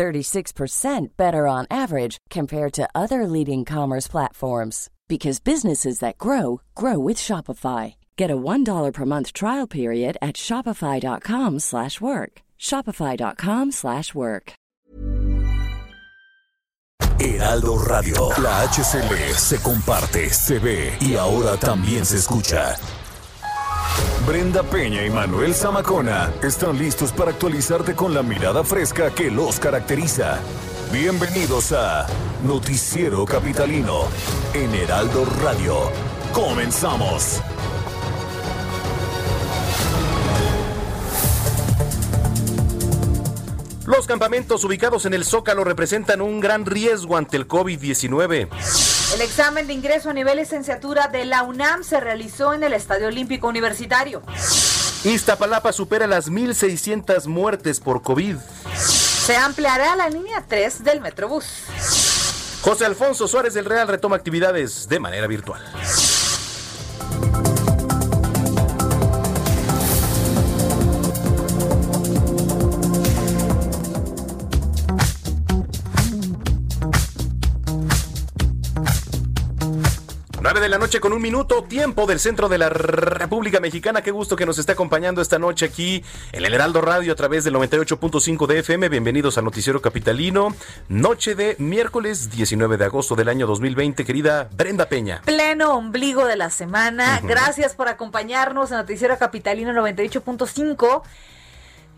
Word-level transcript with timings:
36% 0.00 1.08
better 1.18 1.46
on 1.46 1.66
average 1.70 2.16
compared 2.30 2.72
to 2.72 2.88
other 2.94 3.26
leading 3.26 3.66
commerce 3.66 4.08
platforms 4.08 4.88
because 5.08 5.40
businesses 5.40 5.98
that 5.98 6.16
grow 6.16 6.62
grow 6.74 6.98
with 6.98 7.18
Shopify. 7.18 7.94
Get 8.16 8.30
a 8.30 8.36
$1 8.36 8.92
per 8.94 9.04
month 9.04 9.34
trial 9.34 9.66
period 9.66 10.16
at 10.22 10.36
shopify.com/work. 10.36 12.32
shopify.com/work. 12.58 14.52
Heraldo 17.20 17.76
Radio, 17.76 18.28
la 18.38 18.62
HCL 18.62 19.34
se 19.34 19.58
comparte, 19.58 20.30
se 20.30 20.58
ve 20.58 20.96
y 21.00 21.16
ahora 21.16 21.58
también 21.58 22.06
se 22.06 22.16
escucha. 22.16 22.76
Brenda 24.26 24.62
Peña 24.62 25.04
y 25.04 25.10
Manuel 25.10 25.54
Zamacona 25.54 26.32
están 26.42 26.78
listos 26.78 27.12
para 27.12 27.30
actualizarte 27.30 27.94
con 27.94 28.14
la 28.14 28.22
mirada 28.22 28.62
fresca 28.62 29.10
que 29.10 29.30
los 29.30 29.58
caracteriza. 29.58 30.38
Bienvenidos 30.92 31.72
a 31.72 32.06
Noticiero 32.44 33.24
Capitalino 33.24 34.04
en 34.54 34.74
Heraldo 34.74 35.24
Radio. 35.42 35.90
Comenzamos. 36.32 37.40
Los 43.86 44.06
campamentos 44.06 44.62
ubicados 44.62 45.04
en 45.06 45.14
el 45.14 45.24
Zócalo 45.24 45.64
representan 45.64 46.20
un 46.20 46.38
gran 46.38 46.64
riesgo 46.64 47.16
ante 47.16 47.36
el 47.36 47.48
COVID-19. 47.48 48.48
El 49.14 49.22
examen 49.22 49.66
de 49.66 49.72
ingreso 49.72 50.10
a 50.10 50.12
nivel 50.12 50.38
licenciatura 50.38 51.08
de 51.08 51.24
la 51.24 51.42
UNAM 51.42 51.82
se 51.82 51.98
realizó 51.98 52.54
en 52.54 52.62
el 52.62 52.72
Estadio 52.72 53.08
Olímpico 53.08 53.48
Universitario. 53.48 54.22
Iztapalapa 55.02 55.72
supera 55.72 56.06
las 56.06 56.30
1.600 56.30 57.26
muertes 57.26 57.80
por 57.80 58.02
COVID. 58.02 58.36
Se 58.76 59.36
ampliará 59.36 59.96
la 59.96 60.08
línea 60.08 60.44
3 60.46 60.84
del 60.84 61.00
Metrobús. 61.00 61.64
José 62.62 62.84
Alfonso 62.84 63.26
Suárez 63.26 63.54
del 63.54 63.64
Real 63.64 63.88
retoma 63.88 64.14
actividades 64.14 64.88
de 64.88 65.00
manera 65.00 65.26
virtual. 65.26 65.60
9 80.52 80.62
de 80.62 80.68
la 80.68 80.78
noche 80.78 80.98
con 80.98 81.12
un 81.12 81.22
minuto, 81.22 81.62
tiempo 81.62 82.06
del 82.06 82.18
centro 82.18 82.48
de 82.48 82.58
la 82.58 82.68
República 82.68 83.60
Mexicana. 83.60 84.02
Qué 84.02 84.10
gusto 84.10 84.34
que 84.34 84.46
nos 84.46 84.58
esté 84.58 84.72
acompañando 84.72 85.22
esta 85.22 85.38
noche 85.38 85.64
aquí 85.64 86.02
en 86.32 86.44
el 86.44 86.52
Heraldo 86.52 86.80
Radio 86.80 87.12
a 87.12 87.14
través 87.14 87.44
del 87.44 87.54
98.5 87.54 88.48
de 88.48 88.58
FM. 88.58 88.88
Bienvenidos 88.88 89.38
al 89.38 89.44
Noticiero 89.44 89.80
Capitalino. 89.80 90.52
Noche 90.88 91.36
de 91.36 91.54
miércoles 91.60 92.32
19 92.32 92.78
de 92.78 92.84
agosto 92.84 93.14
del 93.14 93.28
año 93.28 93.46
2020, 93.46 94.04
querida 94.04 94.48
Brenda 94.50 94.88
Peña. 94.88 95.22
Pleno 95.24 95.76
ombligo 95.76 96.24
de 96.24 96.34
la 96.34 96.50
semana. 96.50 97.20
Gracias 97.22 97.76
por 97.76 97.86
acompañarnos 97.86 98.72
en 98.72 98.78
Noticiero 98.78 99.16
Capitalino 99.18 99.70
98.5. 99.70 101.02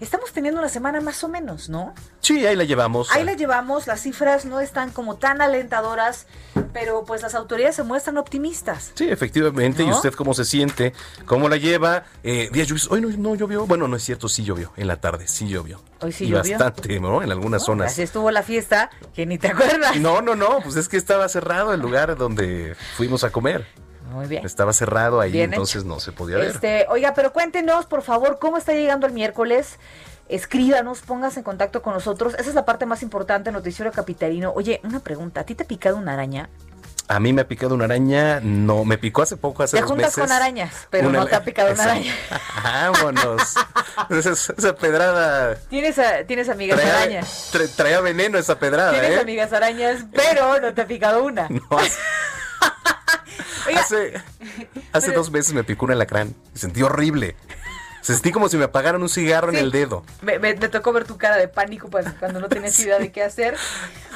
Estamos 0.03 0.33
teniendo 0.33 0.59
una 0.59 0.69
semana 0.69 1.01
más 1.01 1.23
o 1.23 1.29
menos, 1.29 1.69
¿no? 1.69 1.95
Sí, 2.19 2.45
ahí 2.45 2.57
la 2.57 2.65
llevamos. 2.65 3.09
Ahí 3.13 3.23
la 3.23 3.35
llevamos, 3.35 3.87
las 3.87 4.01
cifras 4.01 4.45
no 4.45 4.59
están 4.59 4.91
como 4.91 5.15
tan 5.15 5.41
alentadoras, 5.41 6.27
pero 6.73 7.05
pues 7.05 7.23
las 7.23 7.37
autoridades 7.37 7.77
se 7.77 7.85
muestran 7.85 8.19
optimistas. 8.19 8.91
Sí, 8.97 9.09
efectivamente. 9.09 9.85
¿Y 9.85 9.91
usted 9.93 10.13
cómo 10.15 10.35
se 10.35 10.45
siente? 10.45 10.93
¿Cómo 11.25 11.49
la 11.49 11.57
lleva? 11.57 12.03
Eh, 12.25 12.51
días 12.53 12.67
lluvios. 12.67 12.91
Hoy 12.91 13.01
no, 13.01 13.11
no, 13.11 13.37
llovió. 13.37 13.65
Bueno, 13.67 13.87
no 13.87 13.95
es 13.95 14.03
cierto, 14.03 14.29
sí 14.29 14.43
llovió. 14.43 14.73
En 14.77 14.89
la 14.89 14.97
tarde, 14.97 15.29
sí 15.29 15.47
llovió. 15.47 15.81
Hoy 16.01 16.11
sí 16.11 16.25
y 16.25 16.31
llovió. 16.31 16.59
bastante, 16.59 16.99
¿no? 16.99 17.23
En 17.23 17.31
algunas 17.31 17.63
zonas. 17.63 17.93
Así 17.93 18.03
estuvo 18.03 18.29
la 18.33 18.43
fiesta, 18.43 18.91
que 19.15 19.25
ni 19.25 19.39
te 19.39 19.49
acuerdas. 19.49 19.95
No, 20.01 20.21
no, 20.21 20.35
no. 20.35 20.59
Pues 20.65 20.75
es 20.75 20.89
que 20.89 20.97
estaba 20.97 21.29
cerrado 21.29 21.73
el 21.73 21.81
lugar 21.81 22.17
donde 22.17 22.75
fuimos 22.97 23.23
a 23.23 23.31
comer. 23.31 23.69
Muy 24.13 24.27
bien. 24.27 24.45
Estaba 24.45 24.73
cerrado 24.73 25.21
ahí, 25.21 25.33
Bien 25.33 25.53
entonces 25.53 25.77
hecho. 25.83 25.89
no 25.89 26.01
se 26.01 26.13
podía 26.13 26.37
ver. 26.37 26.47
Este, 26.49 26.87
oiga, 26.89 27.15
pero 27.15 27.33
cuéntenos, 27.33 27.87
por 27.87 28.03
favor, 28.03 28.39
cómo 28.39 28.57
está 28.59 28.73
llegando 28.73 29.07
el 29.07 29.13
miércoles. 29.13 29.79
Escríbanos, 30.29 31.01
póngase 31.01 31.41
en 31.41 31.45
contacto 31.45 31.83
con 31.83 31.93
nosotros. 31.95 32.35
Esa 32.39 32.49
es 32.51 32.55
la 32.55 32.65
parte 32.65 32.87
más 32.87 33.03
importante, 33.03 33.51
Noticiero 33.53 33.91
Capitalino. 33.93 34.53
Oye, 34.55 34.81
una 34.85 35.01
pregunta, 35.01 35.41
¿a 35.41 35.45
ti 35.45 35.55
te 35.55 35.65
ha 35.65 35.67
picado 35.67 35.97
una 35.97 36.13
araña? 36.15 36.49
A 37.09 37.19
mí 37.21 37.33
me 37.33 37.43
ha 37.43 37.49
picado 37.49 37.75
una 37.75 37.85
araña, 37.85 38.41
no, 38.41 38.85
me 38.85 38.97
picó 38.97 39.21
hace 39.23 39.37
poco, 39.37 39.63
hace 39.65 39.77
Te 39.77 39.83
dos 39.83 39.91
juntas 39.91 40.17
meses. 40.17 40.23
con 40.23 40.33
arañas, 40.33 40.87
pero 40.89 41.09
Una- 41.09 41.19
no 41.19 41.27
te 41.27 41.35
ha 41.35 41.45
picado 41.45 41.73
una 41.73 41.83
araña. 41.83 42.15
Vámonos. 42.65 43.55
esa, 44.09 44.53
esa 44.57 44.75
pedrada 44.77 45.57
Tienes, 45.69 45.99
a- 45.99 46.25
tienes 46.25 46.49
amigas 46.49 46.79
traía, 46.81 46.97
arañas. 47.03 47.51
tra- 47.53 47.69
traía 47.75 48.01
veneno 48.01 48.39
esa 48.39 48.59
pedrada, 48.59 48.93
Tienes 48.93 49.11
¿eh? 49.11 49.21
amigas 49.21 49.53
arañas, 49.53 50.05
pero 50.13 50.61
no 50.61 50.73
te 50.73 50.83
ha 50.83 50.87
picado 50.87 51.25
una. 51.25 51.49
No, 51.51 51.61
hace, 53.77 54.15
hace, 54.93 55.07
pero- 55.09 55.19
dos 55.21 55.31
meses 55.31 55.53
me 55.55 55.65
picó 55.65 55.85
un 55.87 55.93
alacrán 55.93 56.35
y 56.55 56.59
sentí 56.59 56.83
horrible. 56.83 57.37
Sentí 58.01 58.33
como 58.33 58.49
si 58.49 58.57
me 58.57 58.65
apagaran 58.65 59.01
un 59.01 59.09
cigarro 59.09 59.53
Sí. 59.53 59.59
en 59.59 59.65
el 59.65 59.71
dedo. 59.71 60.05
Me, 60.23 60.39
me- 60.41 60.55
me 60.57 60.69
tocó 60.69 60.93
ver 60.93 61.05
tu 61.05 61.17
cara 61.19 61.37
de 61.37 61.47
pánico 61.47 61.89
cuando 62.19 62.41
no 62.41 62.49
tienes 62.49 62.77
idea 62.81 62.99
de 62.99 63.13
qué 63.13 63.23
hacer. 63.23 63.57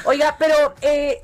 Oiga, 0.03 0.35
pero 0.37 0.75
eh, 0.81 1.23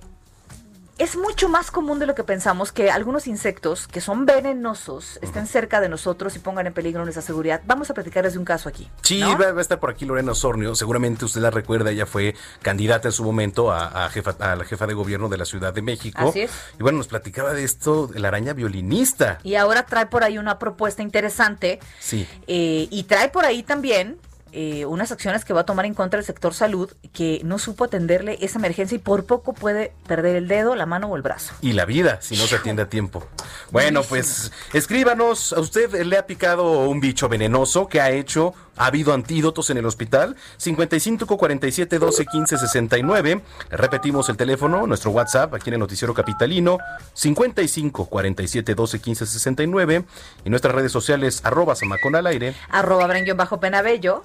es 0.97 1.17
mucho 1.17 1.49
más 1.49 1.71
común 1.71 1.99
de 1.99 2.05
lo 2.05 2.13
que 2.15 2.23
pensamos 2.23 2.71
que 2.71 2.91
algunos 2.91 3.27
insectos 3.27 3.87
que 3.87 3.99
son 3.99 4.25
venenosos 4.25 5.17
estén 5.21 5.47
cerca 5.47 5.81
de 5.81 5.89
nosotros 5.89 6.35
y 6.35 6.39
pongan 6.39 6.67
en 6.67 6.73
peligro 6.73 7.03
nuestra 7.03 7.21
seguridad. 7.23 7.61
Vamos 7.65 7.89
a 7.89 7.93
platicarles 7.93 8.33
de 8.33 8.39
un 8.39 8.45
caso 8.45 8.69
aquí. 8.69 8.87
Sí, 9.01 9.19
¿no? 9.19 9.37
va, 9.37 9.47
a 9.47 9.61
estar 9.61 9.79
por 9.79 9.89
aquí 9.89 10.05
Lorena 10.05 10.31
Osornio. 10.33 10.75
Seguramente 10.75 11.25
usted 11.25 11.41
la 11.41 11.49
recuerda, 11.49 11.89
ella 11.91 12.05
fue 12.05 12.35
candidata 12.61 13.07
en 13.07 13.11
su 13.11 13.23
momento 13.23 13.71
a, 13.71 14.05
a 14.05 14.09
jefa, 14.09 14.35
a 14.39 14.55
la 14.55 14.65
jefa 14.65 14.85
de 14.85 14.93
gobierno 14.93 15.29
de 15.29 15.37
la 15.37 15.45
Ciudad 15.45 15.73
de 15.73 15.81
México. 15.81 16.29
Así 16.29 16.41
es. 16.41 16.51
Y 16.79 16.83
bueno, 16.83 16.99
nos 16.99 17.07
platicaba 17.07 17.53
de 17.53 17.63
esto, 17.63 18.09
la 18.13 18.27
araña 18.27 18.53
violinista. 18.53 19.39
Y 19.43 19.55
ahora 19.55 19.85
trae 19.85 20.05
por 20.05 20.23
ahí 20.23 20.37
una 20.37 20.59
propuesta 20.59 21.01
interesante 21.01 21.79
Sí. 21.99 22.27
eh, 22.47 22.87
y 22.91 23.03
trae 23.03 23.29
por 23.29 23.45
ahí 23.45 23.63
también 23.63 24.17
eh, 24.53 24.86
unas 24.86 25.12
acciones 25.12 25.46
que 25.46 25.53
va 25.53 25.62
a 25.62 25.66
tomar 25.66 25.86
en 25.86 25.94
contra 25.96 26.18
del 26.18 26.25
sector 26.25 26.53
salud 26.53 26.91
que 27.12 27.41
no 27.44 27.58
supo 27.58 27.86
atenderle 27.86 28.38
esa 28.41 28.59
emergencia 28.59 28.96
y 28.96 29.00
por 29.00 29.25
poco 29.25 29.53
puede 29.53 29.94
perder 30.08 30.36
el 30.36 30.47
dedo, 30.47 30.75
la 30.75 30.86
mano 30.86 31.08
o 31.08 31.16
el 31.16 31.24
brazo. 31.24 31.56
Y 31.62 31.74
la 31.74 31.86
vida, 31.86 32.19
si 32.22 32.38
no 32.38 32.46
se 32.46 32.56
atiende 32.58 32.84
a 32.84 32.90
tiempo. 32.90 33.28
Bueno, 33.72 34.03
pues 34.03 34.52
escríbanos, 34.74 35.53
¿a 35.53 35.59
usted 35.59 36.03
le 36.03 36.18
ha 36.18 36.28
picado 36.28 36.88
un 36.88 37.00
bicho 37.00 37.28
venenoso? 37.30 37.88
¿Qué 37.88 38.00
ha 38.00 38.12
hecho? 38.12 38.53
¿Ha 38.78 38.88
habido 38.88 39.14
antídotos 39.14 39.69
en 39.69 39.78
el 39.78 39.86
hospital? 39.86 40.36
55 40.58 41.38
47 41.38 42.00
12 42.00 42.25
15 42.25 42.58
69. 42.58 43.41
Repetimos 43.72 44.30
el 44.30 44.38
teléfono, 44.38 44.85
nuestro 44.88 45.12
WhatsApp 45.12 45.53
aquí 45.53 45.70
en 45.70 45.75
el 45.75 45.80
Noticiero 45.80 46.14
Capitalino, 46.14 46.78
55 47.14 48.06
47 48.06 48.75
12 48.75 49.00
15 49.00 49.25
69. 49.25 50.06
Y 50.46 50.50
nuestras 50.50 50.75
redes 50.75 50.91
sociales, 50.91 51.41
arroba 51.44 51.75
Samacón 51.75 52.16
al 52.16 52.28
aire. 52.28 52.56
arroba 52.70 53.08
bajo 53.35 53.59
penabello. 53.59 54.22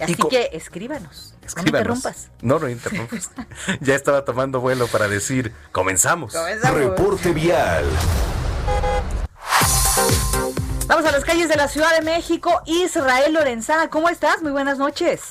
Así 0.00 0.14
que 0.14 0.50
escríbanos. 0.52 1.32
No 1.32 1.40
me 1.40 1.46
Escríbanos. 1.46 1.68
interrumpas. 1.98 2.30
No, 2.42 2.58
no 2.58 2.68
interrumpas. 2.68 3.30
ya 3.80 3.94
estaba 3.94 4.24
tomando 4.24 4.60
vuelo 4.60 4.86
para 4.88 5.08
decir, 5.08 5.52
comenzamos. 5.72 6.34
Reporte 6.62 7.32
vial. 7.32 7.84
Vamos 10.86 11.04
a 11.04 11.12
las 11.12 11.24
calles 11.24 11.48
de 11.48 11.56
la 11.56 11.68
Ciudad 11.68 11.94
de 11.96 12.02
México. 12.02 12.62
Israel 12.66 13.32
Lorenzana, 13.32 13.90
¿cómo 13.90 14.08
estás? 14.08 14.42
Muy 14.42 14.52
buenas 14.52 14.78
noches. 14.78 15.22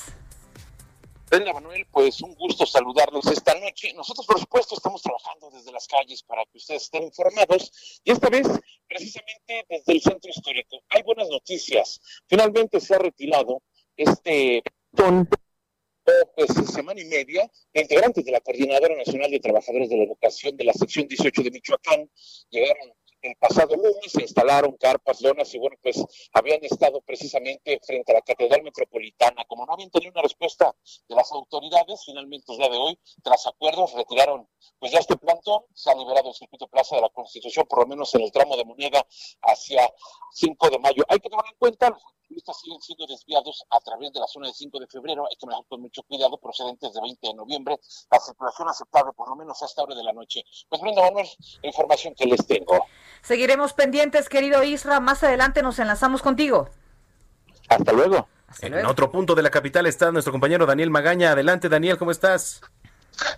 Brenda 1.30 1.52
Manuel, 1.52 1.84
pues 1.90 2.20
un 2.22 2.34
gusto 2.34 2.64
saludarlos 2.66 3.26
esta 3.26 3.58
noche. 3.58 3.92
Nosotros, 3.94 4.26
por 4.26 4.38
supuesto, 4.38 4.76
estamos 4.76 5.02
trabajando 5.02 5.50
desde 5.50 5.72
las 5.72 5.86
calles 5.88 6.22
para 6.22 6.44
que 6.44 6.58
ustedes 6.58 6.84
estén 6.84 7.02
informados 7.02 8.00
y 8.04 8.12
esta 8.12 8.28
vez, 8.28 8.46
precisamente 8.88 9.66
desde 9.68 9.92
el 9.92 10.00
centro 10.02 10.30
histórico. 10.30 10.76
Hay 10.90 11.02
buenas 11.02 11.28
noticias. 11.28 12.00
Finalmente 12.28 12.80
se 12.80 12.94
ha 12.94 12.98
retirado 12.98 13.60
este 13.96 14.62
pues, 16.36 16.48
semana 16.72 17.00
y 17.00 17.04
media 17.04 17.50
integrantes 17.72 18.24
de 18.24 18.32
la 18.32 18.40
Coordinadora 18.40 18.96
Nacional 18.96 19.30
de 19.30 19.40
Trabajadores 19.40 19.88
de 19.88 19.96
la 19.96 20.04
Educación 20.04 20.56
de 20.56 20.64
la 20.64 20.72
sección 20.72 21.08
18 21.08 21.42
de 21.42 21.50
Michoacán. 21.50 22.10
Llegaron 22.50 22.92
el 23.22 23.36
pasado 23.36 23.74
lunes, 23.74 24.12
se 24.12 24.22
instalaron 24.22 24.76
carpas, 24.76 25.20
lonas 25.20 25.52
y 25.54 25.58
bueno, 25.58 25.76
pues 25.82 26.04
habían 26.32 26.64
estado 26.64 27.00
precisamente 27.00 27.80
frente 27.84 28.12
a 28.12 28.16
la 28.16 28.20
Catedral 28.20 28.62
Metropolitana. 28.62 29.44
Como 29.46 29.66
no 29.66 29.72
habían 29.72 29.90
tenido 29.90 30.12
una 30.12 30.22
respuesta 30.22 30.74
de 31.08 31.14
las 31.14 31.32
autoridades, 31.32 32.04
finalmente 32.04 32.52
el 32.52 32.58
día 32.58 32.68
de 32.68 32.76
hoy, 32.76 32.98
tras 33.22 33.46
acuerdos, 33.46 33.94
retiraron 33.94 34.48
pues 34.78 34.92
ya 34.92 34.98
este 34.98 35.16
plantón, 35.16 35.62
se 35.74 35.90
ha 35.90 35.94
liberado 35.94 36.28
el 36.28 36.34
circuito 36.34 36.68
Plaza 36.68 36.96
de 36.96 37.02
la 37.02 37.08
Constitución, 37.08 37.66
por 37.68 37.80
lo 37.80 37.86
menos 37.86 38.14
en 38.14 38.22
el 38.22 38.30
tramo 38.30 38.56
de 38.56 38.64
moneda 38.64 39.04
hacia 39.42 39.90
5 40.32 40.70
de 40.70 40.78
mayo. 40.78 41.04
Hay 41.08 41.18
que 41.18 41.28
tomar 41.28 41.46
en 41.50 41.58
cuenta, 41.58 41.96
activistas 42.26 42.60
siguen 42.60 42.80
siendo 42.80 43.06
desviados 43.06 43.64
a 43.70 43.78
través 43.80 44.12
de 44.12 44.18
la 44.18 44.26
zona 44.26 44.48
de 44.48 44.54
5 44.54 44.80
de 44.80 44.86
febrero, 44.88 45.26
hay 45.30 45.36
que 45.36 45.46
manejar 45.46 45.64
con 45.68 45.80
mucho 45.80 46.02
cuidado, 46.02 46.36
procedentes 46.38 46.92
de 46.92 47.00
20 47.00 47.26
de 47.26 47.34
noviembre, 47.34 47.78
la 48.10 48.18
circulación 48.18 48.68
aceptable 48.68 49.12
por 49.16 49.28
lo 49.28 49.36
menos 49.36 49.62
a 49.62 49.66
esta 49.66 49.82
hora 49.82 49.94
de 49.94 50.02
la 50.02 50.12
noche. 50.12 50.42
Pues 50.68 50.80
Brenda 50.80 51.02
Manuel, 51.02 51.26
la 51.62 51.68
información 51.68 52.14
que 52.16 52.26
les 52.26 52.44
tengo. 52.46 52.84
Seguiremos 53.22 53.72
pendientes, 53.72 54.28
querido 54.28 54.64
Isra, 54.64 54.98
más 54.98 55.22
adelante 55.22 55.62
nos 55.62 55.78
enlazamos 55.78 56.22
contigo. 56.22 56.68
Hasta 57.68 57.92
luego. 57.92 58.28
En 58.60 58.86
otro 58.86 59.10
punto 59.10 59.34
de 59.34 59.42
la 59.42 59.50
capital 59.50 59.86
está 59.86 60.10
nuestro 60.10 60.32
compañero 60.32 60.66
Daniel 60.66 60.90
Magaña. 60.90 61.32
Adelante, 61.32 61.68
Daniel, 61.68 61.98
¿cómo 61.98 62.10
estás? 62.10 62.60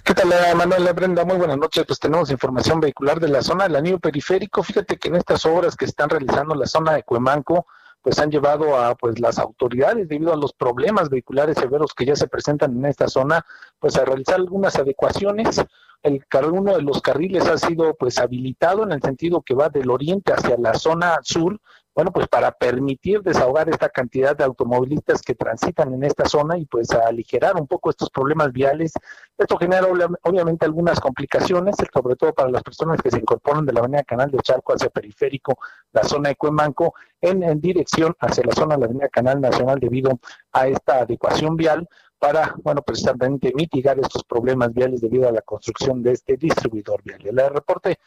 ¿Qué 0.05 0.15
tal, 0.15 0.33
eh, 0.33 0.55
Manuel 0.55 0.93
Brenda? 0.93 1.25
Muy 1.25 1.37
buenas 1.37 1.57
noches. 1.57 1.85
Pues 1.87 1.99
tenemos 1.99 2.31
información 2.31 2.79
vehicular 2.79 3.19
de 3.19 3.29
la 3.29 3.43
zona 3.43 3.65
del 3.65 3.77
anillo 3.77 3.99
periférico. 3.99 4.63
Fíjate 4.63 4.99
que 4.99 5.09
en 5.09 5.17
estas 5.17 5.47
obras 5.47 5.77
que 5.77 5.87
están 5.87 6.11
realizando 6.11 6.55
la 6.55 6.67
zona 6.67 6.93
de 6.93 7.03
Cuemanco, 7.05 7.67
pues 8.03 8.19
han 8.19 8.31
llevado 8.31 8.79
a 8.79 8.95
pues 8.95 9.19
las 9.21 9.39
autoridades 9.39 10.09
debido 10.09 10.33
a 10.33 10.37
los 10.37 10.53
problemas 10.53 11.09
vehiculares 11.09 11.57
severos 11.59 11.95
que 11.95 12.07
ya 12.07 12.17
se 12.17 12.29
presentan 12.29 12.77
en 12.77 12.87
esta 12.87 13.09
zona, 13.09 13.45
pues 13.79 13.97
a 13.97 14.05
realizar 14.05 14.37
algunas 14.37 14.77
adecuaciones. 14.77 15.61
El 16.03 16.25
uno 16.53 16.77
de 16.77 16.83
los 16.83 17.03
carriles 17.03 17.47
ha 17.49 17.59
sido 17.59 17.95
pues 17.95 18.19
habilitado 18.19 18.85
en 18.85 18.93
el 18.93 19.03
sentido 19.03 19.43
que 19.43 19.55
va 19.55 19.69
del 19.69 19.91
oriente 19.91 20.33
hacia 20.33 20.57
la 20.57 20.75
zona 20.75 21.19
sur 21.23 21.61
bueno, 21.99 22.13
pues 22.13 22.29
para 22.29 22.53
permitir 22.53 23.23
desahogar 23.23 23.69
esta 23.69 23.89
cantidad 23.89 24.37
de 24.37 24.45
automovilistas 24.45 25.21
que 25.21 25.35
transitan 25.35 25.93
en 25.95 26.05
esta 26.05 26.29
zona 26.29 26.57
y 26.57 26.65
pues 26.65 26.91
aligerar 26.93 27.57
un 27.57 27.67
poco 27.67 27.91
estos 27.91 28.09
problemas 28.09 28.53
viales. 28.53 28.93
Esto 29.37 29.59
genera 29.59 29.89
obviamente 30.23 30.65
algunas 30.65 31.01
complicaciones, 31.01 31.75
sobre 31.93 32.15
todo 32.15 32.33
para 32.33 32.51
las 32.51 32.63
personas 32.63 33.03
que 33.03 33.11
se 33.11 33.19
incorporan 33.19 33.67
de 33.67 33.73
la 33.73 33.81
avenida 33.81 34.05
Canal 34.05 34.31
de 34.31 34.39
Charco 34.39 34.75
hacia 34.75 34.91
Periférico, 34.91 35.59
la 35.91 36.05
zona 36.05 36.29
de 36.29 36.37
Cuemanco, 36.37 36.95
en, 37.21 37.43
en 37.43 37.61
dirección 37.61 38.15
hacia 38.21 38.45
la 38.45 38.53
zona 38.53 38.77
de 38.77 38.81
la 38.83 38.87
avenida 38.87 39.09
Canal 39.09 39.41
Nacional 39.41 39.81
debido 39.81 40.21
a 40.53 40.69
esta 40.69 41.01
adecuación 41.01 41.57
vial 41.57 41.89
para, 42.17 42.55
bueno, 42.63 42.81
precisamente 42.83 43.53
mitigar 43.57 43.99
estos 43.99 44.23
problemas 44.23 44.73
viales 44.73 45.01
debido 45.01 45.29
a 45.29 45.33
la 45.33 45.43
construcción 45.43 46.01
de 46.05 46.13
este 46.13 46.37
distribuidor 46.37 47.03
vial. 47.03 47.27
El 47.27 47.39
reporte, 47.51 47.99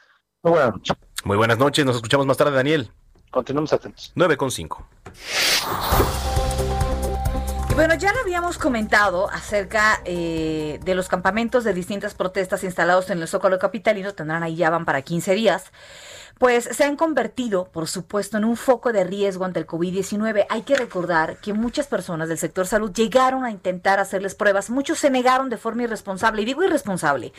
muy 0.44 0.54
buenas 0.54 0.72
noches. 0.76 0.98
Muy 1.26 1.36
buenas 1.36 1.58
noches, 1.58 1.86
nos 1.86 1.98
escuchamos 1.98 2.26
más 2.26 2.38
tarde, 2.38 2.56
Daniel. 2.56 2.90
Continuamos 3.32 3.72
atentos. 3.72 4.12
9 4.16 4.38
con 4.38 4.52
5. 4.52 4.86
Y 7.70 7.74
bueno, 7.74 7.96
ya 7.96 8.12
lo 8.12 8.20
habíamos 8.20 8.58
comentado 8.58 9.30
acerca 9.30 10.02
eh, 10.04 10.80
de 10.84 10.94
los 10.94 11.08
campamentos 11.08 11.64
de 11.64 11.74
distintas 11.74 12.14
protestas 12.14 12.66
instalados 12.66 13.10
en 13.10 13.22
el 13.22 13.28
Zócalo 13.30 13.58
Capitalino, 13.60 14.14
tendrán 14.14 14.44
ahí 14.44 14.58
ya 14.58 14.70
van 14.70 14.84
para 14.84 15.02
15 15.02 15.34
días 15.34 15.72
pues 16.42 16.64
se 16.64 16.86
han 16.86 16.96
convertido, 16.96 17.66
por 17.66 17.88
supuesto, 17.88 18.36
en 18.36 18.46
un 18.46 18.58
foco 18.58 18.92
de 18.92 19.04
riesgo 19.04 19.46
ante 19.46 19.60
el 19.60 19.68
COVID-19. 19.68 20.48
Hay 20.50 20.64
que 20.64 20.76
recordar 20.76 21.38
que 21.38 21.54
muchas 21.54 21.86
personas 21.86 22.30
del 22.30 22.40
sector 22.40 22.66
salud 22.66 22.92
llegaron 22.92 23.46
a 23.46 23.52
intentar 23.52 24.00
hacerles 24.00 24.34
pruebas, 24.34 24.72
muchos 24.72 24.98
se 24.98 25.12
negaron 25.12 25.52
de 25.52 25.58
forma 25.58 25.84
irresponsable, 25.84 26.42
y 26.42 26.46
digo 26.46 26.64
irresponsable, 26.64 27.32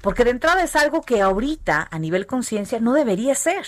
porque 0.00 0.24
de 0.24 0.30
entrada 0.30 0.62
es 0.62 0.76
algo 0.76 1.02
que 1.02 1.20
ahorita, 1.20 1.88
a 1.90 1.98
nivel 1.98 2.24
conciencia, 2.24 2.80
no 2.80 2.94
debería 2.94 3.34
ser. 3.34 3.66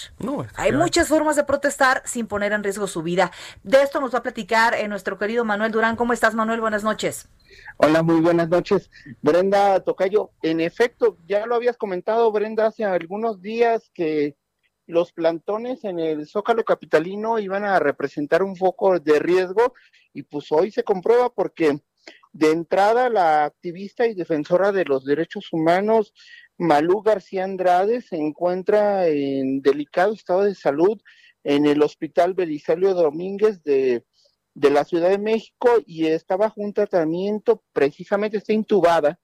Hay 0.55 0.72
muchas 0.72 1.08
formas 1.08 1.37
de 1.37 1.44
protestar 1.44 2.00
sin 2.06 2.26
poner 2.26 2.55
en 2.55 2.64
riesgo 2.64 2.87
su 2.87 3.02
vida. 3.02 3.32
De 3.64 3.82
esto 3.82 4.00
nos 4.00 4.14
va 4.14 4.20
a 4.20 4.22
platicar 4.22 4.75
eh, 4.76 4.88
nuestro 4.88 5.19
querido 5.19 5.44
Manuel 5.44 5.72
Durán. 5.72 5.96
¿Cómo 5.96 6.14
estás, 6.14 6.34
Manuel? 6.34 6.62
Buenas 6.62 6.82
noches. 6.82 7.28
Hola, 7.76 8.02
muy 8.02 8.22
buenas 8.22 8.49
noches. 8.49 8.90
Brenda 9.20 9.81
Tocayo, 9.81 10.31
en 10.40 10.62
efecto, 10.62 11.19
ya 11.26 11.44
lo 11.44 11.55
habías 11.55 11.76
comentado, 11.76 12.32
Brenda, 12.32 12.69
hace 12.69 12.87
algunos 12.87 13.43
días 13.43 13.90
que 13.93 14.34
los 14.86 15.12
plantones 15.12 15.84
en 15.84 15.98
el 15.98 16.26
Zócalo 16.26 16.64
Capitalino 16.64 17.38
iban 17.38 17.64
a 17.64 17.78
representar 17.78 18.42
un 18.42 18.56
foco 18.56 18.98
de 18.98 19.19
riesgo 19.19 19.75
y 20.12 20.22
pues 20.22 20.50
hoy 20.52 20.70
se 20.70 20.84
comprueba 20.84 21.31
porque 21.31 21.81
de 22.32 22.50
entrada 22.50 23.08
la 23.08 23.44
activista 23.44 24.06
y 24.06 24.14
defensora 24.14 24.72
de 24.72 24.84
los 24.84 25.04
derechos 25.04 25.52
humanos 25.52 26.12
Malú 26.58 27.02
García 27.02 27.44
Andrade 27.44 28.00
se 28.00 28.16
encuentra 28.16 29.08
en 29.08 29.62
delicado 29.62 30.12
estado 30.12 30.42
de 30.42 30.54
salud 30.54 31.00
en 31.42 31.66
el 31.66 31.82
Hospital 31.82 32.34
Belisario 32.34 32.94
Domínguez 32.94 33.62
de, 33.64 34.04
de 34.54 34.70
la 34.70 34.84
Ciudad 34.84 35.10
de 35.10 35.19
México 35.19 35.69
y 35.84 36.06
estaba 36.06 36.46
bajo 36.46 36.60
un 36.60 36.72
tratamiento, 36.72 37.62
precisamente 37.72 38.38
está 38.38 38.52
intubada 38.52 39.19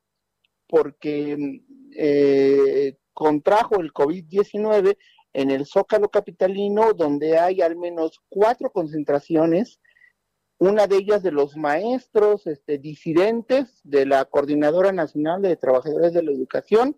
porque 0.67 1.63
eh, 1.97 2.97
contrajo 3.13 3.81
el 3.81 3.93
COVID-19 3.93 4.97
en 5.33 5.51
el 5.51 5.67
Zócalo 5.67 6.09
Capitalino, 6.09 6.93
donde 6.93 7.39
hay 7.39 7.61
al 7.61 7.77
menos 7.77 8.21
cuatro 8.29 8.71
concentraciones, 8.71 9.81
una 10.59 10.87
de 10.87 10.97
ellas 10.97 11.23
de 11.23 11.33
los 11.33 11.57
maestros 11.57 12.47
este, 12.47 12.79
disidentes 12.79 13.81
de 13.83 14.05
la 14.07 14.25
Coordinadora 14.27 14.93
Nacional 14.93 15.41
de 15.41 15.57
Trabajadores 15.57 16.13
de 16.13 16.23
la 16.23 16.33
Educación, 16.33 16.97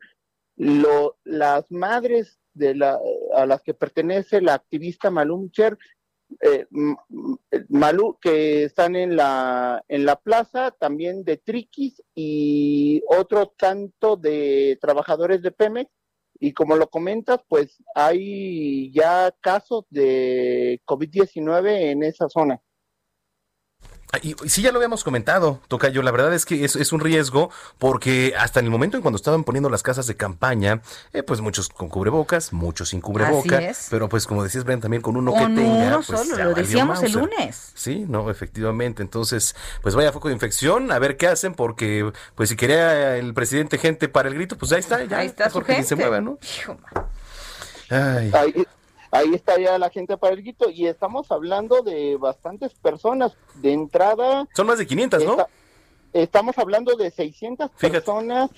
las 0.57 1.71
madres 1.71 2.41
de 2.55 2.75
la, 2.75 2.99
a 3.35 3.47
las 3.47 3.63
que 3.63 3.75
pertenece 3.75 4.41
la 4.41 4.55
activista 4.55 5.11
Malumcher, 5.11 5.79
eh, 6.41 6.67
Malú, 7.69 8.19
que 8.21 8.65
están 8.65 8.97
en 8.97 9.17
la, 9.17 9.85
en 9.89 10.05
la 10.07 10.17
plaza, 10.17 10.71
también 10.71 11.25
de 11.25 11.37
Triquis 11.37 12.03
y 12.15 13.03
otro 13.09 13.55
tanto 13.57 14.17
de 14.17 14.79
trabajadores 14.81 15.43
de 15.43 15.51
Pemex, 15.51 15.91
y 16.45 16.55
como 16.55 16.75
lo 16.75 16.91
comentas, 16.91 17.39
pues 17.49 17.81
hay 17.95 18.91
ya 18.91 19.33
casos 19.41 19.85
de 19.91 20.83
COVID-19 20.87 21.93
en 21.93 22.03
esa 22.03 22.29
zona. 22.29 22.61
Ah, 24.15 24.19
y, 24.23 24.37
sí, 24.47 24.61
ya 24.61 24.73
lo 24.73 24.79
habíamos 24.79 25.05
comentado, 25.05 25.61
Tocayo. 25.69 26.03
La 26.03 26.11
verdad 26.11 26.35
es 26.35 26.45
que 26.45 26.65
es, 26.65 26.93
un 26.93 27.01
riesgo 27.01 27.51
porque 27.79 28.35
hasta 28.39 28.61
en 28.61 28.67
el 28.67 28.71
momento 28.71 28.99
en 28.99 29.03
cuando 29.03 29.17
estaban 29.17 29.43
poniendo 29.43 29.71
las 29.71 29.83
casas 29.83 30.07
de 30.07 30.17
campaña, 30.17 30.83
eh, 31.15 31.23
pues 31.23 31.41
muchos 31.41 31.71
con 31.71 31.89
cubrebocas, 31.89 32.53
muchos 32.53 32.91
sin 32.91 33.01
cubrebocas. 33.01 33.87
Pero 33.91 34.11
pues 34.11 34.27
como 34.27 34.45
decías, 34.45 34.65
Brent, 34.65 34.83
también 34.83 35.01
con 35.01 35.17
uno 35.17 35.33
que 35.33 35.41
tenga. 35.41 35.63
Uno 35.63 36.03
pues, 36.07 36.21
solo, 36.21 36.45
lo 36.45 36.55
decíamos 36.55 37.03
el 37.03 37.13
lunes. 37.13 37.73
Sí, 37.75 38.05
no, 38.07 38.31
efectivamente. 38.31 39.03
Entonces, 39.03 39.57
pues 39.81 39.95
vaya 39.95 40.13
foco 40.13 40.29
de 40.29 40.35
infección, 40.35 40.93
a 40.93 40.99
ver 40.99 41.17
qué 41.17 41.29
hacen, 41.29 41.55
porque 41.55 42.13
pues 42.35 42.51
si 42.51 42.57
quería 42.57 43.17
el 43.17 43.33
presidente 43.33 43.79
gente 43.79 44.11
para 44.11 44.29
el 44.29 44.35
grito, 44.35 44.59
pues 44.59 44.73
ahí 44.73 44.81
está, 44.81 45.03
ya. 45.05 45.19
Ahí 45.19 45.27
está 45.29 45.49
su 45.49 45.63
gente. 45.63 45.85
se 45.85 45.97
mueva, 45.97 46.21
¿no? 46.21 46.39
Ay 47.89 48.31
ahí 49.13 49.33
está 49.35 49.61
ya 49.61 49.79
la 49.79 49.91
gente 49.91 50.17
para 50.17 50.35
el 50.35 50.43
grito 50.43 50.69
y 50.69 50.89
estamos 50.89 51.31
hablando 51.31 51.83
de 51.83 52.17
bastantes 52.17 52.75
personas. 52.75 53.37
De 53.55 53.73
entrada... 53.73 54.49
Son 54.55 54.67
más 54.67 54.79
de 54.79 54.87
500, 54.87 55.25
¿no? 55.25 55.37
estamos 56.13 56.59
hablando 56.59 56.97
de 56.97 57.11
600 57.11 57.71
personas 57.71 58.51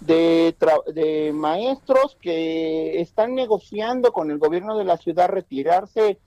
de, 0.00 0.54
de 0.92 1.32
maestros 1.32 2.16
que 2.20 3.00
están 3.00 3.34
negociando 3.34 4.12
con 4.12 4.30
el 4.30 4.38
gobierno 4.38 4.76
de 4.76 4.84
la 4.84 4.96
ciudad 4.96 5.28
retirarse 5.28 6.18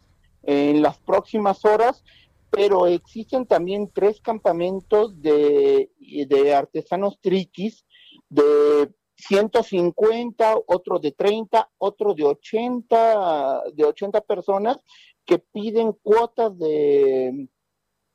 en 0.43 0.81
las 0.81 0.97
próximas 0.97 1.65
horas, 1.65 2.03
pero 2.49 2.87
existen 2.87 3.45
también 3.45 3.89
tres 3.93 4.21
campamentos 4.21 5.21
de, 5.21 5.91
de 5.99 6.55
artesanos 6.55 7.19
triquis 7.21 7.85
de 8.29 8.91
150, 9.21 10.55
otro 10.67 10.99
de 10.99 11.11
30, 11.11 11.69
otro 11.77 12.13
de 12.13 12.23
80, 12.23 13.63
de 13.73 13.85
80 13.85 14.21
personas 14.21 14.77
que 15.25 15.39
piden 15.39 15.93
cuotas 15.93 16.57
de, 16.57 17.47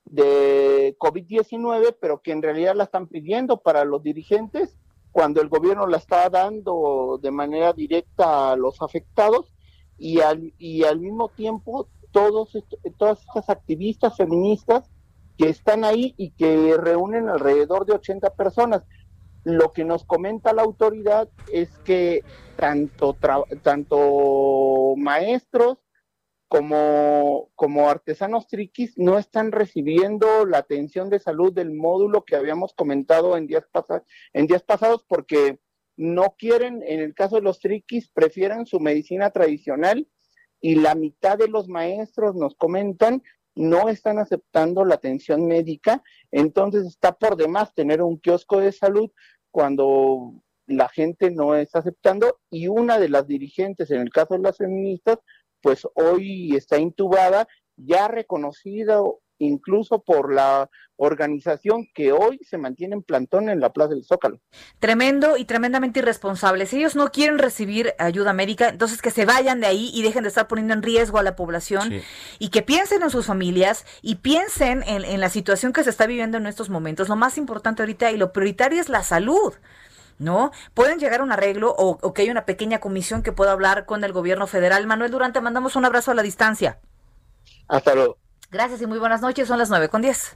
de 0.05 0.97
COVID-19, 0.99 1.97
pero 2.01 2.21
que 2.21 2.33
en 2.33 2.43
realidad 2.43 2.75
la 2.75 2.85
están 2.85 3.07
pidiendo 3.07 3.59
para 3.59 3.85
los 3.85 4.03
dirigentes 4.03 4.79
cuando 5.13 5.41
el 5.41 5.49
gobierno 5.49 5.87
la 5.87 5.97
está 5.97 6.29
dando 6.29 7.19
de 7.23 7.31
manera 7.31 7.73
directa 7.73 8.53
a 8.53 8.57
los 8.57 8.83
afectados. 8.83 9.55
Y 9.99 10.21
al, 10.21 10.53
y 10.59 10.85
al 10.85 11.01
mismo 11.01 11.31
tiempo 11.31 11.89
todos 12.13 12.53
todas 12.99 13.21
estas 13.21 13.49
activistas 13.49 14.15
feministas 14.15 14.91
que 15.39 15.49
están 15.49 15.85
ahí 15.85 16.15
y 16.19 16.33
que 16.33 16.77
reúnen 16.77 17.31
alrededor 17.31 17.87
de 17.87 17.95
80 17.95 18.35
personas 18.35 18.83
lo 19.47 19.73
que 19.73 19.85
nos 19.85 20.05
comenta 20.05 20.53
la 20.53 20.63
autoridad 20.63 21.29
es 21.53 21.71
que 21.85 22.25
tanto, 22.57 23.17
tanto 23.63 24.95
maestros 24.97 25.79
como, 26.49 27.53
como 27.55 27.89
artesanos 27.89 28.49
triquis 28.49 28.99
no 28.99 29.19
están 29.19 29.53
recibiendo 29.53 30.47
la 30.47 30.59
atención 30.59 31.11
de 31.11 31.21
salud 31.21 31.53
del 31.53 31.73
módulo 31.73 32.25
que 32.25 32.35
habíamos 32.35 32.75
comentado 32.75 33.37
en 33.37 33.47
días, 33.47 33.65
en 34.33 34.49
días 34.49 34.65
pasados 34.65 35.05
porque 35.09 35.61
no 35.97 36.35
quieren, 36.37 36.83
en 36.85 36.99
el 36.99 37.15
caso 37.15 37.37
de 37.37 37.43
los 37.43 37.61
triquis, 37.61 38.11
prefieren 38.11 38.67
su 38.67 38.81
medicina 38.81 39.31
tradicional 39.31 40.09
y 40.61 40.75
la 40.75 40.97
mitad 40.97 41.39
de 41.39 41.47
los 41.47 41.69
maestros 41.69 42.35
nos 42.35 42.57
comentan 42.57 43.23
no 43.57 43.89
están 43.89 44.19
aceptando 44.19 44.85
la 44.85 44.97
atención 44.97 45.47
médica, 45.47 46.03
entonces 46.31 46.87
está 46.87 47.13
por 47.13 47.37
demás 47.37 47.75
tener 47.75 48.03
un 48.03 48.19
kiosco 48.19 48.61
de 48.61 48.71
salud 48.71 49.11
cuando 49.57 50.35
la 50.67 50.87
gente 50.91 51.31
no 51.31 51.57
está 51.57 51.79
aceptando 51.79 52.41
y 52.51 52.69
una 52.69 52.99
de 52.99 53.09
las 53.09 53.27
dirigentes, 53.27 53.91
en 53.91 54.03
el 54.03 54.11
caso 54.11 54.35
de 54.35 54.41
las 54.41 54.59
feministas, 54.59 55.19
pues 55.63 55.89
hoy 55.95 56.55
está 56.55 56.77
intubada, 56.77 57.49
ya 57.75 58.07
reconocida 58.07 59.01
incluso 59.39 60.03
por 60.03 60.33
la 60.33 60.69
organización 60.97 61.87
que 61.95 62.13
hoy 62.13 62.41
se 62.43 62.59
mantiene 62.59 62.95
en 62.95 63.03
plantón 63.03 63.49
en 63.49 63.61
la 63.61 63.73
Plaza 63.73 63.91
del 63.91 64.05
Zócalo. 64.05 64.41
Tremendo 64.79 65.37
y 65.37 65.45
tremendamente 65.45 66.01
irresponsable. 66.01 66.67
Si 66.67 66.79
ellos 66.79 66.97
no 66.97 67.11
quieren 67.11 67.39
recibir 67.39 67.95
ayuda 67.99 68.33
médica, 68.33 68.69
entonces 68.69 69.03
que 69.03 69.11
se 69.11 69.27
vayan 69.27 69.61
de 69.61 69.67
ahí 69.67 69.91
y 69.93 70.03
dejen 70.03 70.23
de 70.23 70.31
estar 70.31 70.49
poniendo 70.49 70.73
en 70.73 70.83
riesgo 70.83 71.19
a 71.19 71.23
la 71.23 71.37
población 71.37 71.93
y 72.39 72.49
que 72.49 72.63
piensen 72.63 73.03
en 73.03 73.11
sus 73.11 73.27
familias 73.27 73.85
y 74.01 74.17
piensen 74.17 74.83
en, 74.87 75.21
la 75.21 75.29
situación 75.29 75.73
que 75.73 75.85
se 75.85 75.91
está 75.91 76.07
viviendo 76.07 76.39
en 76.39 76.47
estos 76.47 76.71
momentos. 76.71 77.09
Lo 77.09 77.17
más 77.17 77.39
importante 77.39 77.83
ahorita 77.83 78.11
y 78.11 78.17
lo 78.17 78.33
prioritario 78.33 78.81
es 78.81 78.89
la 78.89 79.03
salud. 79.03 79.55
¿no? 80.19 80.51
Pueden 80.73 80.99
llegar 80.99 81.21
a 81.21 81.25
un 81.25 81.33
arreglo 81.33 81.75
o, 81.77 81.99
o 82.01 82.15
que 82.15 82.23
haya 82.23 82.33
una 82.33 82.47
pequeña 82.47 82.81
comisión 82.81 83.23
que 83.23 83.33
pueda 83.33 83.53
hablar 83.53 83.85
con 83.85 84.03
el 84.03 84.15
gobierno 84.15 84.47
federal. 84.47 84.87
Manuel 84.87 85.11
Durante, 85.11 85.43
mandamos 85.43 85.77
un 85.77 85.85
abrazo 85.85 86.11
a 86.11 86.15
la 86.15 86.23
distancia. 86.23 86.81
Hasta 87.69 87.95
luego. 87.95 88.17
Gracias 88.51 88.81
y 88.83 88.87
muy 88.87 88.99
buenas 88.99 89.21
noches. 89.21 89.49
Son 89.49 89.59
las 89.59 89.71
9 89.71 89.89
con 89.89 90.03
10. 90.03 90.35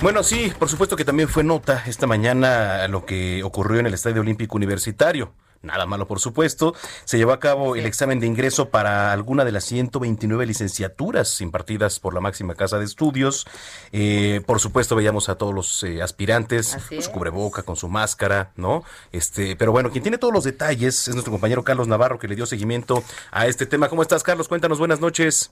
Bueno, 0.00 0.22
sí, 0.22 0.52
por 0.58 0.68
supuesto 0.68 0.96
que 0.96 1.04
también 1.04 1.28
fue 1.28 1.42
nota 1.42 1.82
esta 1.86 2.06
mañana 2.06 2.86
lo 2.88 3.04
que 3.04 3.42
ocurrió 3.42 3.80
en 3.80 3.86
el 3.86 3.94
Estadio 3.94 4.20
Olímpico 4.20 4.56
Universitario. 4.56 5.32
Nada 5.60 5.86
malo, 5.86 6.06
por 6.06 6.20
supuesto. 6.20 6.74
Se 7.04 7.18
llevó 7.18 7.32
a 7.32 7.40
cabo 7.40 7.74
el 7.74 7.84
examen 7.84 8.20
de 8.20 8.28
ingreso 8.28 8.68
para 8.68 9.12
alguna 9.12 9.44
de 9.44 9.50
las 9.50 9.64
129 9.64 10.46
licenciaturas 10.46 11.40
impartidas 11.40 11.98
por 11.98 12.14
la 12.14 12.20
máxima 12.20 12.54
casa 12.54 12.78
de 12.78 12.84
estudios. 12.84 13.44
Eh, 13.90 14.40
por 14.46 14.60
supuesto, 14.60 14.94
veíamos 14.94 15.28
a 15.28 15.34
todos 15.34 15.52
los 15.52 15.82
eh, 15.82 16.00
aspirantes, 16.00 16.78
con 16.88 17.02
su 17.02 17.10
cubreboca, 17.10 17.64
con 17.64 17.74
su 17.74 17.88
máscara, 17.88 18.52
¿no? 18.54 18.84
Este, 19.10 19.56
pero 19.56 19.72
bueno, 19.72 19.90
quien 19.90 20.02
tiene 20.02 20.18
todos 20.18 20.32
los 20.32 20.44
detalles 20.44 21.08
es 21.08 21.14
nuestro 21.14 21.32
compañero 21.32 21.64
Carlos 21.64 21.88
Navarro, 21.88 22.20
que 22.20 22.28
le 22.28 22.36
dio 22.36 22.46
seguimiento 22.46 23.02
a 23.32 23.48
este 23.48 23.66
tema. 23.66 23.88
¿Cómo 23.88 24.02
estás, 24.02 24.22
Carlos? 24.22 24.46
Cuéntanos, 24.46 24.78
buenas 24.78 25.00
noches. 25.00 25.50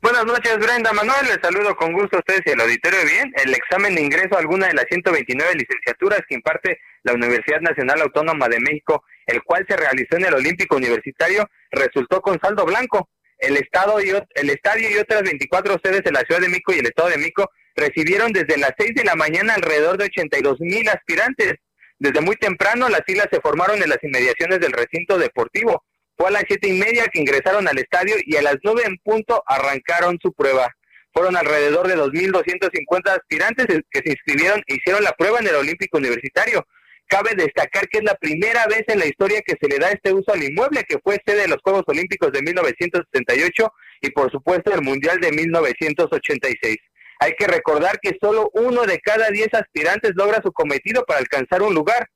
Buenas 0.00 0.24
noches, 0.26 0.56
Brenda 0.58 0.92
Manuel. 0.92 1.26
Les 1.26 1.38
saludo 1.42 1.74
con 1.74 1.92
gusto 1.92 2.16
a 2.16 2.20
ustedes 2.20 2.42
y 2.46 2.50
al 2.50 2.60
auditorio 2.60 3.00
bien. 3.04 3.32
El 3.44 3.52
examen 3.52 3.96
de 3.96 4.00
ingreso 4.00 4.36
a 4.36 4.38
alguna 4.38 4.68
de 4.68 4.74
las 4.74 4.84
129 4.88 5.54
licenciaturas 5.54 6.20
que 6.28 6.36
imparte 6.36 6.78
la 7.02 7.14
Universidad 7.14 7.60
Nacional 7.60 8.02
Autónoma 8.02 8.48
de 8.48 8.60
México, 8.60 9.02
el 9.26 9.42
cual 9.42 9.66
se 9.68 9.76
realizó 9.76 10.16
en 10.16 10.26
el 10.26 10.34
Olímpico 10.34 10.76
Universitario, 10.76 11.50
resultó 11.72 12.20
con 12.22 12.38
saldo 12.40 12.64
blanco. 12.64 13.10
El, 13.38 13.56
estado 13.56 14.00
y, 14.00 14.10
el 14.10 14.50
estadio 14.50 14.88
y 14.88 14.98
otras 14.98 15.22
24 15.22 15.80
sedes 15.82 16.04
de 16.04 16.12
la 16.12 16.20
Ciudad 16.20 16.42
de 16.42 16.48
México 16.48 16.72
y 16.72 16.78
el 16.78 16.86
Estado 16.86 17.08
de 17.08 17.18
México 17.18 17.50
recibieron 17.74 18.32
desde 18.32 18.56
las 18.56 18.74
6 18.78 18.94
de 18.94 19.04
la 19.04 19.16
mañana 19.16 19.54
alrededor 19.54 19.98
de 19.98 20.04
82 20.04 20.60
mil 20.60 20.88
aspirantes. 20.88 21.54
Desde 21.98 22.20
muy 22.20 22.36
temprano 22.36 22.88
las 22.88 23.02
filas 23.04 23.26
se 23.32 23.40
formaron 23.40 23.82
en 23.82 23.88
las 23.88 23.98
inmediaciones 24.02 24.60
del 24.60 24.72
recinto 24.72 25.18
deportivo. 25.18 25.82
Fue 26.18 26.28
a 26.28 26.32
las 26.32 26.44
siete 26.48 26.66
y 26.66 26.72
media 26.72 27.06
que 27.12 27.20
ingresaron 27.20 27.68
al 27.68 27.78
estadio 27.78 28.16
y 28.26 28.34
a 28.34 28.42
las 28.42 28.56
nueve 28.64 28.82
en 28.84 28.98
punto 28.98 29.40
arrancaron 29.46 30.18
su 30.20 30.32
prueba. 30.32 30.68
Fueron 31.12 31.36
alrededor 31.36 31.86
de 31.86 31.96
2.250 31.96 33.10
aspirantes 33.10 33.66
que 33.88 34.00
se 34.00 34.10
inscribieron 34.10 34.60
e 34.66 34.74
hicieron 34.74 35.04
la 35.04 35.12
prueba 35.12 35.38
en 35.38 35.46
el 35.46 35.54
Olímpico 35.54 35.98
Universitario. 35.98 36.66
Cabe 37.06 37.36
destacar 37.36 37.88
que 37.88 37.98
es 37.98 38.04
la 38.04 38.16
primera 38.16 38.66
vez 38.66 38.82
en 38.88 38.98
la 38.98 39.06
historia 39.06 39.40
que 39.46 39.54
se 39.60 39.68
le 39.68 39.78
da 39.78 39.90
este 39.90 40.12
uso 40.12 40.32
al 40.32 40.42
inmueble, 40.42 40.82
que 40.88 40.98
fue 40.98 41.22
sede 41.24 41.42
de 41.42 41.48
los 41.48 41.58
Juegos 41.62 41.84
Olímpicos 41.86 42.32
de 42.32 42.42
1978 42.42 43.72
y 44.02 44.10
por 44.10 44.30
supuesto 44.32 44.74
el 44.74 44.82
Mundial 44.82 45.20
de 45.20 45.30
1986. 45.30 46.76
Hay 47.20 47.32
que 47.38 47.46
recordar 47.46 48.00
que 48.02 48.16
solo 48.20 48.50
uno 48.54 48.86
de 48.86 48.98
cada 48.98 49.30
diez 49.30 49.48
aspirantes 49.52 50.12
logra 50.16 50.42
su 50.42 50.50
cometido 50.50 51.04
para 51.04 51.20
alcanzar 51.20 51.62
un 51.62 51.74
lugar. 51.74 52.08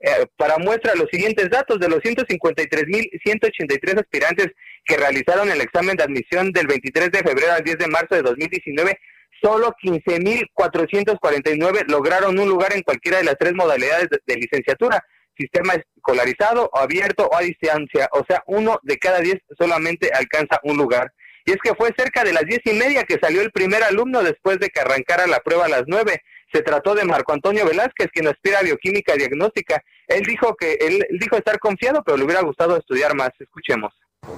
Eh, 0.00 0.26
para 0.36 0.56
muestra 0.56 0.94
los 0.94 1.08
siguientes 1.12 1.50
datos, 1.50 1.78
de 1.78 1.88
los 1.88 2.00
153.183 2.00 4.00
aspirantes 4.00 4.48
que 4.84 4.96
realizaron 4.96 5.50
el 5.50 5.60
examen 5.60 5.96
de 5.96 6.04
admisión 6.04 6.52
del 6.52 6.66
23 6.66 7.10
de 7.10 7.18
febrero 7.18 7.52
al 7.52 7.62
10 7.62 7.76
de 7.78 7.86
marzo 7.86 8.14
de 8.14 8.22
2019, 8.22 8.98
solo 9.42 9.74
15.449 9.82 11.84
lograron 11.88 12.38
un 12.38 12.48
lugar 12.48 12.72
en 12.74 12.82
cualquiera 12.82 13.18
de 13.18 13.24
las 13.24 13.36
tres 13.38 13.52
modalidades 13.54 14.08
de, 14.26 14.36
licenciatura, 14.36 15.04
sistema 15.36 15.74
escolarizado, 15.74 16.70
o 16.72 16.78
abierto 16.78 17.26
o 17.26 17.36
a 17.36 17.42
distancia, 17.42 18.08
o 18.12 18.24
sea, 18.26 18.42
uno 18.46 18.78
de 18.82 18.96
cada 18.96 19.20
diez 19.20 19.36
solamente 19.58 20.10
alcanza 20.14 20.58
un 20.62 20.78
lugar. 20.78 21.12
Y 21.44 21.50
es 21.52 21.58
que 21.62 21.74
fue 21.74 21.90
cerca 21.96 22.24
de 22.24 22.32
las 22.32 22.44
diez 22.44 22.60
y 22.64 22.72
media 22.72 23.04
que 23.04 23.18
salió 23.20 23.42
el 23.42 23.50
primer 23.50 23.82
alumno 23.82 24.22
después 24.22 24.58
de 24.58 24.68
que 24.68 24.80
arrancara 24.80 25.26
la 25.26 25.40
prueba 25.40 25.66
a 25.66 25.68
las 25.68 25.82
nueve. 25.86 26.22
Se 26.52 26.62
trató 26.62 26.94
de 26.94 27.04
Marco 27.04 27.32
Antonio 27.32 27.64
Velázquez, 27.64 28.08
quien 28.12 28.26
aspira 28.26 28.58
a 28.58 28.62
bioquímica 28.62 29.14
diagnóstica. 29.14 29.82
Él 30.08 30.22
dijo 30.26 30.56
que 30.56 30.72
él, 30.80 31.06
dijo 31.20 31.36
estar 31.36 31.58
confiado, 31.60 32.02
pero 32.04 32.16
le 32.16 32.24
hubiera 32.24 32.42
gustado 32.42 32.76
estudiar 32.76 33.14
más. 33.14 33.30
Escuchemos. 33.38 33.92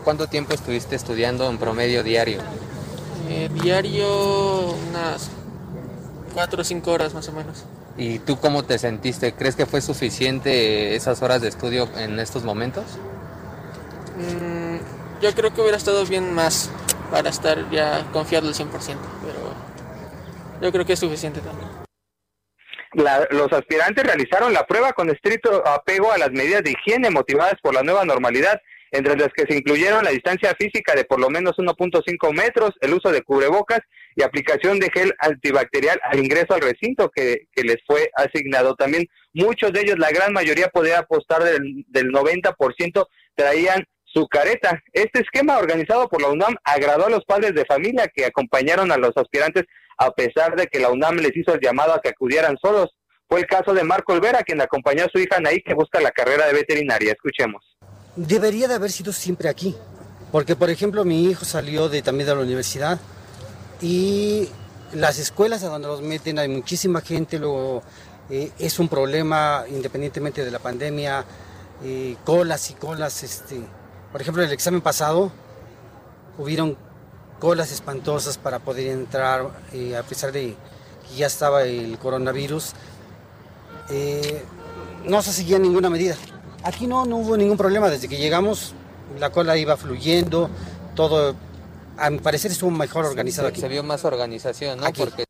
¿Cuánto 0.05 0.27
tiempo 0.27 0.53
estuviste 0.53 0.95
estudiando 0.95 1.49
en 1.49 1.59
promedio 1.59 2.03
diario? 2.03 2.41
Eh, 3.29 3.49
diario 3.63 4.73
unas 4.91 5.31
cuatro 6.35 6.61
o 6.61 6.65
cinco 6.65 6.93
horas 6.93 7.15
más 7.15 7.29
o 7.29 7.33
menos. 7.33 7.65
¿Y 7.97 8.19
tú 8.19 8.39
cómo 8.39 8.65
te 8.65 8.79
sentiste? 8.79 9.33
¿Crees 9.35 9.57
que 9.57 9.67
fue 9.67 9.81
suficiente 9.81 10.95
esas 10.95 11.23
horas 11.23 11.41
de 11.41 11.49
estudio 11.49 11.89
en 11.97 12.19
estos 12.21 12.43
momentos? 12.43 12.85
Mm, 14.17 15.23
yo 15.23 15.35
creo 15.35 15.53
que 15.55 15.61
hubiera 15.61 15.77
estado 15.77 16.05
bien 16.05 16.33
más 16.33 16.71
para 17.11 17.31
estar 17.31 17.71
ya 17.71 18.07
confiado 18.13 18.49
al 18.49 18.55
100%, 18.55 18.71
pero 18.71 19.55
yo 20.61 20.73
creo 20.73 20.85
que 20.85 20.95
es 20.95 20.99
suficiente 20.99 21.41
también 21.41 21.82
los 22.95 23.53
aspirantes 23.53 24.05
realizaron 24.05 24.53
la 24.53 24.67
prueba 24.67 24.93
con 24.93 25.11
estricto 25.11 25.67
apego 25.67 26.13
a 26.13 26.19
las 26.19 26.31
medidas 26.31 26.63
de 26.63 26.73
higiene 26.73 27.11
motivadas 27.11 27.55
por 27.63 27.75
la 27.75 27.83
nueva 27.83 28.05
normalidad, 28.05 28.61
entre 28.91 29.17
las 29.17 29.33
que 29.35 29.47
se 29.49 29.57
incluyeron 29.57 30.05
la 30.05 30.11
distancia 30.11 30.55
física 30.59 30.95
de 30.95 31.05
por 31.05 31.19
lo 31.19 31.31
menos 31.31 31.57
1.5 31.57 32.37
metros, 32.37 32.73
el 32.81 32.93
uso 32.93 33.11
de 33.11 33.23
cubrebocas 33.23 33.81
y 34.15 34.23
aplicación 34.23 34.79
de 34.79 34.91
gel 34.91 35.15
antibacterial 35.19 35.99
al 36.05 36.19
ingreso 36.19 36.55
al 36.55 36.61
recinto 36.61 37.11
que, 37.11 37.47
les 37.57 37.79
fue 37.87 38.11
asignado. 38.15 38.75
También 38.75 39.07
muchos 39.33 39.73
de 39.73 39.81
ellos, 39.81 39.99
la 39.99 40.11
gran 40.11 40.33
mayoría 40.35 40.69
podía 40.69 40.99
apostar 40.99 41.43
del, 41.43 41.85
del 41.89 42.13
90%, 42.13 43.07
traían 43.35 43.87
su 44.05 44.29
careta. 44.29 44.83
Este 44.93 45.21
esquema 45.21 45.57
organizado 45.57 46.09
por 46.09 46.21
la 46.21 46.29
UNAM 46.29 46.55
agradó 46.65 47.07
a 47.07 47.11
los 47.11 47.25
padres 47.25 47.55
de 47.55 47.65
familia 47.65 48.11
que 48.15 48.27
acompañaron 48.27 48.93
a 48.93 48.99
los 48.99 49.17
aspirantes 49.17 49.65
a 50.03 50.11
pesar 50.11 50.57
de 50.57 50.67
que 50.67 50.81
la 50.81 50.91
UNAM 50.91 51.17
les 51.17 51.37
hizo 51.37 51.55
el 51.55 51.61
llamado 51.61 51.95
a 51.95 52.01
que 52.01 52.09
acudieran 52.09 52.57
solos. 52.61 52.91
Fue 53.29 53.41
el 53.41 53.47
caso 53.47 53.73
de 53.73 53.85
Marco 53.85 54.13
Olvera, 54.13 54.43
quien 54.43 54.61
acompañó 54.61 55.05
a 55.05 55.09
su 55.11 55.19
hija 55.19 55.37
Anaí, 55.37 55.63
que 55.63 55.75
busca 55.75 56.01
la 56.01 56.11
carrera 56.11 56.47
de 56.47 56.53
veterinaria. 56.53 57.13
Escuchemos. 57.13 57.63
Debería 58.17 58.69
de 58.69 58.75
haber 58.75 58.91
sido 58.91 59.13
siempre 59.13 59.49
aquí, 59.49 59.75
porque 60.31 60.57
por 60.57 60.69
ejemplo 60.71 61.05
mi 61.05 61.31
hijo 61.31 61.45
salió 61.45 61.89
de, 61.89 62.03
también 62.03 62.29
de 62.29 62.35
la 62.35 62.43
universidad 62.43 63.01
y 63.81 64.49
las 64.93 65.19
escuelas 65.19 65.63
a 65.63 65.69
donde 65.69 65.89
los 65.89 66.03
meten 66.03 66.39
hay 66.39 66.49
muchísima 66.49 67.01
gente, 67.01 67.39
luego 67.39 67.83
eh, 68.29 68.51
es 68.59 68.79
un 68.79 68.89
problema 68.89 69.65
independientemente 69.71 70.45
de 70.45 70.51
la 70.51 70.59
pandemia, 70.59 71.25
eh, 71.83 72.17
colas 72.25 72.71
y 72.71 72.75
colas, 72.75 73.23
este, 73.23 73.61
por 74.11 74.21
ejemplo 74.21 74.43
el 74.43 74.53
examen 74.53 74.83
pasado 74.83 75.33
hubieron 76.37 76.77
colas 77.43 77.73
espantosas 77.73 78.39
para 78.39 78.61
poder 78.61 78.87
entrar, 78.87 79.51
eh, 79.73 79.97
a 79.97 80.05
pesar 80.05 80.31
de 80.31 80.55
que 81.09 81.17
ya 81.17 81.27
estaba 81.27 81.65
el 81.65 81.99
coronavirus. 81.99 82.75
Eh, 83.91 84.45
no 85.07 85.21
se 85.23 85.33
seguía 85.33 85.59
ninguna 85.59 85.91
medida. 85.91 86.15
Aquí 86.63 86.87
no, 86.87 87.05
no 87.05 87.17
hubo 87.17 87.37
ningún 87.37 87.57
problema. 87.57 87.91
Desde 87.91 88.09
que 88.09 88.17
llegamos, 88.17 88.77
la 89.19 89.31
cola 89.31 89.57
iba 89.57 89.77
fluyendo, 89.77 90.51
todo, 90.95 91.35
a 91.99 92.11
mi 92.11 92.21
parecer, 92.21 92.53
estuvo 92.53 92.71
mejor 92.71 93.07
organizado 93.07 93.49
aquí. 93.49 93.61
Se 93.61 93.67
vio 93.67 93.83
más 93.83 94.05
organización, 94.05 94.79
¿no? 94.79 94.87
Porque 94.93 95.25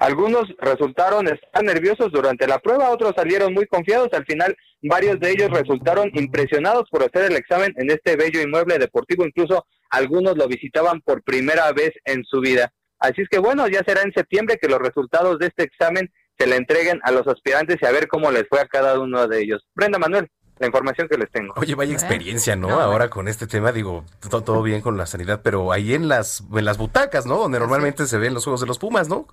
algunos 0.00 0.48
resultaron 0.58 1.28
estar 1.28 1.62
nerviosos 1.62 2.10
durante 2.10 2.48
la 2.48 2.58
prueba, 2.58 2.90
otros 2.90 3.12
salieron 3.14 3.54
muy 3.54 3.68
confiados. 3.68 4.08
Al 4.12 4.26
final, 4.26 4.56
varios 4.82 5.20
de 5.20 5.30
ellos 5.30 5.50
resultaron 5.50 6.10
impresionados 6.14 6.90
por 6.90 7.04
hacer 7.04 7.30
el 7.30 7.36
examen 7.36 7.72
en 7.76 7.92
este 7.92 8.16
bello 8.16 8.42
inmueble 8.42 8.76
deportivo. 8.80 9.24
Incluso 9.24 9.64
algunos 9.90 10.36
lo 10.36 10.48
visitaban 10.48 11.00
por 11.00 11.22
primera 11.22 11.72
vez 11.72 11.92
en 12.04 12.24
su 12.24 12.40
vida. 12.40 12.72
Así 12.98 13.22
es 13.22 13.28
que 13.28 13.38
bueno, 13.38 13.68
ya 13.68 13.82
será 13.86 14.02
en 14.02 14.12
septiembre 14.12 14.58
que 14.60 14.68
los 14.68 14.78
resultados 14.78 15.38
de 15.38 15.46
este 15.46 15.64
examen 15.64 16.10
se 16.38 16.46
le 16.46 16.56
entreguen 16.56 17.00
a 17.02 17.10
los 17.10 17.26
aspirantes 17.26 17.78
y 17.80 17.86
a 17.86 17.92
ver 17.92 18.08
cómo 18.08 18.30
les 18.30 18.48
fue 18.48 18.60
a 18.60 18.66
cada 18.66 18.98
uno 18.98 19.26
de 19.26 19.42
ellos. 19.42 19.66
Brenda 19.74 19.98
Manuel 19.98 20.30
la 20.58 20.66
información 20.66 21.08
que 21.08 21.18
les 21.18 21.30
tengo. 21.30 21.52
Oye, 21.56 21.74
vaya 21.74 21.92
experiencia, 21.92 22.56
¿no? 22.56 22.80
Ahora 22.80 23.10
con 23.10 23.28
este 23.28 23.46
tema, 23.46 23.72
digo, 23.72 24.04
todo, 24.30 24.62
bien 24.62 24.80
con 24.80 24.96
la 24.96 25.06
sanidad, 25.06 25.40
pero 25.42 25.72
ahí 25.72 25.94
en 25.94 26.08
las 26.08 26.42
en 26.54 26.64
las 26.64 26.78
butacas, 26.78 27.26
¿no? 27.26 27.36
Donde 27.36 27.58
normalmente 27.58 28.06
se 28.06 28.18
ven 28.18 28.34
los 28.34 28.44
juegos 28.44 28.60
de 28.60 28.66
los 28.66 28.78
Pumas, 28.78 29.08
¿no? 29.08 29.26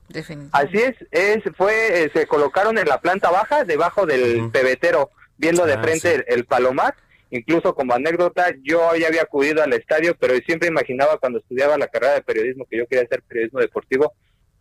Así 0.51 0.77
es, 0.77 0.95
es 1.11 1.43
fue, 1.55 2.03
eh, 2.03 2.11
se 2.13 2.27
colocaron 2.27 2.77
en 2.77 2.87
la 2.87 2.99
planta 2.99 3.31
baja, 3.31 3.63
debajo 3.63 4.05
del 4.05 4.49
pebetero, 4.51 5.11
viendo 5.37 5.65
de 5.65 5.73
ah, 5.73 5.81
frente 5.81 6.25
el, 6.27 6.45
palomar, 6.45 6.95
Incluso 7.35 7.73
como 7.73 7.95
anécdota, 7.95 8.53
yo 8.61 8.93
ya 8.95 9.07
había 9.07 9.23
acudido 9.23 9.63
al 9.63 9.73
estadio, 9.73 10.15
pero 10.19 10.35
siempre 10.45 10.67
imaginaba 10.67 11.17
cuando 11.17 11.39
estudiaba 11.39 11.77
la 11.79 11.87
carrera 11.87 12.13
de 12.13 12.21
periodismo 12.21 12.65
que 12.69 12.77
yo 12.77 12.87
quería 12.87 13.05
hacer 13.05 13.23
periodismo 13.23 13.59
deportivo, 13.59 14.13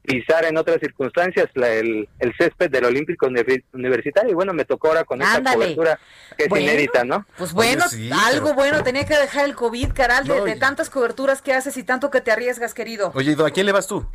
pisar 0.02 0.46
en 0.46 0.56
otras 0.56 0.78
circunstancias 0.80 1.48
la- 1.54 1.68
el, 1.68 2.08
el 2.18 2.32
césped 2.38 2.70
del 2.70 2.86
Olímpico 2.86 3.26
Universi- 3.26 3.62
Universitario. 3.74 4.30
Y 4.30 4.34
bueno, 4.34 4.54
me 4.54 4.64
tocó 4.64 4.88
ahora 4.88 5.04
con 5.04 5.20
esta 5.20 5.52
cobertura 5.52 5.98
que 6.36 6.44
es 6.44 6.48
Bueno, 6.48 6.64
inédita, 6.64 7.04
¿no? 7.04 7.26
Pues 7.36 7.52
bueno, 7.52 7.84
sí, 7.90 8.10
algo 8.10 8.46
pero- 8.46 8.54
bueno 8.56 8.82
tenía 8.82 9.04
que 9.04 9.18
dejar 9.18 9.44
el 9.44 9.54
COVID, 9.54 9.92
caral, 9.92 10.26
de, 10.26 10.38
No, 10.38 10.44
de 10.44 10.56
tantas 10.56 10.88
coberturas 10.88 11.42
que 11.42 11.52
haces 11.52 11.76
y 11.76 11.82
tanto 11.84 12.10
que 12.10 12.22
te 12.22 12.30
arriesgas, 12.32 12.72
querido. 12.72 13.12
Oye, 13.14 13.36
¿a 13.38 13.50
quién 13.50 13.66
le 13.66 13.72
vas 13.72 13.86
tú? 13.86 14.06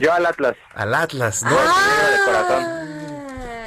Yo 0.00 0.12
al 0.12 0.26
Atlas. 0.26 0.56
Al 0.74 0.92
Atlas, 0.92 1.42
¿no? 1.44 1.50
Ah, 1.56 2.10
de 2.10 2.24
corazón. 2.26 2.95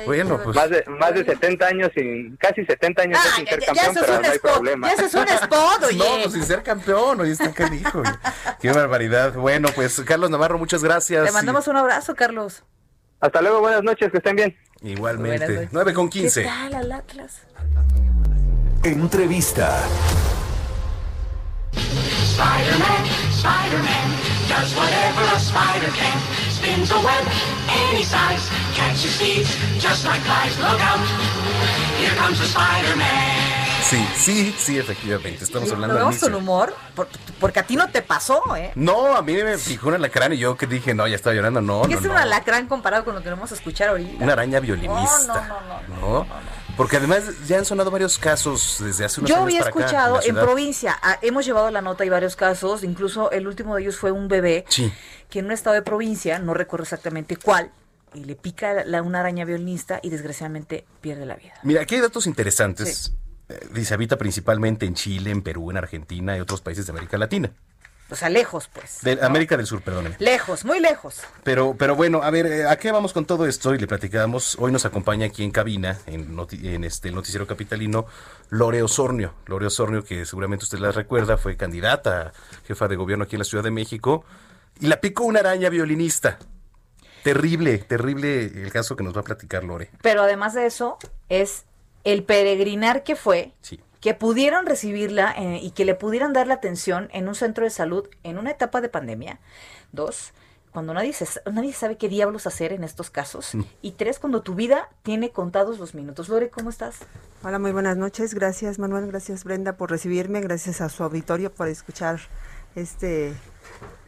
Bueno, 0.10 0.38
qué 0.38 0.44
pues- 0.44 0.56
Más 0.56 0.70
de, 0.72 0.84
más 0.88 1.13
de 1.13 1.24
70 1.25 1.66
años, 1.68 1.92
sin, 1.96 2.36
casi 2.38 2.66
70 2.66 3.01
años 3.04 3.20
Ah, 3.22 3.28
sin 3.36 3.46
ser 3.48 3.60
campeón, 3.63 3.86
eso 3.86 3.92
es 4.00 4.06
pero 4.06 4.16
un 4.18 4.22
no 4.24 4.32
hay 4.32 4.39
problema. 4.39 4.88
ya 4.88 4.94
eso 4.94 5.06
es 5.06 5.13
un 5.13 5.28
spot, 5.28 5.84
oye. 5.88 5.98
No, 6.00 6.06
pues 6.24 6.34
sin 6.34 6.44
ser 6.44 6.63
campeón, 6.63 7.22
oye, 7.22 7.32
está 7.32 7.51
canijo. 7.54 8.01
Qué 8.60 8.72
barbaridad. 8.72 9.34
Bueno, 9.34 9.70
pues 9.75 10.00
Carlos 10.01 10.30
Navarro, 10.30 10.58
muchas 10.58 10.84
gracias. 10.84 11.25
Te 11.25 11.32
mandamos 11.32 11.68
un 11.68 11.78
abrazo, 11.78 12.16
Carlos. 12.16 12.63
Hasta 13.20 13.42
luego, 13.42 13.60
buenas 13.60 13.84
noches, 13.84 14.12
que 14.12 14.18
estén 14.18 14.36
bien. 14.36 14.58
Y- 14.82 14.92
Igualmente. 14.94 15.48
noches. 15.48 15.70
9 15.72 15.94
con 15.94 16.10
¿Qué 16.10 16.22
15. 16.22 16.44
tal 16.44 16.74
al 16.74 16.92
Atlas? 16.92 17.42
Entrevista. 18.84 19.84
Spider-Man, 21.74 23.06
Spider-Man, 23.38 24.08
does 24.48 24.75
whatever 24.75 25.25
a 25.36 25.39
spider 25.39 25.89
can. 25.92 26.18
Spins 26.70 26.92
a 26.92 26.98
web 27.00 27.26
any 27.92 28.04
size, 28.04 28.48
catches 28.76 29.18
thieves 29.18 29.50
just 29.82 30.06
like 30.06 30.20
flies. 30.22 30.56
Look 30.60 30.80
out, 30.80 31.00
here 32.00 32.16
comes 32.16 32.38
the 32.38 32.46
Spider-Man. 32.46 33.82
Sí, 33.82 34.06
sí, 34.16 34.56
sí, 34.56 34.78
efectivamente. 34.78 35.44
Estamos 35.44 35.72
hablando 35.72 35.98
con 35.98 36.12
inicio. 36.12 36.38
humor, 36.38 36.76
por- 36.96 37.08
porque 37.40 37.60
a 37.60 37.64
ti 37.64 37.76
no 37.76 37.90
te 37.90 38.04
pasó, 38.04 38.44
¿eh? 38.56 38.72
No, 38.76 39.16
a 39.16 39.24
mí 39.24 39.34
me 39.34 39.58
picó 39.58 39.88
un 39.88 39.96
alacrán 39.96 40.34
y 40.34 40.38
yo 40.38 40.56
que 40.58 40.68
dije, 40.68 40.94
no, 40.94 41.08
ya 41.08 41.16
estaba 41.16 41.36
llorando. 41.36 41.60
No, 41.60 41.82
¿Qué 41.84 41.94
no, 41.96 42.00
es 42.00 42.06
un 42.06 42.12
no. 42.14 42.18
alacrán 42.20 42.68
comparado 42.68 43.04
con 43.04 43.16
lo 43.16 43.24
que 43.24 43.32
vamos 43.32 43.52
a 43.52 43.56
escuchar 43.56 43.90
ahorita? 43.90 44.24
Una 44.24 44.34
araña 44.34 44.60
violinista. 44.60 45.48
No, 45.48 45.96
no, 45.98 46.02
no, 46.02 46.20
¿no? 46.26 46.28
Porque 46.79 46.95
además 46.95 47.24
ya 47.45 47.57
han 47.57 47.65
sonado 47.65 47.91
varios 47.91 48.17
casos 48.17 48.77
desde 48.79 49.03
hace 49.03 49.19
unos 49.19 49.29
Yo 49.29 49.36
años 49.36 49.43
había 49.48 49.59
para 49.59 49.69
escuchado 49.69 50.21
en 50.24 50.33
provincia, 50.33 50.98
ah, 51.01 51.19
hemos 51.21 51.45
llevado 51.45 51.69
la 51.71 51.81
nota 51.81 52.05
y 52.05 52.09
varios 52.09 52.38
casos, 52.38 52.86
incluso 52.86 53.31
el 53.31 53.50
último 53.50 53.75
de 53.75 53.81
ellos 53.81 53.98
fue 53.98 54.13
un 54.13 54.29
bebé 54.29 54.63
Sí. 54.69 54.89
que 55.29 55.39
en 55.39 55.48
un 55.48 55.51
estado 55.51 55.74
de 55.74 55.81
provincia, 55.81 56.39
no 56.39 56.53
recuerdo 56.53 56.83
exactamente 56.83 57.36
cuál, 57.36 57.69
y 58.13 58.24
le 58.24 58.38
pica 58.38 58.86
la, 58.86 59.01
una 59.01 59.19
araña 59.19 59.43
violinista 59.43 60.00
y 60.01 60.09
desgraciadamente 60.09 60.86
pierde 61.01 61.25
la 61.25 61.36
vida. 61.36 61.55
Mira, 61.63 61.81
aquí 61.81 61.95
hay 61.95 62.01
datos 62.01 62.25
interesantes. 62.27 63.12
Eh, 63.50 63.59
Dice, 63.74 63.93
habita 63.93 64.17
principalmente 64.17 64.86
en 64.86 64.93
Chile, 64.93 65.31
en 65.31 65.41
Perú, 65.41 65.71
en 65.71 65.75
Argentina 65.75 66.38
y 66.38 66.39
otros 66.39 66.62
países 66.62 66.86
de 66.86 66.91
América 66.93 67.17
Latina. 67.17 67.51
O 68.12 68.16
sea, 68.16 68.30
lejos, 68.30 68.68
pues. 68.74 69.01
De 69.01 69.20
América 69.24 69.56
del 69.56 69.68
Sur, 69.68 69.82
perdóneme. 69.82 70.16
Lejos, 70.20 70.66
muy 70.66 70.80
lejos. 70.80 71.22
Pero, 71.44 71.75
pero 71.78 71.96
bueno, 71.96 72.22
a 72.24 72.32
ver, 72.32 72.48
eh, 72.48 72.66
¿a 72.68 72.75
qué 72.78 72.92
vamos 72.92 73.13
con 73.13 73.25
todo 73.25 73.46
esto? 73.46 73.75
Y 73.75 73.78
le 73.78 73.86
platicamos. 73.86 74.58
Hoy 74.60 74.72
nos 74.72 74.86
acompaña 74.86 75.28
aquí 75.28 75.44
en 75.44 75.51
cabina, 75.51 76.00
en, 76.08 76.36
noti- 76.36 76.66
en 76.74 76.84
este 76.84 77.10
el 77.10 77.16
noticiero 77.16 77.46
capitalino, 77.46 78.08
Lore 78.50 78.82
Osornio. 78.82 79.34
Lore 79.46 79.68
Osornio, 79.68 80.04
que 80.04 80.25
seguramente 80.25 80.66
usted 80.66 80.80
la 80.80 80.92
recuerda, 80.92 81.38
fue 81.38 81.56
candidata 81.56 82.22
a 82.28 82.34
jefa 82.68 82.88
de 82.88 82.96
gobierno 82.96 83.25
aquí 83.25 83.36
en 83.36 83.39
la 83.39 83.46
Ciudad 83.46 83.63
de 83.63 83.72
México. 83.72 84.25
Y 84.80 84.88
la 84.88 85.00
picó 85.01 85.24
una 85.25 85.42
araña 85.42 85.70
violinista. 85.70 86.39
Terrible, 87.24 87.80
terrible 87.80 88.46
el 88.46 88.72
caso 88.72 88.96
que 88.96 89.04
nos 89.04 89.16
va 89.16 89.22
a 89.22 89.24
platicar 89.25 89.63
Lore. 89.63 89.92
Pero 90.01 90.22
además 90.24 90.54
de 90.54 90.66
eso, 90.66 90.98
es 91.28 91.66
el 92.06 92.24
peregrinar 92.24 93.04
que 93.04 93.16
fue, 93.18 93.51
Sí. 93.62 93.80
Que 94.01 94.13
pudieron 94.13 94.65
recibirla 94.65 95.34
eh, 95.38 95.60
y 95.62 95.72
que 95.72 95.86
le 95.86 95.96
pudieran 95.96 96.34
dar 96.34 96.48
la 96.48 96.53
atención 96.56 97.10
en 97.12 97.27
un 97.27 97.36
centro 97.36 97.63
de 97.65 97.70
salud 97.70 98.08
en 98.24 98.38
una 98.38 98.51
etapa 98.51 98.79
de 98.82 98.89
pandemia. 98.89 99.39
Dos, 99.91 100.34
cuando 100.72 100.94
nadie, 100.94 101.12
se, 101.13 101.25
nadie 101.51 101.74
sabe 101.74 101.98
qué 101.98 102.08
diablos 102.08 102.48
hacer 102.48 102.72
en 102.72 102.84
estos 102.84 103.10
casos. 103.10 103.51
Y 103.82 103.91
tres, 103.94 104.20
cuando 104.20 104.41
tu 104.41 104.56
vida 104.56 104.89
tiene 105.03 105.32
contados 105.32 105.79
los 105.79 105.96
minutos. 105.96 106.29
Lore, 106.29 106.50
¿cómo 106.50 106.70
estás? 106.70 107.00
Hola, 107.44 107.60
muy 107.60 107.72
buenas 107.72 107.98
noches. 107.98 108.34
Gracias 108.34 108.79
Manuel, 108.79 109.08
gracias 109.08 109.44
Brenda 109.44 109.74
por 109.77 109.89
recibirme, 109.89 110.41
gracias 110.41 110.79
a 110.82 110.89
su 110.89 111.03
auditorio 111.03 111.51
por 111.51 111.68
escuchar 111.68 112.20
este 112.75 113.33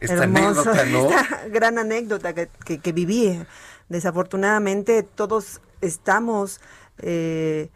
Esta 0.00 0.22
anécdota, 0.22 0.84
¿no? 0.86 1.10
esta 1.10 1.46
gran 1.48 1.78
anécdota 1.78 2.32
que, 2.32 2.48
que- 2.64 2.78
que 2.78 2.92
viví. 2.92 3.44
Desafortunadamente 3.88 5.02
todos 5.02 5.60
estamos 5.80 6.60
eh, 6.98 7.68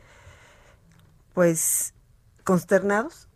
pues 1.35 1.93
consternados 2.47 3.29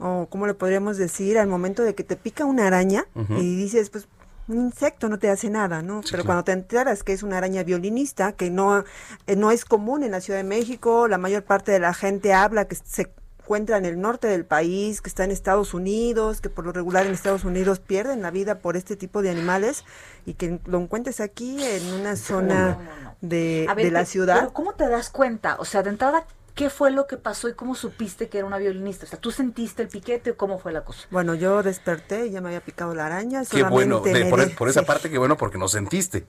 o 0.00 0.26
cómo 0.28 0.48
le 0.48 0.54
podríamos 0.54 0.96
decir 0.96 1.38
al 1.38 1.46
momento 1.46 1.84
de 1.84 1.94
que 1.94 2.02
te 2.02 2.16
pica 2.16 2.44
una 2.44 2.66
araña 2.66 3.06
y 3.38 3.56
dices 3.56 3.90
pues 3.90 4.08
un 4.48 4.56
insecto 4.56 5.08
no 5.08 5.20
te 5.20 5.30
hace 5.30 5.50
nada, 5.50 5.82
¿no? 5.82 6.02
Sí, 6.02 6.08
Pero 6.10 6.24
claro. 6.24 6.26
cuando 6.26 6.44
te 6.44 6.52
enteras 6.52 7.04
que 7.04 7.12
es 7.12 7.22
una 7.22 7.38
araña 7.38 7.62
violinista, 7.62 8.32
que 8.32 8.50
no, 8.50 8.84
eh, 9.28 9.36
no 9.36 9.52
es 9.52 9.64
común 9.64 10.02
en 10.02 10.10
la 10.10 10.20
Ciudad 10.20 10.40
de 10.40 10.44
México, 10.44 11.06
la 11.06 11.16
mayor 11.16 11.44
parte 11.44 11.70
de 11.70 11.78
la 11.78 11.94
gente 11.94 12.34
habla 12.34 12.66
que 12.66 12.74
se 12.74 13.12
encuentra 13.38 13.78
en 13.78 13.84
el 13.84 14.00
norte 14.00 14.26
del 14.26 14.44
país, 14.44 15.00
que 15.00 15.08
está 15.08 15.22
en 15.22 15.30
Estados 15.30 15.74
Unidos, 15.74 16.40
que 16.40 16.48
por 16.48 16.64
lo 16.64 16.72
regular 16.72 17.06
en 17.06 17.12
Estados 17.12 17.44
Unidos 17.44 17.78
pierden 17.78 18.20
la 18.20 18.32
vida 18.32 18.58
por 18.58 18.76
este 18.76 18.96
tipo 18.96 19.22
de 19.22 19.30
animales 19.30 19.84
y 20.26 20.34
que 20.34 20.58
lo 20.66 20.80
encuentres 20.80 21.20
aquí 21.20 21.62
en 21.62 21.92
una 21.92 22.16
zona 22.16 23.14
de, 23.20 23.68
ver, 23.76 23.86
de 23.86 23.90
la 23.92 24.04
ciudad. 24.06 24.40
Pero 24.40 24.52
¿cómo 24.52 24.74
te 24.74 24.88
das 24.88 25.08
cuenta? 25.10 25.54
O 25.60 25.64
sea, 25.64 25.84
de 25.84 25.90
entrada, 25.90 26.26
¿qué 26.54 26.70
fue 26.70 26.90
lo 26.90 27.06
que 27.06 27.16
pasó 27.16 27.48
y 27.48 27.54
cómo 27.54 27.74
supiste 27.74 28.28
que 28.28 28.38
era 28.38 28.46
una 28.46 28.58
violinista? 28.58 29.06
O 29.06 29.08
sea, 29.08 29.18
¿tú 29.18 29.30
sentiste 29.30 29.82
el 29.82 29.88
piquete 29.88 30.32
o 30.32 30.36
cómo 30.36 30.58
fue 30.58 30.72
la 30.72 30.84
cosa? 30.84 31.06
Bueno, 31.10 31.34
yo 31.34 31.62
desperté 31.62 32.26
y 32.26 32.30
ya 32.30 32.40
me 32.40 32.48
había 32.48 32.60
picado 32.60 32.94
la 32.94 33.06
araña. 33.06 33.42
Qué 33.50 33.62
bueno, 33.64 34.00
de- 34.00 34.26
por, 34.26 34.40
de- 34.40 34.54
por 34.54 34.68
esa 34.68 34.80
sí, 34.80 34.86
parte, 34.86 35.10
qué 35.10 35.18
bueno, 35.18 35.36
porque 35.36 35.58
no 35.58 35.68
sentiste. 35.68 36.26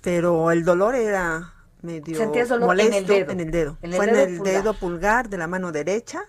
Pero 0.00 0.50
el 0.50 0.64
dolor 0.64 0.94
era 0.94 1.52
medio 1.82 2.16
Sentías 2.16 2.48
dolor 2.48 2.72
en 2.80 2.80
el 2.80 2.90
molesto 2.92 3.12
dedo. 3.12 3.30
en 3.32 3.40
el 3.40 3.50
dedo. 3.50 3.78
En 3.82 3.90
el 3.92 3.96
Fue 3.96 4.06
dedo 4.06 4.18
en 4.18 4.28
el 4.30 4.36
pulgar. 4.38 4.54
dedo 4.62 4.74
pulgar 4.74 5.28
de 5.28 5.38
la 5.38 5.46
mano 5.46 5.72
derecha. 5.72 6.22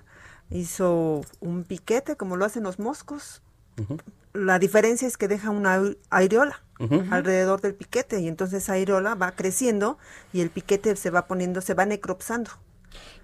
Hizo 0.50 1.22
un 1.40 1.64
piquete 1.64 2.16
como 2.16 2.36
lo 2.38 2.46
hacen 2.46 2.64
los 2.64 2.78
moscos. 2.80 3.42
La 4.34 4.60
diferencia 4.60 5.08
es 5.08 5.18
que 5.18 5.28
deja 5.28 5.50
una 5.50 5.76
ai- 5.76 5.98
areola 6.12 6.62
Ujú. 6.80 7.04
alrededor 7.12 7.62
del 7.62 7.74
piquete 7.74 8.20
y 8.20 8.28
entonces 8.28 8.64
esa 8.64 8.74
areola 8.74 9.16
va 9.16 9.32
creciendo 9.32 9.98
y 10.32 10.42
el 10.42 10.50
piquete 10.52 10.96
se 10.96 11.10
va 11.10 11.26
poniendo, 11.28 11.62
se 11.62 11.74
va 11.74 11.86
necropsando. 11.86 12.52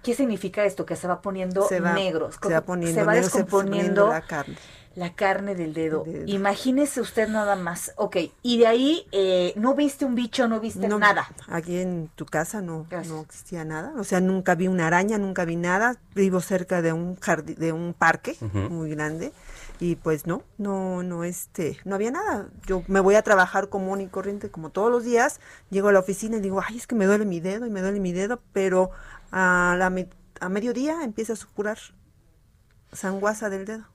¿Qué 0.02 0.14
significa 0.14 0.64
esto? 0.64 0.86
Que 0.86 0.96
se 0.96 1.06
va 1.08 1.20
poniendo 1.20 1.66
Se 1.68 1.80
va- 1.80 1.92
negro. 1.92 2.30
se 2.32 2.48
va 2.52 2.60
poniendo 2.62 2.98
se 3.00 3.04
va 3.06 3.12
negro, 3.14 3.28
se 3.28 3.32
va 3.38 3.42
descomponiendo 3.44 4.08
la 4.08 4.22
carne. 4.22 4.56
la 4.94 5.12
carne 5.14 5.54
del 5.54 5.74
dedo. 5.74 6.04
Imagínese 6.26 7.00
usted 7.00 7.28
nada 7.28 7.54
más. 7.56 7.92
Ok, 7.96 8.16
y 8.42 8.58
de 8.58 8.66
ahí 8.66 9.06
eh, 9.12 9.52
no 9.56 9.74
viste 9.74 10.04
un 10.04 10.14
bicho, 10.14 10.48
no 10.48 10.58
viste 10.58 10.88
No, 10.88 10.98
nada. 10.98 11.28
Aquí 11.48 11.78
en 11.78 12.08
tu 12.14 12.24
casa 12.26 12.60
no, 12.62 12.86
no 13.08 13.20
existía 13.20 13.64
nada. 13.64 13.92
O 13.98 14.04
sea, 14.04 14.20
nunca 14.20 14.54
vi 14.54 14.68
una 14.68 14.86
araña, 14.86 15.18
nunca 15.18 15.44
vi 15.44 15.56
nada. 15.56 15.96
Vivo 16.14 16.40
cerca 16.40 16.80
de 16.82 16.92
un 16.92 17.16
jardín, 17.20 17.56
de 17.58 17.72
un 17.72 17.92
parque 17.94 18.36
muy 18.70 18.90
grande. 18.90 19.32
Y 19.82 19.96
pues 19.96 20.26
no, 20.26 20.42
no, 20.58 21.02
no, 21.02 21.24
este, 21.24 21.78
no 21.86 21.94
había 21.94 22.10
nada. 22.10 22.48
Yo 22.66 22.82
me 22.86 23.00
voy 23.00 23.14
a 23.14 23.22
trabajar 23.22 23.70
común 23.70 24.00
y 24.02 24.08
corriente 24.08 24.50
como 24.50 24.68
todos 24.70 24.90
los 24.90 25.04
días. 25.04 25.40
Llego 25.70 25.88
a 25.88 25.92
la 25.92 26.00
oficina 26.00 26.36
y 26.36 26.40
digo, 26.40 26.60
ay, 26.66 26.76
es 26.76 26.86
que 26.86 26.94
me 26.94 27.06
duele 27.06 27.24
mi 27.24 27.40
dedo 27.40 27.64
y 27.66 27.70
me 27.70 27.80
duele 27.80 27.98
mi 28.00 28.12
dedo. 28.12 28.40
Pero 28.52 28.90
a, 29.30 29.76
la, 29.78 29.90
me- 29.90 30.08
a 30.40 30.48
mediodía 30.48 31.02
empieza 31.02 31.32
a 31.34 31.36
supurar 31.36 31.78
sanguaza 32.92 33.50
del 33.50 33.64
dedo. 33.64 33.86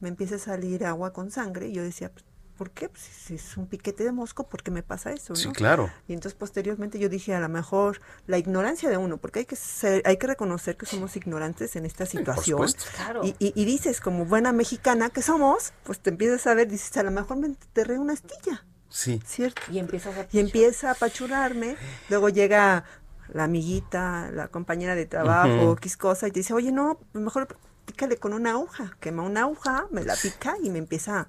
Me 0.00 0.08
empieza 0.08 0.36
a 0.36 0.38
salir 0.38 0.84
agua 0.84 1.12
con 1.12 1.30
sangre 1.30 1.68
y 1.68 1.72
yo 1.72 1.82
decía, 1.82 2.12
¿por 2.58 2.70
qué? 2.70 2.88
Pues, 2.90 3.02
si 3.02 3.36
es 3.36 3.56
un 3.56 3.66
piquete 3.66 4.04
de 4.04 4.12
mosco, 4.12 4.46
¿por 4.48 4.62
qué 4.62 4.70
me 4.70 4.82
pasa 4.82 5.10
eso? 5.12 5.34
Sí, 5.34 5.48
no? 5.48 5.54
claro. 5.54 5.90
Y 6.06 6.12
entonces 6.12 6.34
posteriormente 6.38 6.98
yo 6.98 7.08
dije, 7.08 7.34
a 7.34 7.40
lo 7.40 7.48
mejor 7.48 8.00
la 8.26 8.36
ignorancia 8.36 8.90
de 8.90 8.98
uno, 8.98 9.16
porque 9.16 9.40
hay 9.40 9.44
que 9.46 9.56
ser, 9.56 10.02
hay 10.04 10.18
que 10.18 10.26
reconocer 10.26 10.76
que 10.76 10.84
somos 10.86 11.16
ignorantes 11.16 11.76
en 11.76 11.86
esta 11.86 12.04
situación. 12.04 12.58
supuesto. 12.58 12.84
Claro. 12.96 13.22
Y, 13.24 13.34
y- 13.38 13.52
y 13.54 13.64
dices, 13.64 14.00
como 14.00 14.26
buena 14.26 14.52
mexicana 14.52 15.08
que 15.10 15.22
somos, 15.22 15.72
pues 15.84 16.00
te 16.00 16.10
empiezas 16.10 16.46
a 16.46 16.54
ver, 16.54 16.68
dices, 16.68 16.94
a 16.98 17.02
lo 17.02 17.10
mejor 17.10 17.38
me 17.38 17.46
enterré 17.46 17.98
una 17.98 18.12
astilla. 18.12 18.66
Sí. 18.90 19.20
¿Cierto? 19.26 19.60
Y 19.70 19.78
empiezas 19.78 20.16
a 20.16 20.26
Y 20.30 20.38
empieza 20.38 20.88
a 20.88 20.92
apachurrarme. 20.92 21.76
Luego 22.08 22.28
llega 22.28 22.84
la 23.32 23.44
amiguita, 23.44 24.30
la 24.32 24.48
compañera 24.48 24.94
de 24.94 25.06
trabajo, 25.06 25.48
Ujú. 25.64 25.72
X 25.74 25.96
cosa, 25.96 26.28
y 26.28 26.30
te 26.32 26.40
dice, 26.40 26.54
oye, 26.54 26.72
no, 26.72 26.98
mejor 27.12 27.48
pícale 27.84 28.16
con 28.16 28.32
una 28.32 28.50
aguja. 28.50 28.96
Quema 29.00 29.22
una 29.22 29.42
aguja, 29.42 29.86
me 29.90 30.04
la 30.04 30.16
pica 30.16 30.56
y 30.62 30.70
me 30.70 30.78
empieza, 30.78 31.28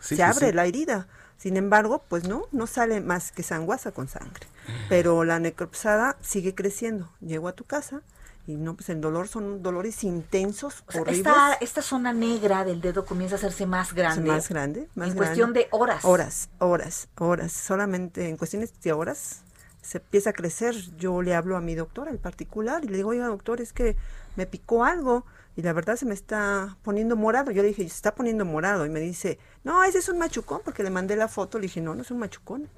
Sí, 0.00 0.10
se 0.10 0.16
sí, 0.16 0.22
abre 0.22 0.48
sí. 0.48 0.52
la 0.52 0.64
herida. 0.66 1.08
Sin 1.36 1.56
embargo, 1.56 2.02
pues 2.08 2.26
no, 2.28 2.42
no 2.52 2.66
sale 2.66 3.00
más 3.00 3.30
que 3.32 3.42
sanguaza 3.42 3.92
con 3.92 4.08
sangre. 4.08 4.46
Pero 4.88 5.24
la 5.24 5.38
necropsada 5.38 6.16
sigue 6.20 6.54
creciendo. 6.54 7.10
Llego 7.20 7.46
a 7.48 7.52
tu 7.52 7.64
casa 7.64 8.02
y 8.46 8.56
no, 8.56 8.74
pues 8.74 8.88
el 8.88 9.00
dolor 9.00 9.28
son 9.28 9.62
dolores 9.62 10.02
intensos, 10.04 10.82
O 10.88 10.92
sea, 10.92 11.02
horribles. 11.02 11.26
esta, 11.26 11.54
esta 11.60 11.82
zona 11.82 12.12
negra 12.12 12.64
del 12.64 12.80
dedo 12.80 13.04
comienza 13.04 13.36
a 13.36 13.38
hacerse 13.38 13.66
más 13.66 13.92
grande. 13.94 14.28
Más 14.30 14.48
grande, 14.48 14.80
más 14.94 15.08
En 15.10 15.14
grande. 15.14 15.16
cuestión 15.16 15.52
de 15.52 15.68
horas. 15.70 16.04
Horas, 16.04 16.48
horas, 16.58 17.08
horas. 17.18 17.52
Solamente 17.52 18.28
en 18.28 18.36
cuestiones 18.36 18.72
de 18.80 18.92
horas 18.92 19.42
se 19.82 19.98
empieza 19.98 20.30
a 20.30 20.32
crecer. 20.32 20.74
Yo 20.96 21.22
le 21.22 21.34
hablo 21.34 21.56
a 21.56 21.60
mi 21.60 21.74
doctor, 21.74 22.08
al 22.08 22.18
particular, 22.18 22.84
y 22.84 22.88
le 22.88 22.96
digo, 22.98 23.10
oiga, 23.10 23.26
doctor, 23.26 23.60
es 23.60 23.72
que 23.72 23.96
me 24.36 24.46
picó 24.46 24.84
algo 24.84 25.24
y 25.56 25.62
la 25.62 25.72
verdad 25.72 25.96
se 25.96 26.06
me 26.06 26.14
está 26.14 26.76
poniendo 26.82 27.16
morado. 27.16 27.50
Yo 27.50 27.62
le 27.62 27.68
dije, 27.68 27.82
se 27.82 27.88
está 27.88 28.14
poniendo 28.14 28.44
morado. 28.44 28.86
Y 28.86 28.90
me 28.90 29.00
dice, 29.00 29.38
no, 29.64 29.82
ese 29.82 29.98
es 29.98 30.08
un 30.08 30.18
machucón, 30.18 30.60
porque 30.64 30.84
le 30.84 30.90
mandé 30.90 31.16
la 31.16 31.26
foto. 31.26 31.58
Le 31.58 31.62
dije, 31.62 31.80
no, 31.80 31.94
no 31.96 32.02
es 32.02 32.10
un 32.10 32.18
machucón. 32.18 32.68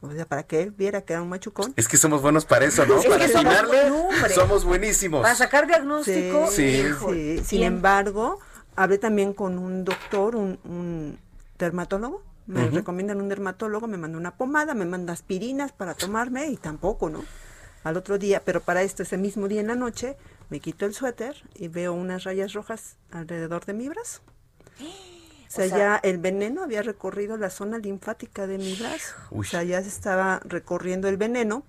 O 0.00 0.10
sea, 0.10 0.26
para 0.26 0.42
que 0.42 0.60
él 0.60 0.70
viera 0.70 1.02
que 1.02 1.12
era 1.12 1.22
un 1.22 1.28
machucón. 1.28 1.72
Es 1.76 1.88
que 1.88 1.96
somos 1.96 2.20
buenos 2.20 2.44
para 2.44 2.64
eso, 2.64 2.84
¿no? 2.86 2.98
Es 2.98 3.06
para 3.06 3.26
que 3.26 4.34
somos 4.34 4.64
buenísimos. 4.64 5.22
Para 5.22 5.34
sacar 5.34 5.66
diagnóstico. 5.66 6.48
Sí. 6.50 6.84
Sí, 7.08 7.40
Sin 7.44 7.62
embargo, 7.62 8.40
hablé 8.76 8.98
también 8.98 9.32
con 9.32 9.58
un 9.58 9.84
doctor, 9.84 10.36
un, 10.36 10.58
un 10.64 11.18
dermatólogo. 11.58 12.22
Me 12.46 12.68
recomiendan 12.70 13.20
un 13.20 13.28
dermatólogo, 13.28 13.86
me 13.86 13.96
manda 13.96 14.18
una 14.18 14.36
pomada, 14.36 14.74
me 14.74 14.84
manda 14.84 15.12
aspirinas 15.12 15.72
para 15.72 15.94
tomarme 15.94 16.48
y 16.48 16.56
tampoco, 16.56 17.08
¿no? 17.08 17.24
Al 17.84 17.96
otro 17.96 18.18
día, 18.18 18.42
pero 18.44 18.60
para 18.60 18.82
esto, 18.82 19.02
ese 19.02 19.16
mismo 19.18 19.48
día 19.48 19.60
en 19.60 19.66
la 19.68 19.74
noche, 19.74 20.16
me 20.50 20.60
quito 20.60 20.84
el 20.86 20.94
suéter 20.94 21.36
y 21.54 21.68
veo 21.68 21.92
unas 21.94 22.24
rayas 22.24 22.52
rojas 22.52 22.96
alrededor 23.10 23.64
de 23.64 23.74
mi 23.74 23.88
brazo. 23.88 24.20
O 25.46 25.56
sea, 25.56 25.68
sea- 25.68 25.78
ya 25.78 25.96
el 26.02 26.18
veneno 26.18 26.64
había 26.64 26.82
recorrido 26.82 27.36
la 27.36 27.48
zona 27.48 27.78
linfática 27.78 28.48
de 28.48 28.58
mi 28.58 28.74
brazo. 28.74 29.14
Uy. 29.30 29.46
O 29.46 29.48
sea, 29.48 29.62
ya 29.62 29.80
se 29.82 29.88
estaba 29.88 30.40
recorriendo 30.44 31.06
el 31.06 31.16
veneno. 31.16 31.62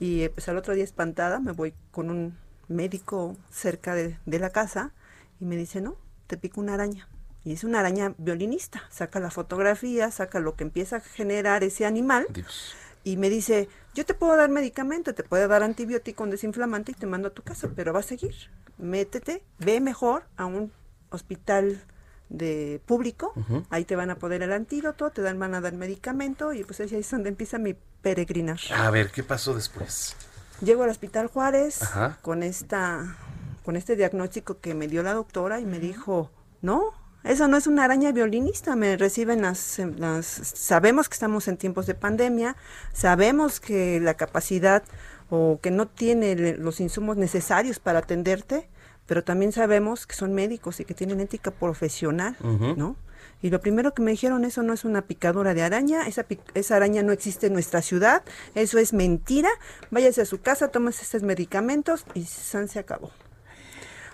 Y 0.00 0.22
eh, 0.22 0.30
pues 0.30 0.48
al 0.48 0.56
otro 0.56 0.72
día 0.72 0.84
espantada 0.84 1.38
me 1.38 1.52
voy 1.52 1.74
con 1.90 2.08
un 2.08 2.38
médico 2.68 3.36
cerca 3.50 3.94
de, 3.94 4.16
de 4.24 4.38
la 4.38 4.48
casa 4.48 4.92
y 5.40 5.44
me 5.44 5.56
dice, 5.56 5.82
no, 5.82 5.96
te 6.26 6.38
pica 6.38 6.58
una 6.58 6.72
araña. 6.72 7.06
Y 7.44 7.52
es 7.54 7.64
una 7.64 7.80
araña 7.80 8.14
violinista. 8.18 8.82
Saca 8.90 9.18
la 9.20 9.30
fotografía, 9.30 10.10
saca 10.10 10.38
lo 10.40 10.54
que 10.54 10.64
empieza 10.64 10.96
a 10.96 11.00
generar 11.00 11.64
ese 11.64 11.86
animal 11.86 12.26
Dios. 12.30 12.74
y 13.04 13.16
me 13.16 13.28
dice, 13.30 13.68
yo 13.94 14.06
te 14.06 14.14
puedo 14.14 14.36
dar 14.36 14.48
medicamento, 14.48 15.14
te 15.14 15.24
puedo 15.24 15.48
dar 15.48 15.62
antibiótico, 15.62 16.22
un 16.22 16.30
desinflamante 16.30 16.92
y 16.92 16.94
te 16.94 17.06
mando 17.06 17.28
a 17.28 17.32
tu 17.32 17.42
casa, 17.42 17.68
pero 17.74 17.92
va 17.92 18.00
a 18.00 18.04
seguir. 18.04 18.34
Métete, 18.78 19.42
ve 19.58 19.80
mejor 19.80 20.24
a 20.36 20.46
un 20.46 20.72
hospital 21.10 21.82
de 22.28 22.80
público, 22.86 23.34
ahí 23.68 23.84
te 23.84 23.94
van 23.94 24.08
a 24.10 24.16
poner 24.16 24.42
el 24.42 24.52
antídoto, 24.52 25.10
te 25.10 25.20
dan, 25.20 25.38
van 25.38 25.54
a 25.54 25.60
dar 25.60 25.74
medicamento 25.74 26.54
y 26.54 26.64
pues 26.64 26.80
ahí 26.80 26.88
es 26.94 27.10
donde 27.10 27.28
empieza 27.28 27.58
mi 27.58 27.74
peregrinar. 28.00 28.58
A 28.74 28.90
ver, 28.90 29.10
¿qué 29.10 29.22
pasó 29.22 29.54
después? 29.54 30.16
Llego 30.62 30.84
al 30.84 30.90
Hospital 30.90 31.26
Juárez 31.26 31.82
Ajá. 31.82 32.18
con 32.22 32.42
esta 32.42 33.16
con 33.64 33.76
este 33.76 33.96
diagnóstico 33.96 34.60
que 34.60 34.74
me 34.74 34.88
dio 34.88 35.02
la 35.02 35.12
doctora 35.12 35.60
y 35.60 35.66
me 35.66 35.78
dijo, 35.78 36.30
"No, 36.62 36.94
eso 37.24 37.48
no 37.48 37.56
es 37.56 37.66
una 37.66 37.84
araña 37.84 38.12
violinista, 38.12 38.74
me 38.76 38.96
reciben 38.96 39.42
las, 39.42 39.80
las 39.96 40.26
sabemos 40.26 41.08
que 41.08 41.14
estamos 41.14 41.48
en 41.48 41.56
tiempos 41.56 41.86
de 41.86 41.94
pandemia, 41.94 42.56
sabemos 42.92 43.60
que 43.60 44.00
la 44.00 44.14
capacidad 44.14 44.82
o 45.30 45.60
que 45.62 45.70
no 45.70 45.86
tiene 45.86 46.56
los 46.56 46.80
insumos 46.80 47.16
necesarios 47.16 47.78
para 47.78 48.00
atenderte, 48.00 48.68
pero 49.06 49.24
también 49.24 49.52
sabemos 49.52 50.06
que 50.06 50.14
son 50.14 50.34
médicos 50.34 50.80
y 50.80 50.84
que 50.84 50.94
tienen 50.94 51.20
ética 51.20 51.50
profesional. 51.50 52.36
¿no? 52.76 52.96
Y 53.40 53.50
lo 53.50 53.60
primero 53.60 53.92
que 53.92 54.02
me 54.02 54.12
dijeron, 54.12 54.44
eso 54.44 54.62
no 54.62 54.72
es 54.72 54.84
una 54.84 55.02
picadura 55.02 55.54
de 55.54 55.62
araña, 55.62 56.06
esa, 56.06 56.24
esa 56.54 56.76
araña 56.76 57.02
no 57.02 57.12
existe 57.12 57.48
en 57.48 57.54
nuestra 57.54 57.82
ciudad, 57.82 58.22
eso 58.54 58.78
es 58.78 58.92
mentira, 58.92 59.50
váyase 59.90 60.22
a 60.22 60.26
su 60.26 60.40
casa, 60.40 60.68
tómese 60.68 61.02
estos 61.02 61.22
medicamentos 61.22 62.04
y 62.14 62.24
san 62.24 62.68
se 62.68 62.78
acabó. 62.78 63.10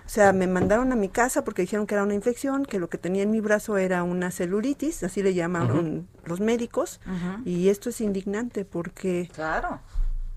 O 0.08 0.10
sea, 0.10 0.32
me 0.32 0.46
mandaron 0.46 0.90
a 0.90 0.96
mi 0.96 1.10
casa 1.10 1.44
porque 1.44 1.60
dijeron 1.60 1.86
que 1.86 1.94
era 1.94 2.02
una 2.02 2.14
infección, 2.14 2.64
que 2.64 2.78
lo 2.78 2.88
que 2.88 2.96
tenía 2.96 3.22
en 3.24 3.30
mi 3.30 3.40
brazo 3.42 3.76
era 3.76 4.02
una 4.04 4.30
celulitis, 4.30 5.02
así 5.04 5.22
le 5.22 5.34
llamaron 5.34 6.08
los 6.24 6.40
médicos, 6.40 6.98
y 7.44 7.68
esto 7.68 7.90
es 7.90 8.00
indignante 8.00 8.64
porque 8.64 9.28
Claro. 9.34 9.80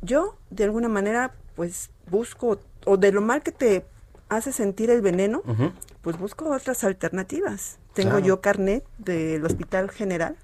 yo 0.01 0.36
de 0.49 0.65
alguna 0.65 0.89
manera 0.89 1.34
pues 1.55 1.89
busco, 2.10 2.60
o 2.86 2.97
de 2.97 3.13
lo 3.13 3.21
mal 3.21 3.43
que 3.43 3.53
te 3.53 3.86
hace 4.27 4.51
sentir 4.51 4.89
el 4.89 5.01
veneno, 5.01 5.41
pues 6.01 6.17
busco 6.19 6.49
otras 6.49 6.84
alternativas. 6.84 7.77
Tengo 7.93 8.12
Claro. 8.12 8.25
yo 8.25 8.41
carnet 8.41 8.84
del 8.97 9.45
Hospital 9.45 9.89
General 9.89 10.36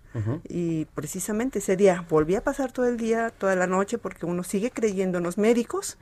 y 0.48 0.86
precisamente 0.96 1.60
ese 1.60 1.76
día 1.76 2.06
volví 2.10 2.36
a 2.36 2.44
pasar 2.46 2.72
todo 2.72 2.88
el 2.88 2.96
día, 2.96 3.30
toda 3.38 3.58
la 3.58 3.68
noche, 3.68 3.98
porque 3.98 4.26
uno 4.26 4.44
sigue 4.44 4.72
creyendo 4.72 5.18
en 5.18 5.26
los 5.26 5.38
médicos 5.38 5.98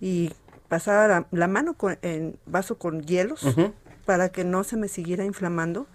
y 0.00 0.32
pasaba 0.74 1.06
la, 1.06 1.26
la 1.30 1.46
mano 1.46 1.74
con, 1.74 1.96
en 2.02 2.36
vaso 2.46 2.78
con 2.78 3.02
hielos 3.02 3.44
Ujú. 3.44 3.72
para 4.04 4.30
que 4.30 4.42
no 4.44 4.64
se 4.64 4.76
me 4.76 4.88
siguiera 4.88 5.24
inflamando 5.24 5.86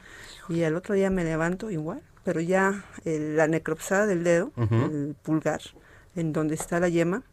y 0.48 0.64
al 0.64 0.76
otro 0.78 0.96
día 0.96 1.10
me 1.10 1.26
levanto 1.26 1.70
igual, 1.70 2.02
pero 2.24 2.40
ya 2.40 2.86
el- 3.04 3.36
la 3.36 3.48
necropsada 3.48 4.08
del 4.08 4.24
dedo, 4.24 4.52
Ujú. 4.56 4.76
el 4.76 5.16
pulgar, 5.22 5.60
en 6.16 6.32
donde 6.32 6.56
está 6.56 6.80
la 6.80 6.88
yema, 6.88 7.24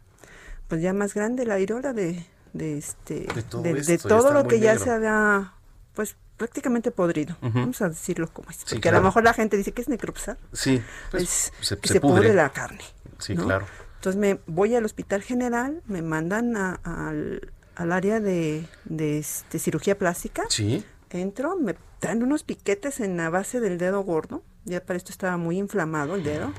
pues 0.66 0.82
ya 0.82 0.92
más 0.92 1.14
grande 1.14 1.46
la 1.46 1.60
irola 1.60 1.92
de, 1.92 2.26
de 2.52 2.78
este 2.78 3.26
De 3.32 3.42
todo 3.44 3.62
de, 3.62 3.74
de 3.74 3.96
ya 3.96 4.08
todo 4.08 4.32
lo 4.32 4.48
que 4.48 4.58
ya 4.58 4.72
negro. 4.72 4.84
se 4.84 4.90
había 4.90 5.52
pues 5.94 6.16
prácticamente 6.36 6.90
podrido. 6.90 7.36
Ujú. 7.42 7.60
Vamos 7.60 7.80
a 7.80 7.88
decirlo 7.90 8.26
como 8.32 8.50
es, 8.50 8.56
Sí, 8.56 8.64
porque 8.74 8.88
a 8.88 8.90
claro. 8.90 8.98
lo 9.04 9.08
mejor 9.08 9.22
la 9.22 9.34
gente 9.34 9.56
dice 9.56 9.70
que 9.72 9.82
es 9.82 9.88
necropsar. 9.88 10.36
Sí, 10.52 10.82
pues, 11.12 11.52
Pues, 11.56 11.68
se, 11.68 11.76
se, 11.76 11.88
se 11.94 12.00
pudre. 12.00 12.22
pudre. 12.22 12.34
la 12.34 12.50
carne. 12.50 12.82
Sí, 13.20 13.34
¿no? 13.36 13.44
claro. 13.44 13.66
Entonces 14.06 14.20
me 14.20 14.38
voy 14.46 14.72
al 14.76 14.84
hospital 14.84 15.20
general, 15.20 15.82
me 15.88 16.00
mandan 16.00 16.56
a- 16.56 16.78
al, 16.84 17.50
al 17.74 17.90
área 17.90 18.20
de, 18.20 18.64
de, 18.84 19.18
este, 19.18 19.58
cirugía 19.58 19.98
plástica. 19.98 20.44
Sí. 20.48 20.84
Entro, 21.10 21.56
me 21.56 21.74
dan 22.00 22.22
unos 22.22 22.44
piquetes 22.44 23.00
en 23.00 23.16
la 23.16 23.30
base 23.30 23.58
del 23.58 23.78
dedo 23.78 24.04
gordo. 24.04 24.44
Ya 24.64 24.80
para 24.80 24.96
esto 24.96 25.10
estaba 25.10 25.36
muy 25.38 25.58
inflamado 25.58 26.14
el 26.14 26.22
dedo. 26.22 26.52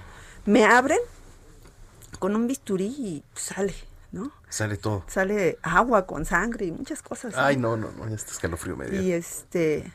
Me 0.46 0.66
abren 0.66 1.00
con 2.20 2.36
un 2.36 2.48
bisturí 2.48 2.88
y 2.88 3.24
sale, 3.34 3.74
¿no? 4.12 4.34
Sale 4.50 4.76
todo. 4.76 5.06
Sale 5.08 5.58
agua 5.62 6.06
con 6.06 6.26
sangre 6.26 6.66
y 6.66 6.74
muchas 6.74 7.02
cosas. 7.02 7.34
¿no? 7.34 7.40
Ay, 7.42 7.56
no, 7.56 7.78
no, 7.78 7.92
no, 7.94 8.10
ya 8.10 8.16
está 8.16 8.32
escalofrío 8.34 8.76
medio. 8.76 9.02
Y 9.02 9.14
este, 9.14 9.94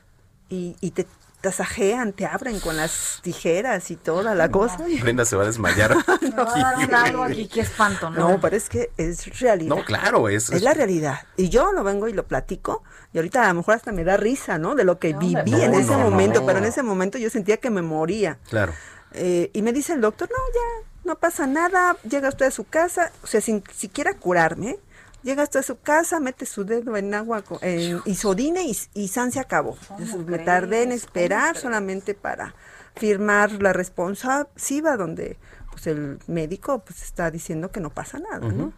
y, 0.49 0.75
y 0.81 0.93
te 0.93 1.07
tasajean, 1.43 2.13
te 2.15 2.25
abren 2.25 2.59
con 2.61 2.77
las 2.77 3.19
tijeras 3.23 3.91
y 3.91 3.97
toda 3.97 4.35
la 4.35 4.51
cosa. 4.51 4.79
Brenda 5.03 5.25
se 5.27 5.37
va 5.37 5.43
a 5.43 5.47
desmayar. 5.47 5.95
Me 6.23 6.31
va 6.31 6.55
a 6.55 6.59
dar 6.59 6.89
un 6.89 6.95
algo 6.95 7.25
aquí, 7.25 7.47
qué 7.49 7.61
espanto, 7.61 8.09
¿no? 8.09 8.31
No, 8.31 8.41
pero 8.41 8.57
es 8.57 8.69
que 8.71 8.91
es 8.97 9.39
realidad. 9.41 9.77
No, 9.77 9.85
claro, 9.85 10.29
es, 10.31 10.49
Es 10.51 10.63
la 10.63 10.73
realidad. 10.73 11.21
Y 11.37 11.51
yo 11.51 11.73
lo 11.73 11.85
vengo 11.85 12.09
y 12.09 12.13
lo 12.15 12.27
platico. 12.27 12.83
Y 13.13 13.19
ahorita 13.19 13.45
a 13.45 13.49
lo 13.49 13.55
mejor 13.55 13.75
hasta 13.75 13.93
me 13.93 14.05
da 14.05 14.17
risa, 14.17 14.57
¿no? 14.57 14.75
De 14.75 14.85
lo 14.85 14.99
que 14.99 15.13
No, 15.13 15.19
viví 15.19 15.51
no, 15.51 15.59
en 15.59 15.75
ese 15.75 15.93
no, 15.93 15.99
momento. 15.99 16.41
no. 16.41 16.47
Pero 16.47 16.59
en 16.61 16.65
ese 16.65 16.83
momento 16.83 17.19
yo 17.19 17.29
sentía 17.29 17.59
que 17.59 17.69
me 17.71 17.83
moría. 17.83 18.39
Claro. 18.49 18.73
Eh, 19.13 19.51
y 19.53 19.61
me 19.61 19.73
dice 19.75 19.93
el 19.93 20.01
doctor, 20.01 20.31
no, 20.31 20.37
ya, 20.55 20.89
no 21.05 21.17
pasa 21.17 21.47
nada. 21.47 21.97
Llega 22.09 22.29
usted 22.31 22.47
a 22.47 22.51
su 22.51 22.65
casa. 22.65 23.11
O 23.23 23.27
sea, 23.27 23.41
sin 23.43 23.63
siquiera 23.75 24.15
curarme. 24.15 24.79
Llega 25.23 25.45
usted 25.45 25.61
a 25.61 25.63
su 25.63 25.79
casa, 25.81 26.19
mete 26.21 26.47
su 26.47 26.65
dedo 26.65 26.97
en 26.97 27.15
agua, 27.15 27.43
co- 27.43 27.59
en 27.63 28.01
isodine 28.07 28.65
y, 28.65 28.77
y 28.95 29.09
San 29.09 29.31
se 29.33 29.41
acabó. 29.41 29.77
Entonces, 29.91 30.17
me 30.17 30.25
crees? 30.25 30.45
tardé 30.45 30.79
en 30.83 30.89
¿Cómo 30.89 30.95
esperar 30.97 31.57
solamente 31.57 32.15
para 32.15 32.55
firmar 32.97 33.53
la 33.63 33.73
responsiva 33.73 34.97
donde 34.97 35.39
pues 35.71 35.87
el 35.87 36.19
médico 36.27 36.81
pues 36.85 37.03
está 37.03 37.31
diciendo 37.31 37.71
que 37.71 37.81
no 37.81 37.91
pasa 37.91 38.19
nada, 38.19 38.49
¿no? 38.51 38.73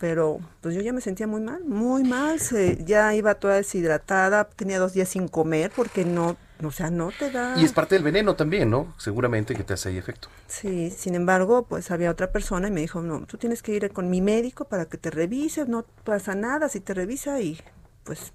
Pero 0.00 0.40
pues 0.62 0.74
yo 0.74 0.80
ya 0.80 0.94
me 0.94 1.02
sentía 1.02 1.26
muy 1.26 1.42
mal, 1.42 1.62
muy 1.62 2.04
mal, 2.04 2.40
se, 2.40 2.82
ya 2.86 3.14
iba 3.14 3.34
toda 3.34 3.56
deshidratada, 3.56 4.44
tenía 4.44 4.78
dos 4.78 4.94
días 4.94 5.10
sin 5.10 5.28
comer 5.28 5.70
porque 5.76 6.06
no, 6.06 6.38
o 6.64 6.70
sea, 6.70 6.90
no 6.90 7.10
te 7.10 7.30
da... 7.30 7.54
Y 7.58 7.66
es 7.66 7.74
parte 7.74 7.96
del 7.96 8.02
veneno 8.02 8.34
también, 8.34 8.70
¿no? 8.70 8.94
Seguramente 8.96 9.54
que 9.54 9.62
te 9.62 9.74
hace 9.74 9.90
ahí 9.90 9.98
efecto. 9.98 10.28
Sí, 10.46 10.88
sin 10.88 11.14
embargo, 11.14 11.66
pues 11.66 11.90
había 11.90 12.10
otra 12.10 12.32
persona 12.32 12.68
y 12.68 12.70
me 12.70 12.80
dijo, 12.80 13.02
no, 13.02 13.26
tú 13.26 13.36
tienes 13.36 13.62
que 13.62 13.72
ir 13.72 13.92
con 13.92 14.08
mi 14.08 14.22
médico 14.22 14.64
para 14.64 14.86
que 14.86 14.96
te 14.96 15.10
revise, 15.10 15.66
no 15.66 15.84
pasa 16.02 16.34
nada 16.34 16.70
si 16.70 16.80
te 16.80 16.94
revisa 16.94 17.38
y 17.42 17.60
pues 18.04 18.32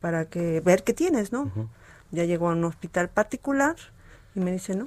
para 0.00 0.26
que 0.26 0.60
ver 0.60 0.84
qué 0.84 0.92
tienes, 0.92 1.32
¿no? 1.32 1.50
Ya 2.10 2.24
llegó 2.24 2.50
a 2.50 2.52
un 2.52 2.64
hospital 2.64 3.08
particular 3.08 3.76
y 4.34 4.40
me 4.40 4.52
dice, 4.52 4.76
no, 4.76 4.84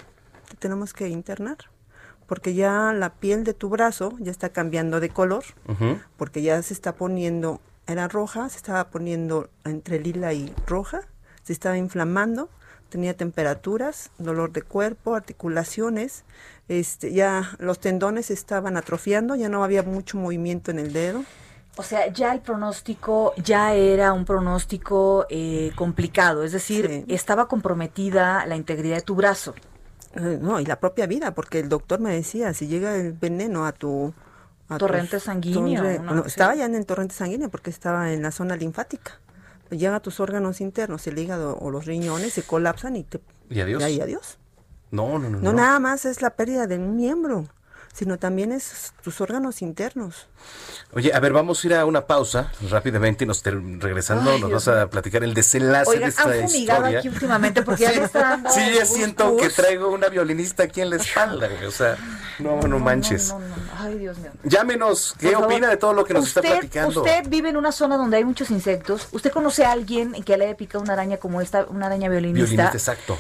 te 0.48 0.58
tenemos 0.60 0.94
que 0.94 1.10
internar 1.10 1.58
porque 2.32 2.54
ya 2.54 2.94
la 2.94 3.10
piel 3.16 3.44
de 3.44 3.54
tu 3.54 3.68
brazo 3.68 4.14
ya 4.20 4.32
está 4.32 4.48
cambiando 4.48 5.02
de 5.02 5.10
color, 5.10 5.44
porque 6.16 6.42
ya 6.42 6.62
se 6.62 6.74
está 6.74 6.96
poniendo, 6.96 7.60
era 7.88 8.08
roja, 8.08 8.48
se 8.48 8.56
estaba 8.56 8.90
poniendo 8.90 9.50
entre 9.66 10.00
lila 10.00 10.32
y 10.32 10.54
roja, 10.66 11.02
se 11.44 11.52
estaba 11.52 11.78
inflamando, 11.78 12.48
tenía 12.88 13.18
temperaturas, 13.18 14.12
dolor 14.18 14.54
de 14.54 14.62
cuerpo, 14.62 15.14
articulaciones, 15.16 16.24
este, 16.70 17.12
ya 17.12 17.52
los 17.60 17.82
tendones 17.82 18.32
estaban 18.32 18.78
atrofiando, 18.78 19.36
ya 19.36 19.50
no 19.50 19.66
había 19.66 19.84
mucho 19.84 20.18
movimiento 20.18 20.72
en 20.72 20.80
el 20.80 20.94
dedo. 20.94 21.26
O 21.76 21.84
sea, 21.84 22.08
ya 22.14 22.32
el 22.34 22.40
pronóstico 22.40 23.34
ya 23.44 23.74
era 23.74 24.14
un 24.14 24.24
pronóstico 24.24 25.26
eh, 25.30 25.74
complicado, 25.76 26.46
es 26.46 26.54
decir, 26.54 26.88
Sí. 26.88 27.06
estaba 27.14 27.50
comprometida 27.50 28.46
la 28.46 28.56
integridad 28.56 28.96
de 28.96 29.02
tu 29.02 29.16
brazo. 29.16 29.54
Eh, 30.16 30.40
No, 30.42 30.60
y 30.60 30.66
la 30.66 30.80
propia 30.80 31.06
vida, 31.08 31.34
porque 31.34 31.60
el 31.60 31.70
doctor 31.70 32.00
me 32.00 32.14
decía, 32.14 32.54
si 32.54 32.68
llega 32.68 32.96
el 32.96 33.14
veneno 33.14 33.66
a 33.66 33.72
tu... 33.72 34.14
a 34.70 34.78
Torrente 34.78 35.18
tus- 35.18 35.24
sanguíneo, 35.24 35.84
torre- 35.84 36.00
¿no? 36.00 36.26
Estaba 36.26 36.56
ya 36.56 36.66
en 36.66 36.76
el 36.76 36.86
torrente 36.86 37.14
sanguíneo 37.16 37.50
porque 37.50 37.70
estaba 37.70 38.12
en 38.12 38.22
la 38.22 38.32
zona 38.32 38.56
linfática. 38.56 39.20
Llega 39.70 39.96
a 39.96 40.00
tus 40.02 40.20
órganos 40.20 40.60
internos, 40.60 41.08
el 41.08 41.18
hígado 41.18 41.58
o 41.58 41.72
los 41.72 41.86
riñones, 41.86 42.34
se 42.34 42.44
colapsan 42.44 42.96
y 42.98 43.04
te... 43.04 43.22
Y 43.50 43.62
adiós. 43.62 43.82
y 43.82 43.86
ahí 43.86 44.02
adiós. 44.02 44.38
No, 44.92 45.18
no, 45.18 45.30
no. 45.30 45.40
No, 45.40 45.54
nada 45.54 45.80
más 45.80 46.04
es 46.06 46.22
la 46.22 46.32
pérdida 46.32 46.68
de 46.68 46.78
un 46.78 46.98
miembro, 46.98 47.46
sino 47.94 48.18
también 48.18 48.52
es 48.52 48.94
tus 49.04 49.20
órganos 49.22 49.62
internos. 49.62 50.28
Oye, 50.94 51.14
a 51.14 51.20
ver, 51.20 51.34
vamos 51.34 51.64
a 51.64 51.68
ir 51.68 51.74
a 51.76 51.86
una 51.86 52.06
pausa 52.08 52.52
rápidamente 52.70 53.24
y 53.24 53.28
nos 53.28 53.44
regresando 53.44 54.32
Ay, 54.32 54.40
nos 54.42 54.50
Dios 54.50 54.66
vas 54.66 54.78
a 54.78 54.90
platicar 54.90 55.24
el 55.24 55.34
desenlace 55.34 55.92
de 55.92 55.98
Oigan, 55.98 56.10
esta 56.10 56.24
han 56.24 56.30
fumigado 56.50 56.80
historia. 56.80 57.00
aquí 57.00 57.08
últimamente 57.10 57.62
porque 57.62 57.84
ya 57.84 57.92
Sí, 57.94 58.00
me 58.00 58.06
está 58.06 58.20
dando 58.22 58.50
Sí, 58.52 58.60
ya 58.74 58.80
gus, 58.82 58.90
siento 58.90 59.38
que 59.38 59.50
traigo 59.50 59.90
una 59.90 60.08
violinista 60.10 60.64
aquí 60.64 60.82
en 60.82 60.90
la 60.90 60.96
espalda, 60.98 61.50
o 61.68 61.72
sea, 61.72 61.98
no, 62.40 62.60
no, 62.62 62.80
manches. 62.80 63.30
No, 63.30 63.40
no, 63.40 63.48
no. 63.48 63.56
Ay, 63.78 64.00
Dios 64.00 64.18
mío. 64.18 64.32
Llámenos, 64.44 65.14
¿qué 65.20 65.28
Por 65.28 65.34
favor, 65.36 65.52
opina 65.52 65.70
de 65.70 65.78
todo 65.78 65.94
lo 65.94 66.04
que 66.06 66.14
nos 66.14 66.28
está 66.28 66.40
usted- 66.42 66.52
platicando? 66.54 67.02
Usted 67.02 67.28
vive 67.30 67.50
en 67.50 67.58
una 67.58 67.72
zona 67.72 67.98
donde 67.98 68.18
hay 68.18 68.26
muchos 68.26 68.50
insectos. 68.52 69.08
¿Usted 69.12 69.32
conoce 69.32 69.64
a 69.66 69.72
alguien 69.72 70.14
que 70.24 70.36
le 70.38 70.46
haya 70.46 70.58
picado 70.58 70.84
una 70.84 70.94
araña 70.94 71.18
como 71.18 71.40
esta, 71.42 71.66
una 71.66 71.86
araña 71.86 72.10
violinista? 72.10 72.50
Violinista, 72.50 72.78
exacto. 72.78 73.18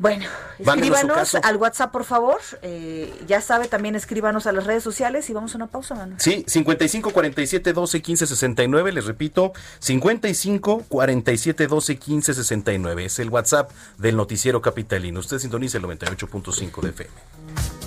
Bueno, 0.00 0.24
escríbanos 0.58 1.34
al 1.34 1.56
WhatsApp, 1.56 1.92
por 1.92 2.04
favor. 2.04 2.38
Eh, 2.62 3.12
ya 3.28 3.42
sabe, 3.42 3.68
también 3.68 3.94
escríbanos 3.94 4.46
a 4.46 4.52
las 4.52 4.64
redes 4.64 4.82
sociales 4.82 5.28
y 5.28 5.34
vamos 5.34 5.52
a 5.52 5.58
una 5.58 5.66
pausa, 5.66 5.94
mano. 5.94 6.16
Sí, 6.18 6.42
55 6.48 7.10
47 7.10 7.74
12 7.74 8.00
15 8.00 8.26
69, 8.26 8.92
les 8.92 9.04
repito, 9.04 9.52
55 9.78 10.84
47 10.88 11.66
12 11.66 11.96
15 11.98 12.34
69. 12.34 13.04
Es 13.04 13.18
el 13.18 13.28
WhatsApp 13.28 13.70
del 13.98 14.16
noticiero 14.16 14.62
capitalino. 14.62 15.20
Usted 15.20 15.38
sintoniza 15.38 15.76
el 15.76 15.84
98.5 15.84 16.80
de 16.80 16.88
FM. 16.88 17.79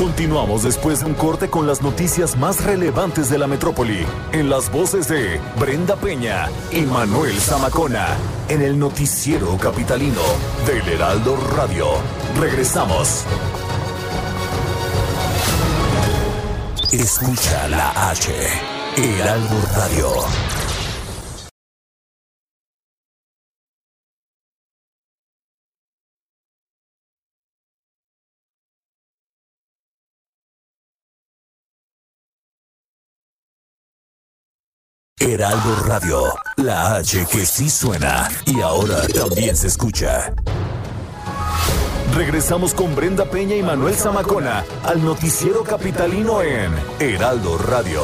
Continuamos 0.00 0.62
después 0.62 1.00
de 1.00 1.04
un 1.04 1.14
corte 1.14 1.50
con 1.50 1.66
las 1.66 1.82
noticias 1.82 2.34
más 2.34 2.64
relevantes 2.64 3.28
de 3.28 3.36
la 3.36 3.46
metrópoli, 3.46 4.06
en 4.32 4.48
las 4.48 4.72
voces 4.72 5.08
de 5.08 5.38
Brenda 5.58 5.94
Peña 5.94 6.48
y 6.72 6.80
Manuel 6.80 7.38
Zamacona, 7.38 8.16
en 8.48 8.62
el 8.62 8.78
noticiero 8.78 9.58
capitalino 9.58 10.22
del 10.66 10.88
Heraldo 10.88 11.36
Radio. 11.54 11.84
Regresamos. 12.40 13.26
Escucha 16.90 17.68
la 17.68 18.10
H, 18.10 18.32
Heraldo 18.96 19.60
Radio. 19.76 20.49
Heraldo 35.34 35.76
Radio, 35.86 36.24
la 36.56 36.96
H 36.96 37.24
que 37.30 37.46
sí 37.46 37.70
suena 37.70 38.28
y 38.46 38.60
ahora 38.62 39.06
también 39.06 39.56
se 39.56 39.68
escucha. 39.68 40.32
Regresamos 42.16 42.74
con 42.74 42.96
Brenda 42.96 43.24
Peña 43.26 43.54
y 43.54 43.62
Manuel 43.62 43.94
Zamacona 43.94 44.64
al 44.82 45.04
noticiero 45.04 45.62
capitalino 45.62 46.42
en 46.42 46.72
Heraldo 46.98 47.58
Radio. 47.58 48.02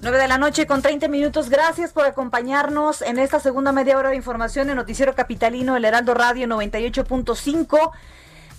De 0.00 0.26
la 0.26 0.38
noche 0.38 0.66
con 0.66 0.80
30 0.80 1.06
minutos. 1.08 1.50
Gracias 1.50 1.92
por 1.92 2.06
acompañarnos 2.06 3.02
en 3.02 3.18
esta 3.18 3.38
segunda 3.38 3.72
media 3.72 3.98
hora 3.98 4.08
de 4.08 4.16
información 4.16 4.70
en 4.70 4.76
Noticiero 4.76 5.14
Capitalino, 5.14 5.76
el 5.76 5.84
Heraldo 5.84 6.14
Radio 6.14 6.48
98.5. 6.48 7.92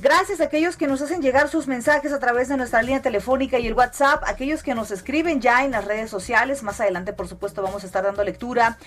Gracias 0.02 0.40
a 0.40 0.46
aquellos 0.46 0.78
que 0.78 0.88
nos 0.88 1.02
hacen 1.02 1.22
llegar 1.22 1.50
sus 1.50 1.68
mensajes 1.68 2.14
a 2.14 2.20
través 2.20 2.48
de 2.48 2.56
nuestra 2.56 2.82
línea 2.82 3.02
telefónica 3.02 3.60
y 3.60 3.68
el 3.68 3.74
WhatsApp, 3.74 4.24
aquellos 4.26 4.64
que 4.64 4.74
nos 4.74 4.92
escriben 4.92 5.42
ya 5.42 5.66
en 5.66 5.72
las 5.72 5.84
redes 5.84 6.10
sociales. 6.10 6.64
Más 6.64 6.80
adelante, 6.80 7.12
por 7.12 7.28
supuesto, 7.28 7.62
vamos 7.62 7.84
a 7.84 7.86
estar 7.86 8.06
dando 8.06 8.24
lectura 8.24 8.78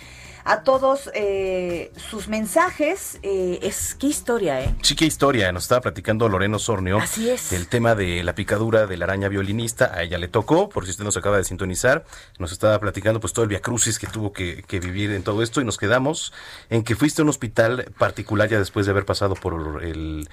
a 0.44 0.62
todos 0.62 1.10
eh, 1.12 1.92
sus 1.96 2.28
mensajes. 2.28 3.18
Eh, 3.22 3.58
es 3.60 3.94
qué 3.94 4.06
historia, 4.06 4.62
¿eh? 4.62 4.74
Sí, 4.80 4.96
qué 4.96 5.04
historia. 5.04 5.52
Nos 5.52 5.64
estaba 5.64 5.82
platicando 5.82 6.30
Loreno 6.30 6.58
Sornio. 6.58 6.96
Así 6.96 7.28
es. 7.28 7.52
El 7.52 7.68
tema 7.68 7.94
de 7.94 8.22
la 8.22 8.34
picadura 8.34 8.86
de 8.86 8.96
la 8.96 9.04
araña 9.04 9.28
violinista. 9.28 9.92
A 9.94 10.04
ella 10.04 10.16
le 10.16 10.28
tocó, 10.28 10.70
por 10.70 10.86
si 10.86 10.92
usted 10.92 11.04
nos 11.04 11.18
acaba 11.18 11.36
de 11.36 11.44
sintonizar. 11.44 12.06
Nos 12.38 12.52
estaba 12.52 12.78
platicando 12.80 13.20
pues 13.20 13.34
todo 13.34 13.42
el 13.42 13.50
viacrucis 13.50 13.98
que 13.98 14.06
tuvo 14.06 14.32
que, 14.32 14.64
que 14.66 14.80
vivir 14.80 15.10
en 15.12 15.22
todo 15.22 15.42
esto. 15.42 15.60
Y 15.60 15.64
nos 15.66 15.76
quedamos 15.76 16.32
en 16.70 16.84
que 16.84 16.96
fuiste 16.96 17.20
a 17.20 17.24
un 17.24 17.28
hospital 17.28 17.92
particular 17.98 18.48
ya 18.48 18.58
después 18.58 18.86
de 18.86 18.92
haber 18.92 19.04
pasado 19.04 19.34
por 19.34 19.82
el 19.84 20.26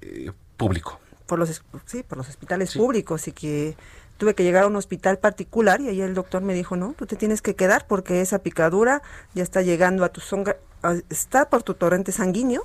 eh, 0.00 0.32
público. 0.56 1.00
por 1.26 1.38
los 1.38 1.62
sí, 1.86 2.02
por 2.02 2.18
los 2.18 2.28
hospitales 2.28 2.74
públicos 2.74 3.28
y 3.28 3.32
que 3.32 3.76
tuve 4.18 4.34
que 4.34 4.42
llegar 4.44 4.64
a 4.64 4.66
un 4.66 4.76
hospital 4.76 5.18
particular 5.18 5.80
y 5.80 5.88
ahí 5.88 6.00
el 6.00 6.14
doctor 6.14 6.42
me 6.42 6.54
dijo, 6.54 6.76
"No, 6.76 6.94
tú 6.96 7.06
te 7.06 7.16
tienes 7.16 7.42
que 7.42 7.54
quedar 7.56 7.86
porque 7.86 8.20
esa 8.20 8.38
picadura 8.40 9.02
ya 9.34 9.42
está 9.42 9.62
llegando 9.62 10.04
a 10.04 10.10
tu 10.10 10.20
zona 10.20 10.54
a- 10.82 10.96
está 11.08 11.48
por 11.48 11.62
tu 11.62 11.74
torrente 11.74 12.12
sanguíneo, 12.12 12.62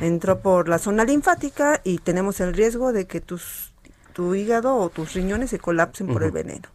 entró 0.00 0.40
por 0.40 0.68
la 0.68 0.78
zona 0.78 1.04
linfática 1.04 1.80
y 1.84 1.98
tenemos 1.98 2.40
el 2.40 2.54
riesgo 2.54 2.92
de 2.92 3.06
que 3.06 3.20
tus 3.20 3.72
tu 4.14 4.34
hígado 4.34 4.74
o 4.76 4.88
tus 4.88 5.12
riñones 5.12 5.50
se 5.50 5.58
colapsen 5.58 6.06
por 6.08 6.24
el 6.24 6.30
veneno." 6.32 6.68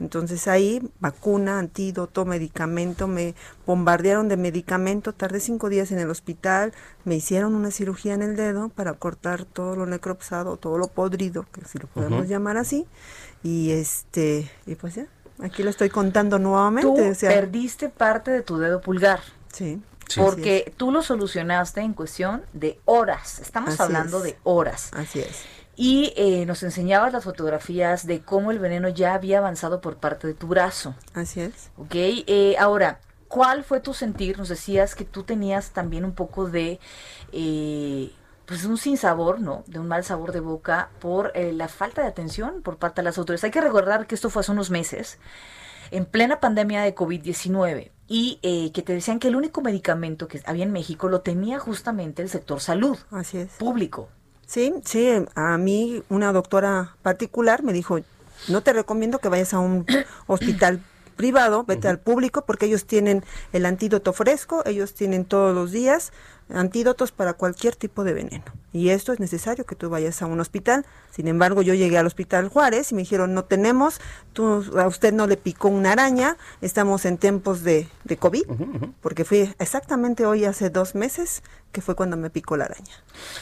Entonces 0.00 0.48
ahí, 0.48 0.82
vacuna, 0.98 1.58
antídoto, 1.58 2.24
medicamento, 2.24 3.06
me 3.06 3.34
bombardearon 3.66 4.28
de 4.28 4.36
medicamento, 4.38 5.12
tardé 5.12 5.40
cinco 5.40 5.68
días 5.68 5.92
en 5.92 5.98
el 5.98 6.10
hospital, 6.10 6.72
me 7.04 7.16
hicieron 7.16 7.54
una 7.54 7.70
cirugía 7.70 8.14
en 8.14 8.22
el 8.22 8.34
dedo 8.34 8.70
para 8.70 8.94
cortar 8.94 9.44
todo 9.44 9.76
lo 9.76 9.86
necropsado, 9.86 10.56
todo 10.56 10.78
lo 10.78 10.88
podrido, 10.88 11.44
que 11.52 11.64
si 11.66 11.78
lo 11.78 11.86
podemos 11.86 12.28
llamar 12.28 12.56
así, 12.56 12.86
y 13.42 13.70
este, 13.72 14.50
y 14.66 14.74
pues 14.74 14.94
ya, 14.94 15.06
aquí 15.42 15.62
lo 15.62 15.70
estoy 15.70 15.90
contando 15.90 16.38
Tú 16.38 16.42
nuevamente. 16.44 17.10
o 17.10 17.14
sea, 17.14 17.30
perdiste 17.30 17.90
parte 17.90 18.30
de 18.30 18.42
tu 18.42 18.58
dedo 18.58 18.80
pulgar. 18.80 19.20
Sí. 19.52 19.82
Porque 20.16 20.74
tú 20.76 20.90
lo 20.90 21.02
solucionaste 21.02 21.82
en 21.82 21.92
cuestión 21.94 22.42
de 22.52 22.80
horas. 22.84 23.38
Estamos 23.38 23.74
Así 23.74 23.82
hablando 23.82 24.18
es. 24.18 24.24
de 24.24 24.38
horas. 24.42 24.90
Así 24.92 25.20
es. 25.20 25.42
Y 25.82 26.12
eh, 26.14 26.44
nos 26.44 26.62
enseñabas 26.62 27.10
las 27.10 27.24
fotografías 27.24 28.06
de 28.06 28.20
cómo 28.20 28.50
el 28.50 28.58
veneno 28.58 28.90
ya 28.90 29.14
había 29.14 29.38
avanzado 29.38 29.80
por 29.80 29.96
parte 29.96 30.26
de 30.26 30.34
tu 30.34 30.46
brazo. 30.46 30.94
Así 31.14 31.40
es. 31.40 31.70
Ok, 31.78 31.94
eh, 31.94 32.54
ahora, 32.58 33.00
¿cuál 33.28 33.64
fue 33.64 33.80
tu 33.80 33.94
sentir? 33.94 34.36
Nos 34.36 34.50
decías 34.50 34.94
que 34.94 35.06
tú 35.06 35.22
tenías 35.22 35.70
también 35.70 36.04
un 36.04 36.12
poco 36.12 36.50
de, 36.50 36.80
eh, 37.32 38.12
pues 38.44 38.66
un 38.66 38.76
sinsabor, 38.76 39.40
¿no? 39.40 39.64
De 39.68 39.78
un 39.78 39.88
mal 39.88 40.04
sabor 40.04 40.32
de 40.32 40.40
boca 40.40 40.90
por 41.00 41.32
eh, 41.34 41.54
la 41.54 41.68
falta 41.68 42.02
de 42.02 42.08
atención 42.08 42.60
por 42.60 42.76
parte 42.76 43.00
de 43.00 43.04
las 43.06 43.16
autoridades. 43.16 43.44
Hay 43.44 43.50
que 43.50 43.62
recordar 43.62 44.06
que 44.06 44.14
esto 44.14 44.28
fue 44.28 44.40
hace 44.40 44.52
unos 44.52 44.68
meses, 44.68 45.18
en 45.92 46.04
plena 46.04 46.40
pandemia 46.40 46.82
de 46.82 46.94
COVID-19, 46.94 47.90
y 48.06 48.38
eh, 48.42 48.70
que 48.72 48.82
te 48.82 48.92
decían 48.92 49.18
que 49.18 49.28
el 49.28 49.36
único 49.36 49.62
medicamento 49.62 50.28
que 50.28 50.42
había 50.44 50.64
en 50.64 50.72
México 50.72 51.08
lo 51.08 51.22
tenía 51.22 51.58
justamente 51.58 52.20
el 52.20 52.28
sector 52.28 52.60
salud. 52.60 52.98
Así 53.10 53.38
es. 53.38 53.52
Público. 53.52 54.10
Sí, 54.50 54.74
sí, 54.84 55.08
a 55.36 55.58
mí 55.58 56.02
una 56.08 56.32
doctora 56.32 56.96
particular 57.02 57.62
me 57.62 57.72
dijo, 57.72 58.00
no 58.48 58.62
te 58.64 58.72
recomiendo 58.72 59.20
que 59.20 59.28
vayas 59.28 59.54
a 59.54 59.60
un 59.60 59.86
hospital 60.26 60.80
privado, 61.14 61.62
vete 61.62 61.86
al 61.86 62.00
público 62.00 62.44
porque 62.44 62.66
ellos 62.66 62.84
tienen 62.84 63.22
el 63.52 63.64
antídoto 63.64 64.12
fresco, 64.12 64.64
ellos 64.66 64.92
tienen 64.92 65.24
todos 65.24 65.54
los 65.54 65.70
días 65.70 66.12
antídotos 66.54 67.12
para 67.12 67.34
cualquier 67.34 67.76
tipo 67.76 68.04
de 68.04 68.12
veneno. 68.12 68.44
Y 68.72 68.90
esto 68.90 69.12
es 69.12 69.18
necesario 69.18 69.66
que 69.66 69.74
tú 69.74 69.90
vayas 69.90 70.22
a 70.22 70.26
un 70.26 70.38
hospital. 70.38 70.86
Sin 71.10 71.26
embargo, 71.26 71.60
yo 71.62 71.74
llegué 71.74 71.98
al 71.98 72.06
hospital 72.06 72.48
Juárez 72.48 72.92
y 72.92 72.94
me 72.94 73.02
dijeron, 73.02 73.34
no 73.34 73.44
tenemos, 73.44 74.00
tú, 74.32 74.64
a 74.78 74.86
usted 74.86 75.12
no 75.12 75.26
le 75.26 75.36
picó 75.36 75.68
una 75.68 75.92
araña, 75.92 76.36
estamos 76.60 77.04
en 77.04 77.18
tiempos 77.18 77.62
de, 77.62 77.88
de 78.04 78.16
COVID, 78.16 78.44
porque 79.00 79.24
fui 79.24 79.52
exactamente 79.58 80.24
hoy 80.24 80.44
hace 80.44 80.70
dos 80.70 80.94
meses 80.94 81.42
que 81.72 81.80
fue 81.80 81.94
cuando 81.96 82.16
me 82.16 82.30
picó 82.30 82.56
la 82.56 82.66
araña. 82.66 82.92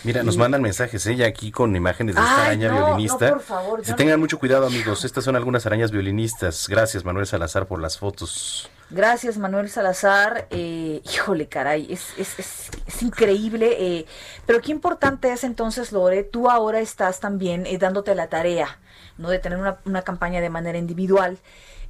Mira, 0.05 0.23
nos 0.23 0.37
mandan 0.37 0.63
mensajes, 0.63 1.07
¿eh? 1.07 1.17
Ya 1.17 1.27
aquí 1.27 1.51
con 1.51 1.75
imágenes 1.77 2.15
de 2.15 2.21
esta 2.21 2.43
Ay, 2.43 2.47
araña 2.47 2.69
no, 2.71 2.87
violinista. 2.87 3.29
no, 3.29 3.33
por 3.35 3.43
favor, 3.43 3.83
yo 3.83 3.97
tengan 3.97 4.21
mucho 4.21 4.39
cuidado, 4.39 4.67
amigos. 4.67 5.05
Estas 5.05 5.25
son 5.25 5.37
algunas 5.37 5.67
arañas 5.67 5.91
violinistas. 5.91 6.69
Gracias, 6.69 7.05
Manuel 7.05 7.27
Salazar, 7.27 7.67
por 7.67 7.81
las 7.81 7.99
fotos. 7.99 8.71
Gracias, 8.91 9.37
Manuel 9.37 9.69
Salazar. 9.69 10.47
Eh, 10.51 11.03
híjole, 11.05 11.47
caray, 11.49 11.93
es, 11.93 12.15
es, 12.17 12.39
es, 12.39 12.71
es 12.87 13.03
increíble. 13.03 13.77
eh, 13.79 14.07
pero 14.47 14.61
qué 14.63 14.73
importante 14.73 15.31
es 15.31 15.45
entonces, 15.45 15.93
Lore, 15.93 16.23
tú 16.25 16.49
ahora 16.51 16.81
estás 16.81 17.21
también 17.21 17.67
eh, 17.67 17.77
dándote 17.77 18.15
la 18.15 18.29
tarea, 18.29 18.79
¿no? 19.19 19.29
De 19.29 19.39
tener 19.39 19.59
una, 19.59 19.79
una 19.85 20.03
campaña 20.03 20.41
de 20.41 20.49
manera 20.51 20.79
individual. 20.79 21.39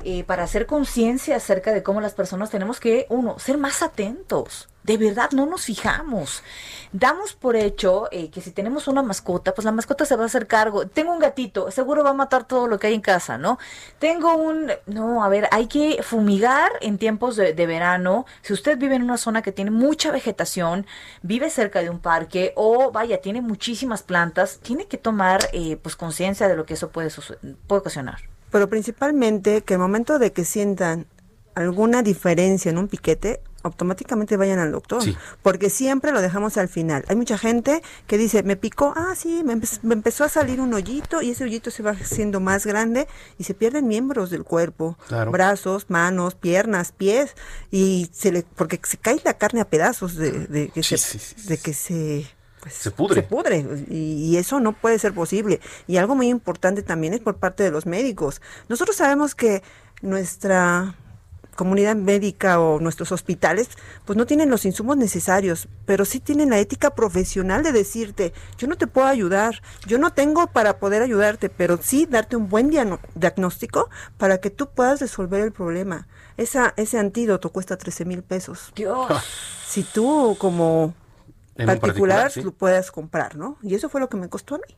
Eh, 0.04 0.22
para 0.24 0.44
hacer 0.44 0.66
conciencia 0.66 1.36
acerca 1.36 1.72
de 1.72 1.82
cómo 1.82 2.00
las 2.00 2.14
personas 2.14 2.50
tenemos 2.50 2.78
que, 2.78 3.06
uno, 3.08 3.38
ser 3.38 3.58
más 3.58 3.82
atentos. 3.82 4.68
De 4.84 4.96
verdad, 4.96 5.32
no 5.32 5.44
nos 5.44 5.64
fijamos. 5.64 6.42
Damos 6.92 7.34
por 7.34 7.56
hecho 7.56 8.08
eh, 8.10 8.30
que 8.30 8.40
si 8.40 8.52
tenemos 8.52 8.88
una 8.88 9.02
mascota, 9.02 9.52
pues 9.52 9.64
la 9.64 9.72
mascota 9.72 10.06
se 10.06 10.16
va 10.16 10.22
a 10.22 10.26
hacer 10.26 10.46
cargo. 10.46 10.86
Tengo 10.86 11.12
un 11.12 11.18
gatito, 11.18 11.70
seguro 11.70 12.04
va 12.04 12.10
a 12.10 12.14
matar 12.14 12.44
todo 12.46 12.68
lo 12.68 12.78
que 12.78 12.86
hay 12.86 12.94
en 12.94 13.00
casa, 13.00 13.36
¿no? 13.36 13.58
Tengo 13.98 14.34
un... 14.36 14.70
No, 14.86 15.24
a 15.24 15.28
ver, 15.28 15.48
hay 15.50 15.66
que 15.66 16.02
fumigar 16.02 16.70
en 16.80 16.96
tiempos 16.96 17.36
de, 17.36 17.52
verano. 17.66 18.24
Si 18.40 18.52
usted 18.52 18.78
vive 18.78 18.94
en 18.94 19.02
una 19.02 19.18
zona 19.18 19.42
que 19.42 19.52
tiene 19.52 19.70
mucha 19.70 20.10
vegetación, 20.10 20.86
vive 21.22 21.50
cerca 21.50 21.82
de 21.82 21.90
un 21.90 21.98
parque 21.98 22.52
o, 22.56 22.90
vaya, 22.92 23.20
tiene 23.20 23.42
muchísimas 23.42 24.02
plantas, 24.02 24.60
tiene 24.60 24.86
que 24.86 24.96
tomar 24.96 25.50
eh, 25.52 25.76
pues 25.76 25.96
conciencia 25.96 26.48
de 26.48 26.56
lo 26.56 26.64
que 26.64 26.74
eso 26.74 26.88
puede, 26.90 27.10
puede 27.66 27.80
ocasionar. 27.80 28.37
Pero 28.50 28.68
principalmente 28.68 29.62
que 29.62 29.74
el 29.74 29.80
momento 29.80 30.18
de 30.18 30.32
que 30.32 30.44
sientan 30.44 31.06
alguna 31.54 32.02
diferencia 32.02 32.70
en 32.70 32.78
un 32.78 32.88
piquete, 32.88 33.40
automáticamente 33.64 34.36
vayan 34.36 34.60
al 34.60 34.70
doctor, 34.70 35.02
Sí. 35.02 35.16
porque 35.42 35.68
siempre 35.68 36.12
lo 36.12 36.20
dejamos 36.22 36.56
al 36.56 36.68
final. 36.68 37.04
Hay 37.08 37.16
mucha 37.16 37.36
gente 37.36 37.82
que 38.06 38.16
dice, 38.16 38.44
me 38.44 38.54
picó, 38.56 38.94
ah, 38.96 39.14
sí, 39.16 39.42
me, 39.44 39.54
empe- 39.56 39.80
me 39.82 39.94
empezó 39.94 40.22
a 40.22 40.28
salir 40.28 40.60
un 40.60 40.72
hoyito 40.72 41.20
y 41.20 41.30
ese 41.32 41.42
hoyito 41.42 41.72
se 41.72 41.82
va 41.82 41.90
haciendo 41.90 42.38
más 42.38 42.64
grande 42.64 43.08
y 43.36 43.44
se 43.44 43.54
pierden 43.54 43.88
miembros 43.88 44.30
del 44.30 44.44
cuerpo, 44.44 44.96
Claro. 45.08 45.32
brazos, 45.32 45.86
manos, 45.88 46.36
piernas, 46.36 46.92
pies, 46.92 47.34
y 47.72 48.08
se 48.12 48.30
le, 48.30 48.44
porque 48.54 48.80
se 48.84 48.96
cae 48.96 49.20
la 49.24 49.34
carne 49.34 49.60
a 49.60 49.64
pedazos 49.68 50.14
de, 50.14 50.30
de 50.46 50.68
que 50.68 50.84
Sí, 50.84 50.96
se, 50.96 51.18
sí, 51.18 51.34
sí, 51.36 51.48
de 51.48 51.58
que 51.58 51.74
se 51.74 52.26
pues, 52.68 52.82
Se 52.82 52.90
pudre. 52.90 53.22
se 53.22 53.22
pudre 53.26 53.66
y, 53.88 54.30
y 54.30 54.36
eso 54.36 54.60
no 54.60 54.72
puede 54.72 54.98
ser 54.98 55.12
posible. 55.14 55.60
Y 55.86 55.96
algo 55.96 56.14
muy 56.14 56.28
importante 56.28 56.82
también 56.82 57.14
es 57.14 57.20
por 57.20 57.36
parte 57.36 57.62
de 57.62 57.70
los 57.70 57.86
médicos. 57.86 58.40
Nosotros 58.68 58.96
sabemos 58.96 59.34
que 59.34 59.62
nuestra 60.02 60.94
comunidad 61.58 61.96
médica 61.96 62.60
o 62.60 62.78
nuestros 62.78 63.10
hospitales 63.10 63.68
pues 64.04 64.16
no 64.16 64.26
tienen 64.26 64.48
los 64.48 64.64
insumos 64.64 64.96
necesarios, 64.96 65.66
pero 65.86 66.04
sí 66.04 66.20
tienen 66.20 66.50
la 66.50 66.60
ética 66.60 66.90
profesional 66.94 67.64
de 67.64 67.72
decirte, 67.72 68.32
yo 68.56 68.68
no 68.68 68.76
te 68.76 68.86
puedo 68.86 69.08
ayudar, 69.08 69.60
yo 69.84 69.98
no 69.98 70.12
tengo 70.12 70.46
para 70.46 70.78
poder 70.78 71.02
ayudarte, 71.02 71.50
pero 71.50 71.76
sí 71.82 72.06
darte 72.06 72.36
un 72.36 72.48
buen 72.48 72.70
diagnóstico 72.70 73.90
para 74.18 74.38
que 74.38 74.50
tú 74.50 74.68
puedas 74.68 75.00
resolver 75.00 75.40
el 75.40 75.50
problema. 75.50 76.06
Esa, 76.36 76.74
ese 76.76 76.96
antídoto 76.96 77.50
cuesta 77.50 77.76
13 77.76 78.04
mil 78.04 78.22
pesos. 78.22 78.72
Dios. 78.76 79.08
Si 79.66 79.82
tú 79.82 80.36
como 80.38 80.94
particular, 81.66 81.80
particular, 81.80 82.30
sí. 82.32 82.42
lo 82.42 82.52
puedas 82.52 82.90
comprar, 82.90 83.36
¿no? 83.36 83.58
Y 83.62 83.74
eso 83.74 83.88
fue 83.88 84.00
lo 84.00 84.08
que 84.08 84.16
me 84.16 84.28
costó 84.28 84.54
a 84.56 84.58
mí. 84.58 84.76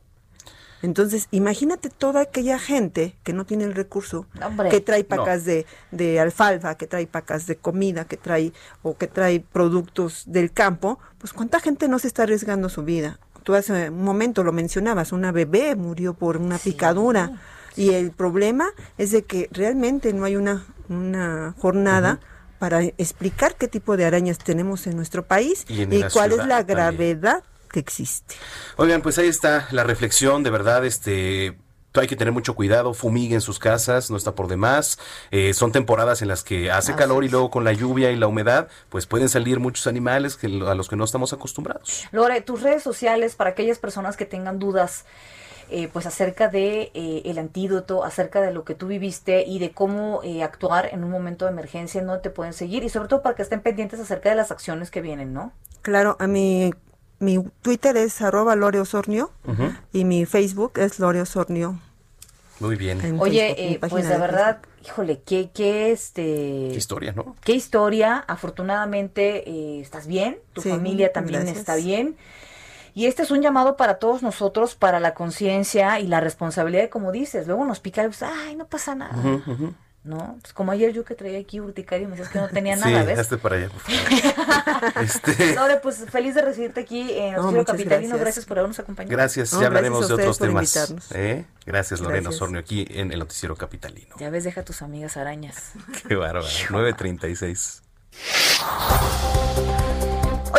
Entonces, 0.83 1.29
imagínate 1.31 1.90
toda 1.90 2.23
aquella 2.23 2.59
gente 2.59 3.14
que 3.23 3.35
no 3.35 3.45
tiene 3.45 3.64
el 3.64 3.75
recurso, 3.75 4.27
Hombre. 4.43 4.71
que 4.71 4.81
trae 4.81 5.03
No. 5.03 5.09
pacas 5.09 5.45
de, 5.45 5.66
de 5.90 6.19
alfalfa, 6.21 6.75
que 6.77 6.87
trae 6.87 7.07
pacas 7.07 7.47
de 7.47 7.57
comida, 7.57 8.07
que 8.07 8.16
trae 8.16 8.53
o 8.83 8.97
que 8.97 9.07
trae 9.07 9.40
productos 9.40 10.25
del 10.27 10.53
campo, 10.53 10.99
pues 11.19 11.35
cuánta 11.35 11.61
gente 11.61 11.87
no 11.88 11.99
se 11.99 12.07
está 12.07 12.23
arriesgando 12.23 12.71
su 12.71 12.83
vida. 12.83 13.19
Tú 13.43 13.55
hace 13.55 13.90
un 13.90 14.03
momento 14.05 14.43
lo 14.43 14.53
mencionabas, 14.53 15.12
una 15.12 15.33
bebé 15.33 15.77
murió 15.77 16.14
por 16.14 16.38
una 16.38 16.59
picadura 16.59 17.33
y 17.77 17.90
el 17.90 18.11
problema 18.11 18.69
es 18.97 19.11
de 19.11 19.23
que 19.25 19.49
realmente 19.53 20.12
no 20.14 20.25
hay 20.25 20.37
una, 20.37 20.64
una 20.88 21.55
jornada 21.59 22.21
para 22.61 22.83
explicar 22.83 23.57
qué 23.57 23.68
tipo 23.68 23.96
de 23.96 24.05
arañas 24.05 24.38
tenemos 24.38 24.87
en 24.87 24.94
nuestro 24.94 25.25
país 25.25 25.64
Y 25.66 25.87
cuál 26.12 26.33
es 26.33 26.38
la 26.38 26.59
también. 26.59 26.66
gravedad 26.66 27.42
que 27.73 27.81
existe. 27.81 28.37
Oigan, 28.77 29.01
pues 29.01 29.18
ahí 29.18 29.29
está 29.29 29.66
la 29.73 29.83
reflexión, 29.83 30.44
de 30.44 30.51
verdad, 30.51 30.85
este... 30.85 31.59
Hay 31.94 32.07
que 32.07 32.14
tener 32.14 32.33
mucho 32.33 32.55
cuidado, 32.55 32.94
fumiguen 32.94 33.40
sus 33.40 33.59
casas, 33.59 34.12
no 34.12 34.16
está 34.16 34.37
por 34.37 34.46
demás. 34.46 34.96
Eh, 35.33 35.55
son 35.55 35.73
temporadas 35.73 36.23
en 36.23 36.29
las 36.29 36.44
que 36.44 36.70
hace 36.70 36.92
Así 36.92 36.99
calor 37.01 37.25
y 37.25 37.29
luego 37.29 37.51
con 37.51 37.64
la 37.64 37.73
lluvia 37.73 38.12
y 38.12 38.16
la 38.16 38.29
humedad, 38.29 38.68
pues 38.90 39.07
pueden 39.07 39.29
salir 39.29 39.59
muchos 39.59 39.88
animales 39.88 40.37
que, 40.37 40.46
a 40.46 40.75
los 40.77 40.88
que 40.88 40.94
no 40.94 41.03
estamos 41.03 41.33
acostumbrados. 41.33 42.07
Lore, 42.12 42.42
tus 42.42 42.62
redes 42.62 42.85
sociales 42.85 43.35
para 43.35 43.51
aquellas 43.51 43.81
personas 43.81 44.16
que 44.16 44.25
tengan 44.25 44.61
dudas 44.61 45.05
eh, 45.70 45.88
pues 45.92 46.06
acerca 46.06 46.48
de 46.48 46.90
eh, 46.94 47.22
el 47.24 47.38
antídoto, 47.38 48.04
acerca 48.04 48.40
de 48.40 48.52
lo 48.52 48.64
que 48.64 48.74
tú 48.74 48.87
viviste 48.87 49.44
y 49.46 49.59
de 49.59 49.72
cómo 49.72 50.20
eh, 50.22 50.42
actuar 50.42 50.88
en 50.92 51.04
un 51.04 51.11
momento 51.11 51.44
de 51.46 51.52
emergencia, 51.52 52.02
no 52.02 52.20
te 52.20 52.30
pueden 52.30 52.52
seguir 52.52 52.85
y 52.85 52.88
sobre 52.88 53.09
todo 53.09 53.22
para 53.22 53.35
que 53.37 53.42
estén 53.42 53.61
pendientes 53.61 54.00
acerca 54.00 54.30
de 54.30 54.37
las 54.37 54.50
acciones 54.50 54.90
que 54.90 55.00
vienen, 55.00 55.33
¿no? 55.33 55.52
Claro, 55.83 56.16
a 56.18 56.26
mi, 56.26 56.72
mi 57.18 57.42
Twitter 57.62 57.96
es 57.96 58.20
arroba 58.22 58.56
Lore 58.56 58.80
Osornio 58.80 59.30
y 59.92 60.04
mi 60.04 60.26
Facebook 60.26 60.72
es 60.78 60.98
Lore 60.98 61.20
Osornio. 61.22 61.78
Muy 62.61 62.76
bien. 62.76 63.00
En 63.00 63.18
Oye, 63.18 63.54
Facebook, 63.56 63.64
eh, 63.74 63.78
pues 63.88 64.04
de 64.04 64.11
de 64.11 64.18
verdad, 64.18 64.59
híjole, 64.85 65.22
qué, 65.24 65.50
qué 65.54 65.92
este... 65.92 66.68
Qué 66.70 66.76
historia, 66.76 67.12
¿no? 67.12 67.35
Qué 67.42 67.52
historia, 67.52 68.18
afortunadamente 68.28 69.48
eh, 69.48 69.80
estás 69.80 70.06
bien, 70.06 70.38
tu 70.52 70.61
Sí, 70.61 70.68
familia 70.68 71.11
también 71.12 71.40
gracias. 71.40 71.59
está 71.59 71.76
bien. 71.76 72.16
Y 72.94 73.07
este 73.07 73.22
es 73.22 73.31
un 73.31 73.40
llamado 73.42 73.76
para 73.76 73.94
todos 73.98 74.22
nosotros, 74.22 74.74
para 74.74 75.00
la 75.00 75.14
conciencia 75.14 76.00
y 76.00 76.07
la 76.07 76.20
responsabilidad, 76.20 76.88
como 76.88 77.12
dices. 77.12 77.46
Luego 77.46 77.64
nos 77.64 77.81
pica, 77.81 78.03
y 78.05 78.07
pues, 78.07 78.22
ay, 78.22 78.57
no 78.57 78.66
pasa 78.66 78.94
nada. 78.94 79.14
¿No? 80.03 80.38
Pues 80.40 80.55
como 80.55 80.72
ayer 80.72 80.94
yo 80.94 81.05
que 81.05 81.14
traía 81.14 81.38
aquí 81.38 81.61
urticaria 81.61 82.05
y 82.05 82.07
me 82.07 82.12
decías 82.16 82.31
que 82.33 82.38
no 82.38 82.48
tenía 82.48 82.74
Sí, 82.79 82.85
nada, 82.90 83.03
¿ves? 83.05 83.18
hazte 83.18 83.37
para 83.37 83.57
allá. 83.57 83.68
por 83.68 83.81
favor. 83.81 84.94
este, 85.05 85.55
Lore, 85.55 85.76
pues 85.76 86.07
feliz 86.11 86.35
de 86.35 86.40
recibirte 86.40 86.81
aquí 86.81 87.12
en 87.12 87.35
No, 87.35 87.42
Noticiero 87.42 87.50
muchas 87.53 87.66
Capitalino. 87.66 88.09
Gracias. 88.09 88.20
gracias. 88.20 88.46
por 88.46 88.59
habernos 88.61 88.79
acompañado. 88.79 89.14
gracias, 89.14 89.53
No, 89.53 89.61
ya 89.61 89.66
hablaremos 89.66 90.05
a 90.05 90.09
de 90.09 90.14
otros 90.14 90.38
temas. 90.38 90.74
invitarnos. 90.74 91.12
¿eh? 91.12 91.44
Gracias, 91.66 92.00
Lorena 92.00 92.22
Gracias. 92.22 92.35
Osornio, 92.37 92.61
aquí 92.61 92.87
en 92.88 93.12
el 93.12 93.18
Noticiero 93.18 93.55
Capitalino. 93.57 94.16
Ya 94.18 94.31
ves, 94.31 94.44
deja 94.44 94.62
a 94.62 94.64
tus 94.64 94.81
amigas 94.81 95.18
arañas. 95.18 95.72
Qué 96.09 96.14
bárbaro. 96.14 96.46
936. 96.70 97.83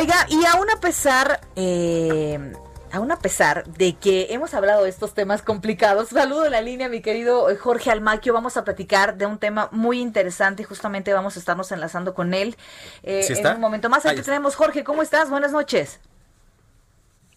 Oiga, 0.02 0.26
y 0.30 0.44
aún 0.46 0.68
a 0.72 0.80
pesar, 0.80 1.42
eh, 1.56 2.54
aún 2.92 3.12
a 3.12 3.20
pesar 3.20 3.68
de 3.68 3.94
que 3.94 4.30
hemos 4.32 4.56
hablado 4.56 4.86
de 4.86 4.90
estos 4.90 5.14
temas 5.14 5.44
complicados, 5.44 6.10
saludo 6.10 6.46
en 6.46 6.54
la 6.54 6.62
línea, 6.62 6.90
mi 6.90 7.02
querido 7.02 7.52
eh, 7.52 7.56
Jorge 7.56 7.92
Almaquio. 7.92 8.34
Vamos 8.34 8.58
a 8.58 8.64
platicar 8.64 9.16
de 9.18 9.28
un 9.28 9.38
tema 9.38 9.70
muy 9.72 10.00
interesante 10.00 10.64
y 10.64 10.66
justamente 10.66 11.14
vamos 11.14 11.36
a 11.36 11.40
estarnos 11.40 11.72
enlazando 11.72 12.16
con 12.16 12.34
él 12.34 12.58
eh, 13.04 13.22
¿Sí 13.22 13.34
en 13.34 13.46
un 13.46 13.62
momento 13.62 13.90
más. 13.90 14.04
Aquí 14.08 14.24
tenemos 14.24 14.56
Jorge, 14.56 14.84
¿cómo 14.84 15.04
estás? 15.04 15.30
Buenas 15.30 15.52
noches. 15.52 16.00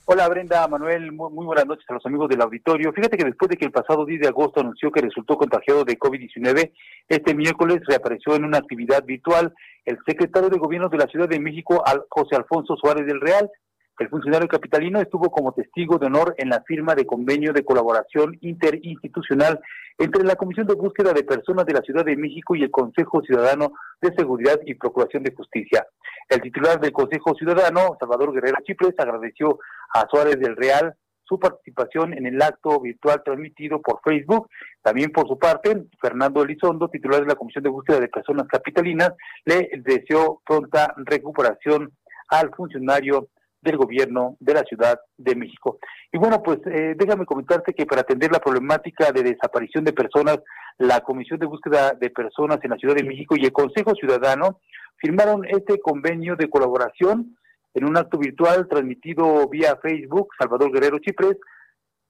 Hola 0.06 0.28
Brenda, 0.28 0.68
Manuel, 0.68 1.12
muy, 1.12 1.32
muy 1.32 1.46
buenas 1.46 1.64
noches 1.64 1.86
a 1.88 1.94
los 1.94 2.04
amigos 2.04 2.28
del 2.28 2.42
auditorio. 2.42 2.92
Fíjate 2.92 3.16
que 3.16 3.24
después 3.24 3.48
de 3.48 3.56
que 3.56 3.64
el 3.64 3.72
pasado 3.72 4.04
10 4.04 4.20
de 4.20 4.28
agosto 4.28 4.60
anunció 4.60 4.92
que 4.92 5.00
resultó 5.00 5.38
contagiado 5.38 5.82
de 5.82 5.98
COVID-19, 5.98 6.72
este 7.08 7.34
miércoles 7.34 7.80
reapareció 7.86 8.36
en 8.36 8.44
una 8.44 8.58
actividad 8.58 9.02
virtual 9.02 9.54
el 9.86 9.96
secretario 10.06 10.50
de 10.50 10.58
Gobierno 10.58 10.90
de 10.90 10.98
la 10.98 11.06
Ciudad 11.06 11.26
de 11.26 11.40
México, 11.40 11.82
José 12.10 12.36
Alfonso 12.36 12.76
Suárez 12.76 13.06
del 13.06 13.18
Real. 13.18 13.50
El 13.98 14.08
funcionario 14.08 14.48
capitalino 14.48 15.00
estuvo 15.00 15.30
como 15.30 15.52
testigo 15.52 15.98
de 15.98 16.06
honor 16.06 16.34
en 16.38 16.48
la 16.48 16.62
firma 16.62 16.96
de 16.96 17.06
convenio 17.06 17.52
de 17.52 17.64
colaboración 17.64 18.36
interinstitucional 18.40 19.60
entre 19.98 20.24
la 20.24 20.34
Comisión 20.34 20.66
de 20.66 20.74
Búsqueda 20.74 21.12
de 21.12 21.22
Personas 21.22 21.64
de 21.64 21.74
la 21.74 21.80
Ciudad 21.80 22.04
de 22.04 22.16
México 22.16 22.56
y 22.56 22.64
el 22.64 22.72
Consejo 22.72 23.22
Ciudadano 23.22 23.72
de 24.02 24.12
Seguridad 24.16 24.58
y 24.66 24.74
Procuración 24.74 25.22
de 25.22 25.32
Justicia. 25.32 25.86
El 26.28 26.40
titular 26.40 26.80
del 26.80 26.90
Consejo 26.90 27.36
Ciudadano, 27.36 27.96
Salvador 28.00 28.32
Guerrero 28.32 28.56
Chipres, 28.64 28.94
agradeció 28.98 29.60
a 29.94 30.06
Suárez 30.10 30.40
del 30.40 30.56
Real 30.56 30.96
su 31.22 31.38
participación 31.38 32.12
en 32.14 32.26
el 32.26 32.42
acto 32.42 32.80
virtual 32.80 33.22
transmitido 33.24 33.80
por 33.80 34.00
Facebook. 34.02 34.48
También 34.82 35.12
por 35.12 35.28
su 35.28 35.38
parte, 35.38 35.84
Fernando 36.00 36.42
Elizondo, 36.42 36.88
titular 36.88 37.20
de 37.20 37.28
la 37.28 37.36
Comisión 37.36 37.62
de 37.62 37.70
Búsqueda 37.70 38.00
de 38.00 38.08
Personas 38.08 38.48
Capitalinas, 38.48 39.12
le 39.44 39.70
deseó 39.78 40.42
pronta 40.44 40.92
recuperación 40.96 41.92
al 42.28 42.50
funcionario 42.54 43.28
del 43.64 43.76
gobierno 43.76 44.36
de 44.38 44.54
la 44.54 44.62
Ciudad 44.62 45.00
de 45.16 45.34
México. 45.34 45.78
Y 46.12 46.18
bueno, 46.18 46.42
pues 46.42 46.58
eh, 46.66 46.94
déjame 46.96 47.26
comentarte 47.26 47.74
que 47.74 47.86
para 47.86 48.02
atender 48.02 48.30
la 48.30 48.38
problemática 48.38 49.10
de 49.10 49.22
desaparición 49.22 49.84
de 49.84 49.92
personas, 49.92 50.38
la 50.78 51.00
Comisión 51.00 51.38
de 51.40 51.46
Búsqueda 51.46 51.92
de 51.98 52.10
Personas 52.10 52.58
en 52.62 52.70
la 52.70 52.76
Ciudad 52.76 52.94
de 52.94 53.04
México 53.04 53.34
y 53.36 53.44
el 53.44 53.52
Consejo 53.52 53.94
Ciudadano 53.94 54.60
firmaron 54.96 55.44
este 55.46 55.80
convenio 55.80 56.36
de 56.36 56.48
colaboración 56.48 57.36
en 57.74 57.84
un 57.84 57.96
acto 57.96 58.18
virtual 58.18 58.68
transmitido 58.68 59.48
vía 59.48 59.76
Facebook. 59.82 60.28
Salvador 60.38 60.70
Guerrero 60.70 60.98
Chipres 61.00 61.36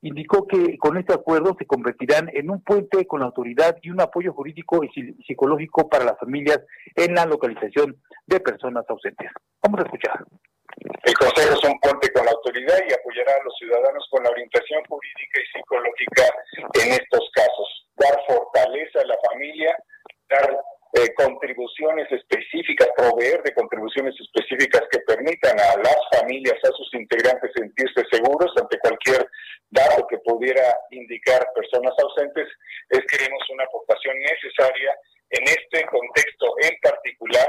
indicó 0.03 0.47
que 0.47 0.77
con 0.77 0.99
este 0.99 1.15
acuerdo 1.15 1.57
se 1.59 1.65
convertirán 1.65 2.29
en 2.35 2.51
un 2.51 2.61
puente 2.63 3.07
con 3.07 3.21
la 3.21 3.27
autoridad 3.27 3.77
y 3.81 3.89
un 3.89 4.03
apoyo 4.03 4.35
jurídico 4.35 4.85
y 4.85 4.89
psi- 4.89 5.17
psicológico 5.27 5.89
para 5.89 6.05
las 6.05 6.19
familias 6.19 6.61
en 6.95 7.15
la 7.15 7.25
localización 7.25 7.97
de 8.27 8.41
personas 8.41 8.85
ausentes. 8.87 9.31
Vamos 9.63 9.81
a 9.81 9.85
escuchar. 9.85 10.25
El 11.05 11.15
Consejo 11.15 11.55
es 11.55 11.65
un 11.65 11.79
puente 11.81 12.11
con 12.13 12.25
la 12.25 12.33
autoridad 12.33 12.79
y 12.89 12.93
apoyará 12.93 13.33
a 13.33 13.45
los 13.45 13.55
ciudadanos 13.59 14.07
con 14.11 14.25
la 14.25 14.31
orientación 14.31 14.83
jurídica 14.85 15.41
y 15.41 15.59
psicológica 15.59 16.25
en 16.83 16.93
estos 16.93 17.31
casos. 17.33 17.87
Dar 17.97 18.19
fortaleza 18.27 19.01
a 19.01 19.07
la 19.07 19.17
familia, 19.31 19.77
dar 20.29 20.59
eh, 20.95 21.13
contribuciones 21.15 22.11
específicas, 22.11 22.89
proveer 22.97 23.43
de 23.43 23.55
contribuciones 23.55 24.15
específicas 24.19 24.83
que 24.91 25.01
permitan 25.01 25.59
a 25.59 25.77
las 25.79 25.99
familias, 26.13 26.59
a 26.65 26.73
sus 26.73 26.93
integrantes 26.95 27.51
sentirse 27.55 28.03
seguros 28.11 28.53
ante 28.57 28.79
cualquier 28.79 29.27
dato 29.71 30.07
que 30.09 30.19
pudiera 30.19 30.77
indicar 30.91 31.47
personas 31.55 31.95
ausentes, 31.99 32.49
es 32.91 33.01
creemos 33.09 33.43
una 33.51 33.65
aportación 33.65 34.19
necesaria 34.19 34.95
en 35.31 35.43
este 35.45 35.85
contexto 35.87 36.55
en 36.63 36.79
particular 36.81 37.49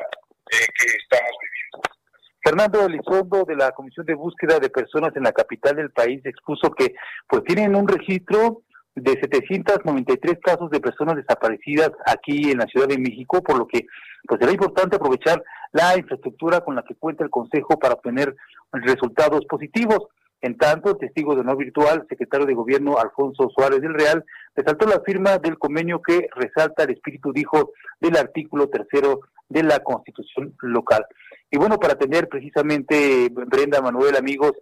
eh, 0.51 0.67
que 0.77 0.85
estamos 0.97 1.31
viviendo. 1.41 2.04
Fernando 2.45 2.85
Elizondo 2.85 3.43
de 3.43 3.55
la 3.55 3.71
Comisión 3.71 4.05
de 4.05 4.13
Búsqueda 4.13 4.59
de 4.59 4.69
Personas 4.69 5.15
en 5.15 5.23
la 5.23 5.31
capital 5.31 5.77
del 5.77 5.89
país 5.89 6.23
expuso 6.25 6.69
que 6.69 6.93
pues 7.27 7.43
tienen 7.43 7.75
un 7.75 7.87
registro 7.87 8.61
de 8.93 9.13
793 9.13 10.37
casos 10.43 10.69
de 10.69 10.79
personas 10.79 11.15
desaparecidas 11.15 11.89
aquí 12.05 12.51
en 12.51 12.59
la 12.59 12.67
Ciudad 12.67 12.87
de 12.87 12.99
México, 12.99 13.41
por 13.41 13.57
lo 13.57 13.65
que 13.65 13.87
pues 14.27 14.39
será 14.39 14.51
importante 14.51 14.97
aprovechar 14.97 15.43
la 15.71 15.97
infraestructura 15.97 16.61
con 16.61 16.75
la 16.75 16.83
que 16.83 16.93
cuenta 16.93 17.23
el 17.23 17.31
Consejo 17.31 17.79
para 17.79 17.95
obtener 17.95 18.35
resultados 18.73 19.43
positivos. 19.47 20.01
En 20.39 20.55
tanto, 20.55 20.91
el 20.91 20.97
testigo 20.99 21.33
de 21.33 21.41
honor 21.41 21.57
virtual, 21.57 22.05
secretario 22.07 22.45
de 22.45 22.53
Gobierno 22.53 22.99
Alfonso 22.99 23.49
Suárez 23.57 23.81
del 23.81 23.95
Real, 23.95 24.23
resaltó 24.55 24.85
la 24.85 25.01
firma 25.01 25.39
del 25.39 25.57
convenio 25.57 25.99
que 25.99 26.27
resalta 26.35 26.83
el 26.83 26.91
espíritu, 26.91 27.33
dijo, 27.33 27.71
del 27.99 28.15
artículo 28.17 28.69
tercero 28.69 29.21
de 29.49 29.63
la 29.63 29.79
constitución 29.79 30.53
local. 30.61 31.07
Y 31.51 31.57
bueno, 31.57 31.77
para 31.77 31.93
atender 31.93 32.27
precisamente, 32.27 33.29
Brenda, 33.31 33.81
Manuel, 33.81 34.15
amigos 34.15 34.53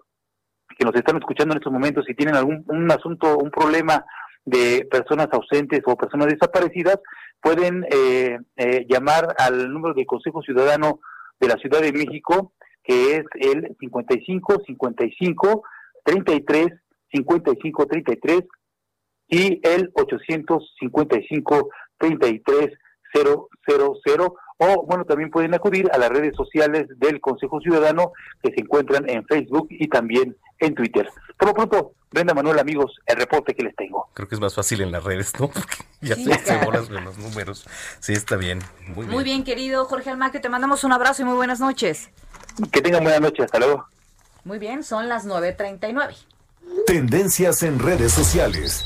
que 0.78 0.86
nos 0.86 0.96
están 0.96 1.18
escuchando 1.18 1.54
en 1.54 1.60
estos 1.60 1.74
momentos, 1.74 2.06
si 2.06 2.14
tienen 2.16 2.36
algún 2.36 2.64
un 2.68 2.92
asunto, 2.92 3.38
un 3.38 3.52
problema 3.52 4.06
de 4.46 4.88
personas 4.90 5.28
ausentes 5.32 5.82
o 5.86 5.96
personas 5.96 6.28
desaparecidas, 6.28 7.00
pueden 7.42 7.86
eh, 7.90 8.38
eh, 8.58 8.86
llamar 8.90 9.36
al 9.38 9.72
número 9.72 9.94
del 9.94 10.06
Consejo 10.06 10.42
Ciudadano 10.42 11.00
de 11.40 11.48
la 11.48 11.56
Ciudad 11.56 11.82
de 11.82 11.94
México, 11.94 12.54
que 12.84 13.18
es 13.18 13.26
el 13.36 13.76
55 13.80 14.64
55 14.66 15.64
33 16.04 16.68
55 17.12 17.86
33 17.86 18.42
y 19.30 19.60
el 19.64 19.92
855 19.94 21.70
33 21.98 22.70
000 23.14 23.48
o 24.58 24.86
bueno, 24.86 25.06
también 25.06 25.30
pueden 25.32 25.54
acudir 25.54 25.90
a 25.94 25.98
las 25.98 26.10
redes 26.10 26.36
sociales 26.36 26.88
del 27.00 27.20
Consejo 27.22 27.60
Ciudadano 27.62 28.12
que 28.42 28.52
se 28.54 28.62
encuentran 28.62 29.10
en 29.10 29.26
Facebook 29.26 29.68
y 29.72 29.88
también 29.88 30.36
en 30.60 30.76
Twitter. 30.76 31.10
Por 31.38 31.50
lo 31.50 31.54
pronto, 31.54 31.94
Brenda 32.12 32.34
Manuel, 32.34 32.60
amigos, 32.60 33.00
el 33.08 33.16
reporte 33.18 33.54
que 33.56 33.64
les 33.64 33.76
tengo. 33.76 34.08
Creo 34.14 34.28
que 34.28 34.36
es 34.36 34.42
más 34.42 34.54
fácil 34.54 34.82
en 34.82 34.92
las 34.92 35.04
redes, 35.04 35.34
¿no? 35.40 35.48
Porque 35.54 35.78
ya 36.02 36.16
Sí, 36.16 36.26
se 36.26 36.40
claro. 36.44 36.66
con 36.88 37.04
los 37.06 37.18
números. 37.18 37.66
Sí, 38.00 38.14
está 38.14 38.36
bien. 38.36 38.60
Muy 38.90 39.06
bien. 39.06 39.10
Muy 39.10 39.24
bien, 39.24 39.44
querido 39.44 39.86
Jorge 39.86 40.10
Almaquio, 40.12 40.40
te 40.40 40.50
mandamos 40.50 40.84
un 40.84 40.94
abrazo 40.94 41.24
y 41.24 41.26
muy 41.26 41.36
buenas 41.36 41.60
noches. 41.60 42.10
Que 42.72 42.82
tengan 42.82 43.04
buena 43.04 43.20
noche, 43.20 43.44
hasta 43.44 43.58
luego. 43.60 43.86
Muy 44.44 44.60
bien, 44.60 44.84
son 44.84 45.10
las 45.10 45.26
9.39. 45.26 46.16
Tendencias 46.86 47.64
en 47.64 47.80
redes 47.80 48.12
sociales. 48.12 48.86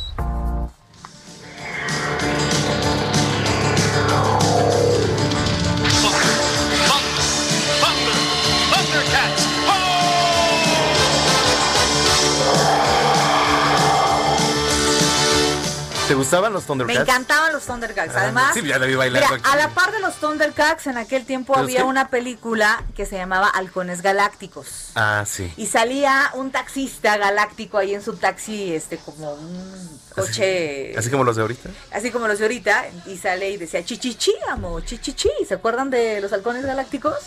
¿Te 16.07 16.13
gustaban 16.13 16.53
los 16.53 16.63
Me 16.63 16.67
Thundercats? 16.67 16.99
encantaban 17.01 17.51
los 17.51 17.65
Thundercats. 17.65 18.15
Ah, 18.15 18.21
Además, 18.23 18.53
sí, 18.53 18.61
ya 18.65 18.79
la 18.79 18.85
vi 18.85 18.95
bailando 18.95 19.27
mira, 19.35 19.41
aquí. 19.41 19.49
a 19.51 19.55
la 19.67 19.73
par 19.73 19.91
de 19.91 19.99
los 19.99 20.15
Thundercats, 20.15 20.87
en 20.87 20.97
aquel 20.97 21.25
tiempo 21.25 21.53
¿Los 21.53 21.63
había 21.63 21.83
una 21.83 22.07
película 22.09 22.81
que 22.95 23.05
se 23.05 23.17
llamaba 23.17 23.49
Halcones 23.49 24.01
Galácticos. 24.01 24.91
Ah, 24.95 25.25
sí. 25.27 25.51
Y 25.57 25.65
salía 25.67 26.31
un 26.35 26.51
taxista 26.51 27.17
galáctico 27.17 27.77
ahí 27.77 27.93
en 27.93 28.01
su 28.01 28.15
taxi, 28.15 28.73
este, 28.73 28.97
como 28.97 29.33
un 29.33 29.99
coche, 30.15 30.97
Así 30.97 31.09
como 31.09 31.25
los 31.25 31.35
de 31.35 31.41
ahorita. 31.41 31.69
así 31.91 32.09
como 32.11 32.27
los 32.27 32.39
de 32.39 32.45
ahorita, 32.45 32.85
y 33.07 33.17
sale 33.17 33.49
y 33.49 33.57
decía 33.57 33.83
chichichi, 33.83 34.31
amo, 34.49 34.79
chichichi. 34.79 35.29
¿Se 35.45 35.55
acuerdan 35.55 35.89
de 35.89 36.21
los 36.21 36.31
halcones 36.31 36.65
galácticos? 36.65 37.17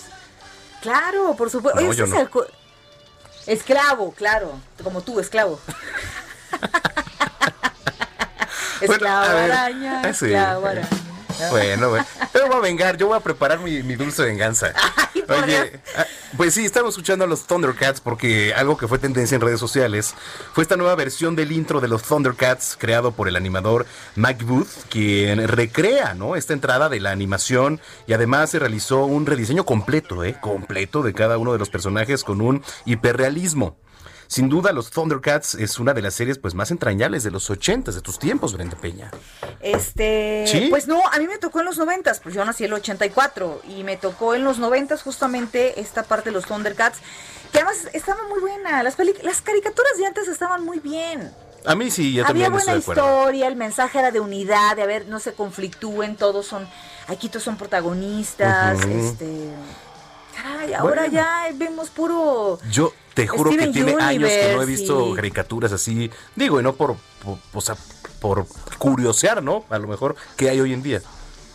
Claro, 0.81 1.35
por 1.37 1.51
supuesto. 1.51 1.81
No, 1.81 1.89
Oye, 1.91 1.99
yo 1.99 2.07
no. 2.07 2.17
Esclavo, 3.47 4.13
claro, 4.13 4.53
como 4.83 5.03
tú, 5.03 5.19
esclavo. 5.21 5.61
Esclavo 8.81 9.35
ver, 9.35 9.53
araña, 9.53 10.03
ah, 10.05 10.13
sí. 10.13 10.27
esclavo 10.27 10.67
araña. 10.67 10.89
Bueno, 11.49 11.89
bueno. 11.89 12.07
Pero 12.33 12.49
voy 12.49 12.57
a 12.57 12.61
vengar, 12.61 12.97
yo 12.97 13.07
voy 13.09 13.17
a 13.17 13.21
preparar 13.21 13.61
mi, 13.61 13.83
mi 13.83 13.97
dulce 13.97 14.23
venganza. 14.23 14.73
Oye, 15.29 15.81
ah, 15.97 16.05
pues 16.37 16.55
sí, 16.55 16.65
estamos 16.65 16.91
escuchando 16.91 17.25
a 17.25 17.29
los 17.29 17.47
Thundercats 17.47 18.01
porque 18.01 18.53
algo 18.55 18.77
que 18.77 18.89
fue 18.89 18.99
tendencia 18.99 19.37
en 19.37 19.41
redes 19.41 19.61
sociales 19.61 20.15
fue 20.53 20.63
esta 20.63 20.77
nueva 20.77 20.95
versión 20.97 21.37
del 21.37 21.53
intro 21.53 21.81
de 21.81 21.89
los 21.89 22.03
Thundercats 22.03 22.77
creado 22.79 23.13
por 23.13 23.29
el 23.29 23.37
animador 23.37 23.87
Mike 24.17 24.45
Booth, 24.45 24.89
quien 24.89 25.47
recrea, 25.47 26.15
¿no? 26.15 26.37
Esta 26.37 26.53
entrada 26.53 26.89
de 26.89 27.01
la 27.01 27.11
animación 27.11 27.81
y 28.07 28.13
además 28.13 28.51
se 28.51 28.59
realizó 28.59 29.05
un 29.05 29.27
rediseño 29.27 29.65
completo, 29.65 30.25
¿eh? 30.25 30.37
Completo 30.41 31.03
de 31.03 31.15
cada 31.15 31.39
uno 31.39 31.53
de 31.53 31.59
los 31.59 31.71
personajes 31.71 32.25
con 32.25 32.41
un 32.41 32.63
hiperrealismo. 32.85 33.77
Sin 34.31 34.49
duda, 34.49 34.71
los 34.71 34.91
Thundercats 34.91 35.57
es 35.57 35.81
una 35.81 35.93
de 35.93 36.03
las 36.03 36.15
series 36.15 36.39
pues 36.39 36.55
más 36.55 36.71
entrañables 36.71 37.25
de 37.25 37.33
los 37.33 37.51
80 37.51 37.91
de 37.91 38.01
tus 38.01 38.17
tiempos, 38.21 38.53
Brenda 38.53 38.77
Peña. 38.77 39.11
Este, 39.59 40.45
¿Sí? 40.47 40.69
pues 40.71 40.87
no, 40.87 41.01
a 41.13 41.19
mí 41.19 41.27
me 41.27 41.37
tocó 41.39 41.59
en 41.59 41.67
los 41.67 41.79
noventas, 41.79 42.21
pues 42.21 42.37
yo 42.37 42.45
nací 42.45 42.63
en 42.63 42.69
el 42.71 42.75
84 42.75 43.63
y 43.77 43.83
me 43.83 43.97
tocó 43.97 44.37
en 44.37 44.45
los 44.45 44.61
noventas 44.61 45.03
justamente 45.03 45.81
esta 45.81 46.05
parte 46.05 46.31
de 46.31 46.35
los 46.35 46.45
Thundercats, 46.47 46.99
que 47.51 47.59
además 47.59 47.89
estaba 47.93 48.21
muy 48.29 48.39
buena, 48.39 48.85
las, 48.85 48.97
las 49.25 49.43
caricaturas 49.43 49.99
de 49.99 50.07
antes 50.07 50.29
estaban 50.29 50.65
muy 50.65 50.79
bien. 50.79 51.33
A 51.67 51.75
mí 51.75 51.91
sí, 51.91 52.13
yo 52.13 52.23
Había 52.23 52.47
también 52.47 52.53
buena 52.53 52.75
estoy 52.79 52.95
de 52.95 53.01
acuerdo. 53.03 53.19
historia, 53.23 53.49
el 53.49 53.57
mensaje 53.57 53.99
era 53.99 54.13
de 54.13 54.21
unidad, 54.21 54.77
de 54.77 54.83
a 54.83 54.87
ver, 54.87 55.07
no 55.09 55.19
se 55.19 55.33
conflictúen, 55.33 56.15
todos 56.17 56.47
son, 56.47 56.69
aquí 57.09 57.29
todos 57.29 57.43
son 57.43 57.57
protagonistas, 57.57 58.81
este, 58.87 59.51
caray, 60.37 60.73
ahora 60.73 61.03
Bueno. 61.03 61.13
ya 61.13 61.49
vemos 61.55 61.91
puro, 61.91 62.61
Yo 62.71 62.93
te 63.23 63.29
juro 63.29 63.51
Steven 63.53 63.73
que 63.73 63.83
tiene 63.85 64.03
años 64.03 64.29
que 64.31 64.53
no 64.55 64.63
he 64.63 64.67
visto 64.67 65.13
y- 65.13 65.17
caricaturas 65.17 65.73
así. 65.73 66.11
Digo, 66.37 66.61
y 66.61 66.63
no 66.63 66.75
por, 66.75 66.97
por, 67.25 67.39
o 67.53 67.61
sea, 67.61 67.77
por 68.21 68.47
curiosear, 68.79 69.43
¿no? 69.43 69.65
A 69.71 69.79
lo 69.79 69.89
mejor, 69.89 70.17
¿qué 70.37 70.51
hay 70.51 70.61
hoy 70.61 70.73
en 70.73 70.83
día? 70.83 71.01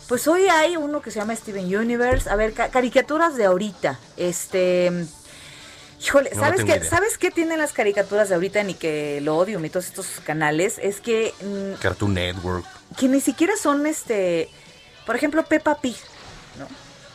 Pues 0.08 0.28
hoy 0.28 0.48
hay 0.48 0.76
uno 0.76 1.00
que 1.02 1.10
se 1.10 1.18
llama 1.18 1.34
Steven 1.34 1.64
Universe. 1.76 2.30
A 2.30 2.36
ver, 2.36 2.52
ca- 2.52 2.68
caricaturas 2.68 3.36
de 3.36 3.44
ahorita. 3.44 3.98
Este. 4.16 4.90
Híjole, 6.04 6.30
No 6.34 6.40
¿sabes 6.40 6.62
qué. 6.64 6.84
¿sabes 6.84 7.16
qué 7.18 7.30
tienen 7.30 7.58
las 7.58 7.72
caricaturas 7.72 8.28
de 8.28 8.34
ahorita 8.34 8.62
ni 8.62 8.74
que 8.74 9.20
lo 9.22 9.36
odio 9.36 9.64
y 9.64 9.70
todos 9.70 9.86
estos 9.86 10.06
canales? 10.24 10.78
Es 10.82 11.00
que, 11.00 11.32
mm, 11.42 11.80
Cartoon 11.80 12.14
Network. 12.14 12.64
que 12.98 13.08
ni 13.08 13.20
siquiera 13.20 13.54
son 13.60 13.86
este. 13.86 14.48
Por 15.06 15.16
ejemplo, 15.16 15.42
Peppa 15.44 15.80
Pig, 15.80 15.96
¿no? 16.58 16.66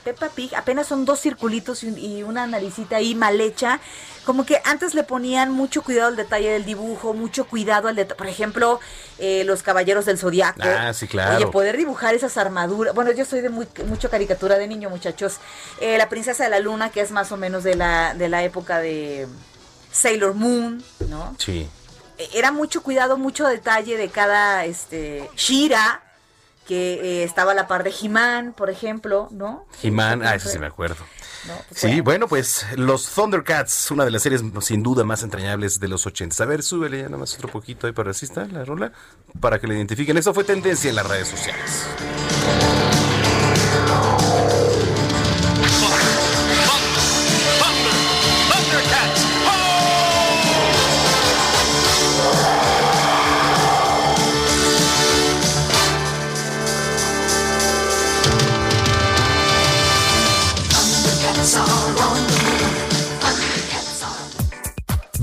Peppa 0.04 0.30
Pig 0.30 0.56
apenas 0.56 0.88
son 0.88 1.06
dos 1.06 1.20
circulitos 1.20 1.84
y, 1.84 1.88
un- 1.88 1.97
y 1.97 2.24
una 2.24 2.47
naricita 2.47 2.97
ahí 2.97 3.14
mal 3.16 3.39
hecha. 3.39 3.80
Como 4.26 4.45
que 4.45 4.62
antes 4.66 4.93
le 4.93 5.04
ponían 5.04 5.52
mucho 5.52 5.82
cuidado 5.84 6.08
al 6.10 6.16
detalle 6.16 6.49
del 6.52 6.66
dibujo, 6.66 7.14
mucho 7.14 7.45
cuidado 7.45 7.88
al 7.88 7.95
detalle. 7.95 8.18
Por 8.18 8.28
ejemplo, 8.28 8.80
eh, 9.20 9.43
los 9.45 9.64
caballeros 9.64 10.06
del 10.06 10.18
zodiaco. 10.18 10.62
Ah, 10.64 10.93
sí, 10.93 11.08
claro. 11.08 11.38
Oye, 11.38 11.47
poder 11.47 11.76
dibujar 11.78 12.14
esas 12.16 12.38
armaduras. 12.38 12.93
Bueno, 12.93 13.12
yo 13.12 13.26
soy 13.26 13.41
de 13.41 13.49
muy, 13.49 13.68
mucho 13.88 14.10
caricatura 14.10 14.58
de 14.58 14.68
niño, 14.68 14.89
muchachos. 14.89 15.38
Eh, 15.80 15.97
la 15.97 16.08
princesa 16.10 16.43
de 16.43 16.49
la 16.52 16.60
luna, 16.60 16.89
que 16.91 17.02
es 17.02 17.12
más 17.12 17.32
o 17.32 17.38
menos 17.38 17.64
de 17.64 17.76
la, 17.76 18.14
de 18.14 18.30
la 18.30 18.43
época 18.43 18.80
de 18.80 19.28
Sailor 19.91 20.34
Moon, 20.36 20.84
¿no? 21.10 21.36
Sí. 21.39 21.68
Eh, 22.18 22.30
Era 22.34 22.52
mucho 22.52 22.84
cuidado, 22.84 23.18
mucho 23.18 23.47
detalle 23.47 23.97
de 23.97 24.10
cada 24.10 24.66
este 24.66 25.30
Shira, 25.36 26.02
que 26.68 26.93
eh, 26.93 27.24
estaba 27.24 27.51
a 27.51 27.55
la 27.55 27.68
par 27.68 27.84
de 27.84 27.91
He-Man, 27.91 28.53
por 28.53 28.70
ejemplo, 28.70 29.28
¿no? 29.32 29.66
He-Man, 29.82 30.22
ah, 30.24 30.36
eso 30.36 30.49
sí 30.49 30.59
me 30.59 30.68
acuerdo. 30.68 31.03
No, 31.47 31.55
pues 31.68 31.82
Sí, 31.82 32.01
bueno, 32.01 32.28
pues 32.28 32.66
los 32.76 33.09
Thundercats, 33.09 33.89
una 33.89 34.05
de 34.05 34.12
las 34.12 34.22
series 34.22 34.43
sin 34.62 34.84
duda 34.84 35.03
más 35.03 35.24
entrañables 35.24 35.80
de 35.80 35.88
los 35.88 36.05
80. 36.05 36.43
A 36.43 36.45
ver, 36.45 36.62
súbele 36.62 36.99
ya 36.99 37.05
nada 37.05 37.18
más 37.18 37.34
otro 37.34 37.49
poquito 37.49 37.88
ahí 37.88 37.93
para 37.93 38.12
así 38.12 38.26
está 38.26 38.45
la 38.45 38.64
rola, 38.64 38.91
para 39.39 39.59
que 39.59 39.68
le 39.68 39.76
identifiquen. 39.76 40.18
Eso 40.18 40.34
fue 40.34 40.43
tendencia 40.43 40.89
en 40.89 40.95
las 40.95 41.07
redes 41.07 41.30
sociales. 41.30 41.88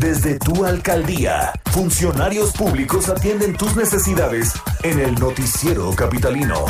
Desde 0.08 0.38
tu 0.38 0.64
alcaldía, 0.64 1.52
funcionarios 1.70 2.54
públicos 2.54 3.10
atienden 3.10 3.54
tus 3.54 3.76
necesidades 3.76 4.54
en 4.82 5.00
el 5.00 5.14
noticiero 5.16 5.90
capitalino. 5.94 6.64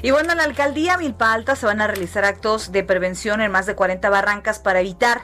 Y 0.00 0.12
bueno, 0.12 0.30
en 0.30 0.38
la 0.38 0.44
alcaldía 0.44 0.96
Milpa 0.96 1.32
Alta 1.32 1.56
se 1.56 1.66
van 1.66 1.80
a 1.80 1.88
realizar 1.88 2.24
actos 2.24 2.70
de 2.70 2.84
prevención 2.84 3.40
en 3.40 3.50
más 3.50 3.66
de 3.66 3.74
40 3.74 4.08
barrancas 4.10 4.60
para 4.60 4.78
evitar 4.78 5.22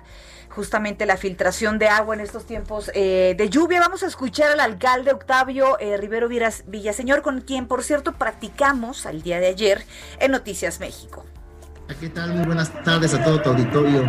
justamente 0.48 1.06
la 1.06 1.16
filtración 1.16 1.78
de 1.78 1.86
agua 1.86 2.16
en 2.16 2.22
estos 2.22 2.46
tiempos 2.46 2.90
eh, 2.92 3.36
de 3.38 3.50
lluvia. 3.50 3.78
Vamos 3.78 4.02
a 4.02 4.08
escuchar 4.08 4.50
al 4.50 4.58
alcalde 4.58 5.12
Octavio 5.12 5.78
eh, 5.78 5.96
Rivero 5.96 6.26
Villaseñor, 6.28 7.22
con 7.22 7.40
quien, 7.40 7.68
por 7.68 7.84
cierto, 7.84 8.14
practicamos 8.14 9.06
al 9.06 9.22
día 9.22 9.38
de 9.38 9.46
ayer 9.46 9.84
en 10.18 10.32
Noticias 10.32 10.80
México. 10.80 11.24
¿Qué 11.98 12.08
tal? 12.08 12.34
Muy 12.34 12.46
buenas 12.46 12.72
tardes 12.84 13.12
a 13.14 13.24
todo 13.24 13.42
tu 13.42 13.50
auditorio. 13.50 14.04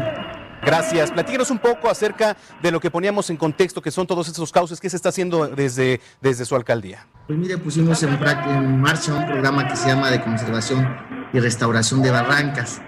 Gracias. 0.63 1.11
Platíquenos 1.11 1.49
un 1.49 1.57
poco 1.57 1.89
acerca 1.89 2.37
de 2.61 2.71
lo 2.71 2.79
que 2.79 2.91
poníamos 2.91 3.29
en 3.31 3.37
contexto, 3.37 3.81
que 3.81 3.89
son 3.89 4.05
todos 4.05 4.27
estos 4.27 4.51
cauces 4.51 4.79
que 4.79 4.89
se 4.89 4.95
está 4.95 5.09
haciendo 5.09 5.47
desde, 5.47 5.99
desde 6.21 6.45
su 6.45 6.55
alcaldía. 6.55 7.07
Pues 7.25 7.39
mire, 7.39 7.57
pusimos 7.57 8.03
en, 8.03 8.13
en 8.13 8.81
marcha 8.81 9.15
un 9.15 9.25
programa 9.25 9.67
que 9.67 9.75
se 9.75 9.87
llama 9.87 10.11
de 10.11 10.21
conservación 10.21 10.95
y 11.33 11.39
restauración 11.39 12.03
de 12.03 12.11
barrancas. 12.11 12.81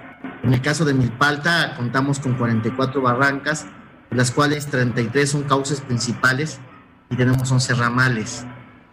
En 0.44 0.54
el 0.54 0.62
caso 0.62 0.86
de 0.86 0.94
Milpalta 0.94 1.74
contamos 1.76 2.20
con 2.20 2.36
44 2.36 3.02
barrancas, 3.02 3.66
de 4.12 4.18
las 4.18 4.30
cuales 4.30 4.68
33 4.68 5.30
son 5.30 5.44
cauces 5.44 5.82
principales 5.82 6.60
y 7.10 7.16
tenemos 7.16 7.52
11 7.52 7.74
ramales. 7.74 8.46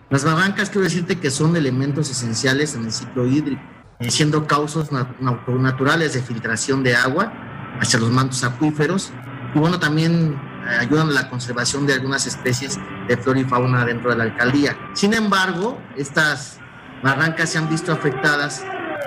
Las 0.08 0.24
barrancas, 0.24 0.70
quiero 0.70 0.84
decirte 0.84 1.20
que 1.20 1.30
son 1.30 1.56
elementos 1.56 2.10
esenciales 2.10 2.74
en 2.74 2.86
el 2.86 2.92
ciclo 2.92 3.26
hídrico, 3.26 3.62
siendo 4.08 4.46
causas 4.46 4.90
nat- 4.92 5.18
naturales 5.20 6.14
de 6.14 6.22
filtración 6.22 6.82
de 6.82 6.96
agua 6.96 7.32
hacia 7.80 7.98
los 7.98 8.10
mantos 8.10 8.42
acuíferos 8.44 9.12
y 9.54 9.58
bueno, 9.58 9.78
también 9.78 10.40
eh, 10.66 10.76
ayudan 10.80 11.08
a 11.08 11.12
la 11.12 11.28
conservación 11.28 11.86
de 11.86 11.94
algunas 11.94 12.26
especies 12.26 12.78
de 13.08 13.16
flora 13.16 13.40
y 13.40 13.44
fauna 13.44 13.84
dentro 13.84 14.10
de 14.10 14.16
la 14.16 14.24
alcaldía. 14.24 14.76
Sin 14.94 15.12
embargo, 15.12 15.78
estas 15.96 16.58
barrancas 17.02 17.50
se 17.50 17.58
han 17.58 17.68
visto 17.68 17.92
afectadas 17.92 18.64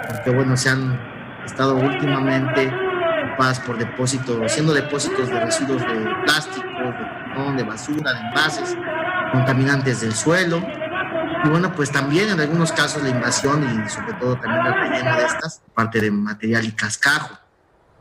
porque 0.07 0.29
bueno, 0.31 0.57
se 0.57 0.69
han 0.69 0.99
estado 1.45 1.75
últimamente 1.75 2.71
ocupadas 3.27 3.59
por 3.61 3.77
depósitos, 3.77 4.51
siendo 4.51 4.73
depósitos 4.73 5.29
de 5.29 5.39
residuos 5.39 5.81
de 5.81 6.07
plástico, 6.23 6.67
de 6.67 7.53
de 7.57 7.63
basura, 7.63 8.13
de 8.13 8.19
envases, 8.19 8.77
contaminantes 9.31 10.01
del 10.01 10.13
suelo. 10.13 10.61
Y 11.43 11.49
bueno, 11.49 11.73
pues 11.75 11.91
también 11.91 12.29
en 12.29 12.39
algunos 12.39 12.71
casos 12.71 13.03
la 13.03 13.09
invasión 13.09 13.63
y 13.63 13.89
sobre 13.89 14.13
todo 14.13 14.37
también 14.37 14.65
el 14.65 14.73
relleno 14.73 15.17
de 15.17 15.25
estas, 15.25 15.61
parte 15.73 15.99
de 15.99 16.09
material 16.09 16.65
y 16.65 16.71
cascajo. 16.71 17.37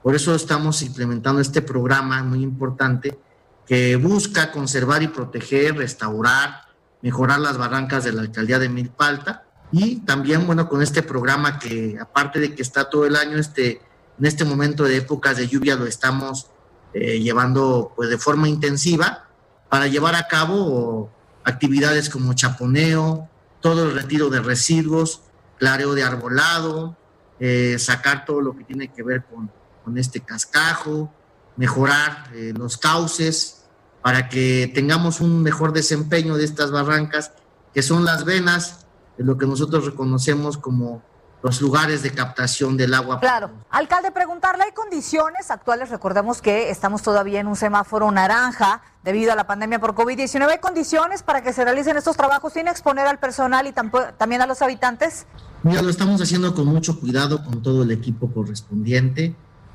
Por 0.03 0.14
eso 0.14 0.34
estamos 0.34 0.82
implementando 0.82 1.40
este 1.40 1.62
programa 1.62 2.22
muy 2.22 2.43
importante 2.43 3.18
que 3.66 3.97
busca 3.97 4.51
conservar 4.53 5.03
y 5.03 5.09
proteger, 5.09 5.76
restaurar, 5.76 6.62
mejorar 7.03 7.40
las 7.40 7.59
barrancas 7.59 8.05
de 8.05 8.12
la 8.12 8.22
alcaldía 8.22 8.59
de 8.59 8.68
Milpalta 8.68 9.45
y 9.72 9.97
también, 10.01 10.47
bueno, 10.47 10.68
con 10.68 10.82
este 10.82 11.03
programa 11.03 11.59
que 11.59 11.97
aparte 12.01 12.38
de 12.38 12.55
que 12.55 12.62
está 12.62 12.90
todo 12.90 13.07
el 13.07 13.16
año, 13.16 13.38
este, 13.38 13.80
en 14.18 14.26
este 14.26 14.45
momento 14.45 14.84
de 14.84 14.99
épocas 14.99 15.36
de 15.36 15.49
lluvia 15.49 15.76
lo 15.76 15.86
estamos 15.86 16.49
eh, 16.95 17.20
llevando 17.20 17.93
pues 17.97 18.11
de 18.11 18.18
forma 18.18 18.49
intensiva 18.49 19.26
para 19.68 19.86
llevar 19.86 20.14
a 20.14 20.28
cabo 20.28 21.11
actividades 21.45 22.11
como 22.11 22.34
chaponeo, 22.34 23.28
todo 23.63 23.85
el 23.85 23.95
retiro 23.95 24.29
de 24.29 24.41
residuos, 24.41 25.23
clareo 25.59 25.95
de 25.95 26.03
arbolado, 26.03 26.97
eh, 27.41 27.77
sacar 27.79 28.27
todo 28.27 28.43
lo 28.43 28.55
que 28.57 28.65
tiene 28.65 28.93
que 28.93 29.03
ver 29.03 29.25
con, 29.25 29.51
este 29.97 30.21
cascajo, 30.21 31.13
mejorar 31.57 32.31
eh, 32.35 32.53
los 32.57 32.77
cauces 32.77 33.65
para 34.01 34.29
que 34.29 34.71
tengamos 34.73 35.21
un 35.21 35.43
mejor 35.43 35.73
desempeño 35.73 36.37
de 36.37 36.45
estas 36.45 36.71
barrancas, 36.71 37.33
que 37.75 37.83
son 37.83 38.05
las 38.05 38.25
venas 38.25 38.87
de 39.19 39.25
lo 39.25 39.39
que 39.39 39.47
nosotros 39.47 39.87
reconocemos 39.87 40.57
como 40.57 41.03
los 41.43 41.61
lugares 41.61 42.03
de 42.03 42.12
captación 42.12 42.76
del 42.76 42.95
agua. 42.95 43.18
Claro. 43.20 43.51
Alcalde, 43.70 44.12
preguntarle, 44.12 44.64
¿hay 44.64 44.72
condiciones 44.72 45.51
actuales? 45.51 45.90
Recordemos 45.90 46.40
que 46.40 46.70
estamos 46.70 47.03
todavía 47.03 47.40
en 47.40 47.49
un 47.49 47.57
semáforo 47.57 48.11
naranja 48.11 48.82
debido 49.03 49.32
a 49.32 49.34
la 49.36 49.47
pandemia 49.47 49.80
por 49.80 49.95
COVID-19. 49.95 50.49
¿Hay 50.49 50.59
condiciones 50.59 51.22
para 51.22 51.43
que 51.43 51.53
se 51.53 51.64
realicen 51.64 51.97
estos 51.97 52.16
trabajos 52.16 52.53
sin 52.53 52.68
exponer 52.68 53.07
al 53.07 53.18
personal 53.18 53.66
y 53.66 53.72
también 53.72 54.40
a 54.40 54.47
los 54.47 54.62
habitantes? 54.62 55.26
Mira, 55.64 55.82
lo 55.82 55.90
estamos 55.90 56.20
haciendo 56.20 56.55
con 56.55 56.66
mucho 56.66 57.01
cuidado, 57.01 57.45
con 57.45 57.62
todo 57.62 57.82
el 57.82 57.90
equipo 57.90 58.32
correspondiente, 58.32 59.34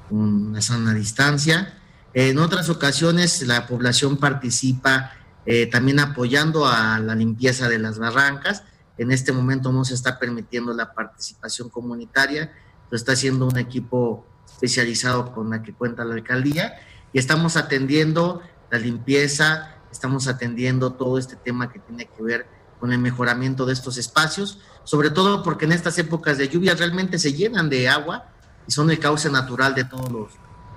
con 0.09 0.53
la 0.53 0.61
sana 0.61 0.93
distancia. 0.93 1.73
En 2.13 2.39
otras 2.39 2.69
ocasiones 2.69 3.41
la 3.45 3.67
población 3.67 4.17
participa 4.17 5.11
eh, 5.45 5.67
también 5.67 5.99
apoyando 5.99 6.65
a 6.65 6.99
la 6.99 7.15
limpieza 7.15 7.69
de 7.69 7.79
las 7.79 7.99
barrancas. 7.99 8.63
En 8.97 9.11
este 9.11 9.31
momento 9.31 9.71
no 9.71 9.85
se 9.85 9.93
está 9.93 10.17
permitiendo 10.17 10.73
la 10.73 10.93
participación 10.93 11.69
comunitaria, 11.69 12.51
lo 12.89 12.95
está 12.95 13.13
haciendo 13.13 13.45
un 13.45 13.57
equipo 13.57 14.25
especializado 14.45 15.33
con 15.33 15.49
la 15.49 15.61
que 15.61 15.73
cuenta 15.73 16.05
la 16.05 16.15
alcaldía 16.15 16.73
y 17.13 17.19
estamos 17.19 17.57
atendiendo 17.57 18.41
la 18.71 18.79
limpieza, 18.79 19.75
estamos 19.91 20.27
atendiendo 20.27 20.93
todo 20.93 21.17
este 21.17 21.35
tema 21.35 21.71
que 21.71 21.79
tiene 21.79 22.05
que 22.05 22.23
ver 22.23 22.47
con 22.79 22.91
el 22.91 22.99
mejoramiento 22.99 23.65
de 23.65 23.73
estos 23.73 23.97
espacios, 23.97 24.59
sobre 24.83 25.09
todo 25.09 25.43
porque 25.43 25.65
en 25.65 25.71
estas 25.71 25.97
épocas 25.97 26.37
de 26.37 26.47
lluvia 26.47 26.75
realmente 26.75 27.19
se 27.19 27.33
llenan 27.33 27.69
de 27.69 27.89
agua 27.89 28.29
y 28.67 28.71
son 28.71 28.89
el 28.91 28.99
cauce 28.99 29.29
natural 29.29 29.73
de 29.73 29.85
todo 29.85 30.29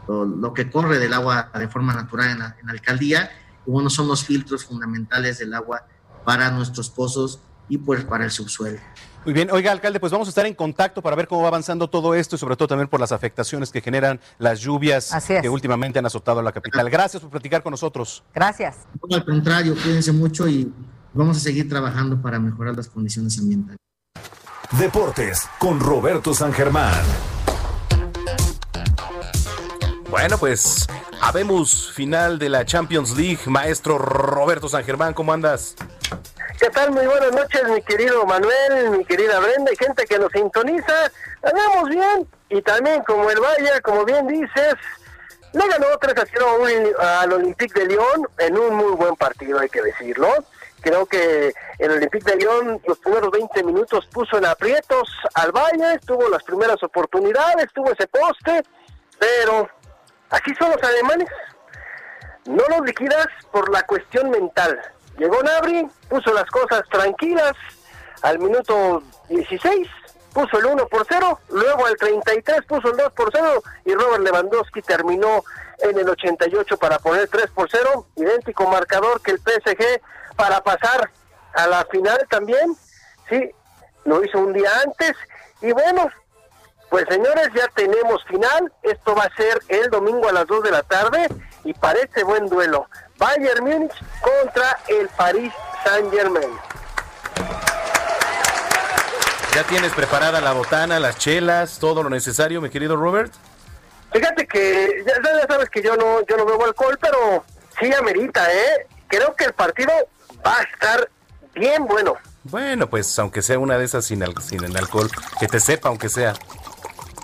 lo, 0.07 0.55
que 0.55 0.71
corre 0.71 0.99
del 0.99 1.13
agua 1.13 1.51
de 1.55 1.69
forma 1.69 1.95
natural 1.95 2.31
en 2.31 2.37
en 2.37 2.67
la 2.67 2.73
alcaldía. 2.73 3.31
Y 3.67 3.71
bueno, 3.71 3.91
son 3.91 4.09
los 4.09 4.25
filtros 4.25 4.65
fundamentales 4.65 5.39
del 5.39 5.53
agua 5.55 5.87
para 6.25 6.51
nuestros 6.51 6.91
pozos 6.91 7.41
y 7.71 7.79
pues 7.79 8.05
para 8.05 8.25
el 8.25 8.31
subsuelo. 8.31 8.79
Muy 9.25 9.33
bien, 9.33 9.51
oiga, 9.51 9.71
alcalde, 9.71 10.01
pues 10.01 10.13
vamos 10.13 10.29
a 10.29 10.31
estar 10.31 10.45
en 10.45 10.55
contacto 10.55 11.03
para 11.03 11.15
ver 11.15 11.29
cómo 11.29 11.43
va 11.43 11.49
avanzando 11.49 11.89
todo 11.89 12.15
esto 12.15 12.37
y 12.37 12.39
sobre 12.39 12.57
todo 12.57 12.69
también 12.69 12.89
por 12.89 13.01
las 13.01 13.13
afectaciones 13.13 13.71
que 13.71 13.81
generan 13.81 14.19
las 14.39 14.61
lluvias 14.61 15.15
que 15.27 15.49
últimamente 15.49 15.99
han 15.99 16.07
azotado 16.07 16.41
a 16.41 16.43
la 16.43 16.53
capital. 16.53 16.91
Gracias 16.91 17.23
por 17.23 17.31
platicar 17.31 17.63
con 17.63 17.71
nosotros. 17.71 18.25
Gracias. 18.35 18.79
Bueno, 19.01 19.17
al 19.17 19.25
contrario, 19.25 19.75
cuídense 19.75 20.13
mucho 20.13 20.49
y 20.49 20.73
vamos 21.15 21.37
a 21.37 21.41
seguir 21.41 21.69
trabajando 21.69 22.21
para 22.21 22.39
mejorar 22.39 22.75
las 22.77 22.89
condiciones 22.89 23.39
ambientales. 23.39 23.79
Deportes 24.79 25.49
con 25.59 25.81
Roberto 25.81 26.35
San 26.35 26.53
Germán. 26.53 26.95
Bueno, 30.11 30.39
pues 30.39 30.89
habemos 31.21 31.93
final 31.93 32.39
de 32.39 32.49
la 32.49 32.65
Champions 32.65 33.17
League. 33.17 33.41
Maestro 33.47 33.99
Roberto 33.99 34.69
San 34.69 34.85
Germán, 34.85 35.15
¿cómo 35.15 35.33
andas? 35.33 35.75
¿Qué 36.59 36.69
tal? 36.71 36.91
Muy 36.91 37.07
buenas 37.07 37.33
noches, 37.33 37.63
mi 37.69 37.81
querido 37.83 38.25
Manuel, 38.27 38.91
mi 38.91 39.05
querida 39.05 39.39
Brenda 39.41 39.73
y 39.73 39.77
gente 39.77 40.05
que 40.05 40.19
nos 40.19 40.31
sintoniza. 40.33 41.11
Andamos 41.43 41.89
bien 41.89 42.29
y 42.51 42.61
también 42.63 43.03
como 43.05 43.31
el 43.31 43.41
Valle, 43.41 43.81
como 43.83 44.05
bien 44.05 44.27
dices, 44.27 44.75
le 45.53 45.67
ganó 45.69 45.87
3 46.01 46.15
a 46.19 46.25
0 46.31 46.47
a 46.49 46.55
un- 46.59 47.07
al 47.23 47.33
Olympique 47.33 47.81
de 47.81 47.87
Lyon 47.87 48.29
en 48.39 48.59
un 48.59 48.75
muy 48.75 48.93
buen 48.93 49.17
partido, 49.17 49.59
hay 49.59 49.69
que 49.71 49.81
decirlo. 49.83 50.29
Creo 50.83 51.07
que 51.07 51.53
el 51.79 51.91
Olympique 51.91 52.31
de 52.31 52.37
Lyon 52.37 52.81
los 52.87 52.99
primeros 52.99 53.31
20 53.31 53.63
minutos 53.65 54.07
puso 54.13 54.37
en 54.39 54.45
aprietos 54.47 55.09
al 55.35 55.53
Valle, 55.53 55.99
tuvo 56.07 56.29
las 56.29 56.43
primeras 56.43 56.83
oportunidades, 56.83 57.69
tuvo 57.75 57.91
ese 57.93 58.07
poste, 58.07 58.63
pero 59.19 59.69
así 60.31 60.55
son 60.59 60.71
los 60.71 60.83
alemanes. 60.83 61.29
No 62.47 62.63
los 62.71 62.81
liquidas 62.87 63.27
por 63.53 63.71
la 63.71 63.83
cuestión 63.83 64.31
mental. 64.31 64.81
Llegó 65.19 65.43
Nabri, 65.43 65.87
puso 66.09 66.33
las 66.33 66.47
cosas 66.47 66.83
tranquilas, 66.91 67.53
al 68.23 68.39
minuto 68.39 69.03
16 69.29 69.89
puso 70.33 70.59
el 70.59 70.67
1 70.67 70.87
por 70.87 71.05
0, 71.09 71.41
luego 71.49 71.87
al 71.87 71.97
33 71.97 72.65
puso 72.67 72.91
el 72.91 72.97
2 72.97 73.13
por 73.13 73.31
0 73.33 73.63
y 73.85 73.95
Robert 73.95 74.23
Lewandowski 74.23 74.81
terminó 74.83 75.43
en 75.81 75.99
el 75.99 76.09
88 76.09 76.77
para 76.77 76.99
poner 76.99 77.29
3 77.29 77.51
por 77.51 77.69
0, 77.71 78.07
idéntico 78.17 78.67
marcador 78.67 79.21
que 79.23 79.33
el 79.33 79.39
PSG 79.39 80.01
para 80.37 80.63
pasar 80.63 81.11
a 81.55 81.67
la 81.67 81.85
final 81.87 82.19
también, 82.31 82.77
sí, 83.29 83.51
lo 84.05 84.25
hizo 84.25 84.39
un 84.39 84.53
día 84.53 84.71
antes. 84.85 85.13
Y 85.63 85.73
bueno, 85.73 86.09
pues 86.91 87.05
señores, 87.09 87.49
ya 87.55 87.67
tenemos 87.75 88.23
final. 88.25 88.73
Esto 88.83 89.15
va 89.15 89.25
a 89.25 89.35
ser 89.37 89.61
el 89.69 89.89
domingo 89.91 90.29
a 90.29 90.33
las 90.33 90.47
2 90.47 90.63
de 90.65 90.71
la 90.73 90.83
tarde 90.83 91.29
y 91.65 91.73
parece 91.75 92.25
buen 92.25 92.47
duelo. 92.49 92.87
Bayern 93.19 93.65
Múnich 93.65 93.93
contra 94.21 94.79
el 94.89 95.09
Paris 95.11 95.53
Saint 95.85 96.13
Germain. 96.13 96.51
¿Ya 99.55 99.65
tienes 99.65 99.93
preparada 99.93 100.41
la 100.41 100.53
botana, 100.53 101.01
las 101.01 101.19
chelas, 101.19 101.79
todo 101.81 102.03
lo 102.05 102.11
necesario, 102.11 102.61
mi 102.61 102.71
querido 102.71 102.97
Robert? 102.97 103.33
Fíjate 104.13 104.47
que 104.47 105.05
ya, 105.07 105.15
ya 105.23 105.47
sabes 105.49 105.69
que 105.71 105.83
yo 105.83 105.97
no 105.97 106.25
yo 106.29 106.37
no 106.37 106.45
bebo 106.47 106.65
alcohol, 106.65 106.97
pero 107.01 107.45
sí 107.81 107.93
amerita, 107.95 108.53
¿eh? 108.53 108.87
Creo 109.09 109.35
que 109.35 109.45
el 109.47 109.53
partido 109.53 109.91
va 110.47 110.57
a 110.59 110.63
estar 110.63 111.09
bien 111.55 111.85
bueno. 111.87 112.15
Bueno, 112.45 112.89
pues 112.89 113.19
aunque 113.19 113.43
sea 113.43 113.59
una 113.59 113.77
de 113.77 113.85
esas 113.85 114.05
sin, 114.05 114.23
al- 114.23 114.41
sin 114.41 114.63
el 114.65 114.77
alcohol, 114.77 115.11
que 115.41 115.47
te 115.49 115.59
sepa 115.61 115.89
aunque 115.89 116.09
sea. 116.09 116.35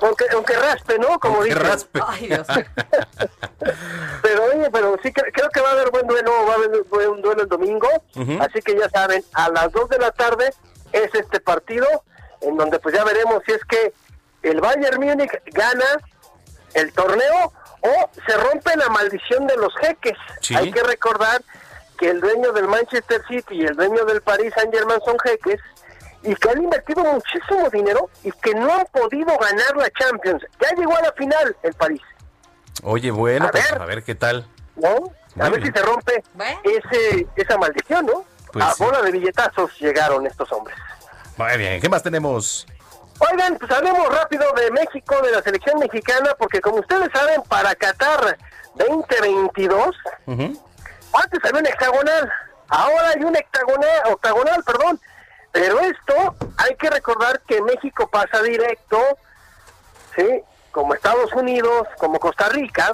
Aunque, 0.07 0.25
aunque 0.33 0.55
raspe, 0.57 0.99
¿no? 0.99 1.19
Como 1.19 1.37
Aunque 1.37 1.51
dicen. 1.55 1.67
raspe. 1.67 2.01
Pero 4.23 4.45
oye, 4.45 4.69
pero 4.71 4.97
sí 5.03 5.11
cre- 5.13 5.31
creo 5.33 5.49
que 5.51 5.61
va 5.61 5.71
a 5.71 5.73
haber 5.73 5.91
buen 5.91 6.07
duelo, 6.07 6.33
va 6.47 6.53
a 6.53 6.57
haber 6.57 6.83
buen 6.85 7.23
duelo 7.23 7.43
el 7.43 7.49
domingo. 7.49 7.89
Así 8.41 8.61
que 8.63 8.77
ya 8.79 8.89
saben, 8.91 9.25
a 9.35 9.49
las 9.51 9.71
2 9.73 9.89
de 9.91 9.99
la 9.99 10.11
tarde 10.13 10.51
es 10.93 11.15
este 11.15 11.41
partido 11.41 11.87
en 12.41 12.57
donde 12.57 12.79
pues 12.79 12.95
ya 12.95 13.05
veremos 13.05 13.43
si 13.47 13.53
es 13.53 13.65
que 13.65 13.93
el 14.43 14.61
Bayern 14.61 15.01
Múnich 15.01 15.31
gana 15.53 15.85
el 16.75 16.93
torneo 16.93 17.53
o 17.81 18.11
se 18.27 18.37
rompe 18.37 18.77
la 18.77 18.89
maldición 18.89 19.47
de 19.47 19.57
los 19.57 19.73
jeques. 19.81 20.17
Sí. 20.41 20.55
Hay 20.55 20.71
que 20.71 20.83
recordar 20.83 21.43
que 21.99 22.11
el 22.11 22.21
dueño 22.21 22.53
del 22.53 22.69
Manchester 22.69 23.23
City 23.27 23.55
y 23.57 23.65
el 23.65 23.75
dueño 23.77 24.05
del 24.05 24.21
Paris 24.23 24.53
Saint 24.55 24.75
Germain 24.75 25.01
son 25.05 25.19
jeques 25.21 25.61
y 26.27 26.35
que 26.35 26.51
han 26.51 26.63
invertido 26.63 27.03
muchísimo 27.05 27.69
dinero 27.71 28.11
y 28.25 28.33
que 28.33 28.55
no 28.55 28.73
han 28.75 28.87
podido 28.87 29.37
ganar 29.39 29.77
la 29.77 29.89
Champions. 29.99 30.43
Ya 30.61 30.75
llegó 30.77 30.97
a 30.97 31.03
la 31.03 31.13
final 31.13 31.57
el 31.63 31.73
París, 31.75 32.03
Oye, 32.83 33.11
bueno, 33.11 33.47
A 33.47 33.51
pues, 33.51 33.71
ver. 33.71 33.81
a 33.83 33.87
ver 33.87 34.03
qué 34.05 34.15
tal. 34.15 34.47
¿no? 34.77 34.89
A 35.43 35.49
ver 35.49 35.61
bien. 35.61 35.73
si 35.75 35.79
se 35.81 35.85
rompe 35.87 36.23
ese 36.65 37.27
esa 37.37 37.57
maldición, 37.57 38.05
¿no? 38.07 38.25
Pues 38.53 38.65
a 38.65 38.73
sí. 38.73 38.83
bola 38.85 39.01
de 39.03 39.11
billetazos 39.13 39.71
llegaron 39.81 40.27
estos 40.27 40.51
hombres. 40.53 40.77
Muy 41.37 41.57
bien, 41.57 41.81
¿qué 41.81 41.89
más 41.89 42.03
tenemos? 42.03 42.67
Oigan, 43.19 43.57
pues 43.57 43.71
hablemos 43.71 44.09
rápido 44.15 44.45
de 44.55 44.71
México, 44.73 45.21
de 45.23 45.31
la 45.33 45.43
selección 45.43 45.79
mexicana, 45.79 46.35
porque 46.39 46.61
como 46.61 46.77
ustedes 46.81 47.09
saben, 47.15 47.43
para 47.49 47.75
Qatar 47.75 48.37
2022, 48.75 49.97
antes 50.27 51.41
había 51.45 51.61
un 51.61 51.67
hexagonal, 51.67 52.31
ahora 52.69 53.09
hay 53.17 53.25
un 53.25 53.35
hectagonal, 53.37 54.01
octagonal, 54.13 54.63
perdón, 54.65 55.01
Pero 55.57 55.81
esto 55.81 56.35
hay 56.59 56.77
que 56.77 56.91
recordar 56.91 57.41
que 57.49 57.63
México 57.63 58.07
pasa 58.09 58.43
directo, 58.43 58.99
¿sí? 60.15 60.43
Como 60.71 60.93
Estados 60.93 61.33
Unidos, 61.33 61.89
como 61.97 62.21
Costa 62.21 62.51
Rica, 62.51 62.93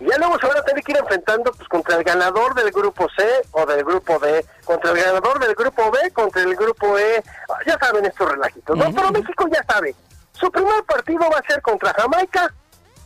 y 0.00 0.06
ya 0.06 0.18
luego 0.18 0.36
se 0.40 0.48
van 0.48 0.56
a 0.56 0.64
tener 0.64 0.82
que 0.82 0.90
ir 0.90 0.98
enfrentando 0.98 1.52
pues 1.52 1.68
contra 1.68 1.94
el 1.94 2.02
ganador 2.02 2.56
del 2.56 2.72
grupo 2.72 3.08
C 3.16 3.24
o 3.52 3.64
del 3.66 3.84
grupo 3.84 4.18
D, 4.18 4.44
contra 4.64 4.90
el 4.90 4.96
ganador 4.96 5.38
del 5.38 5.54
grupo 5.54 5.92
B, 5.92 6.10
contra 6.10 6.42
el 6.42 6.56
grupo 6.56 6.98
E. 6.98 7.22
Ya 7.66 7.78
saben 7.78 8.04
estos 8.04 8.28
relajitos, 8.28 8.76
¿no? 8.76 8.92
Pero 8.92 9.12
México 9.12 9.46
ya 9.46 9.62
sabe. 9.72 9.94
Su 10.32 10.50
primer 10.50 10.82
partido 10.82 11.20
va 11.30 11.38
a 11.38 11.46
ser 11.46 11.62
contra 11.62 11.94
Jamaica 11.94 12.52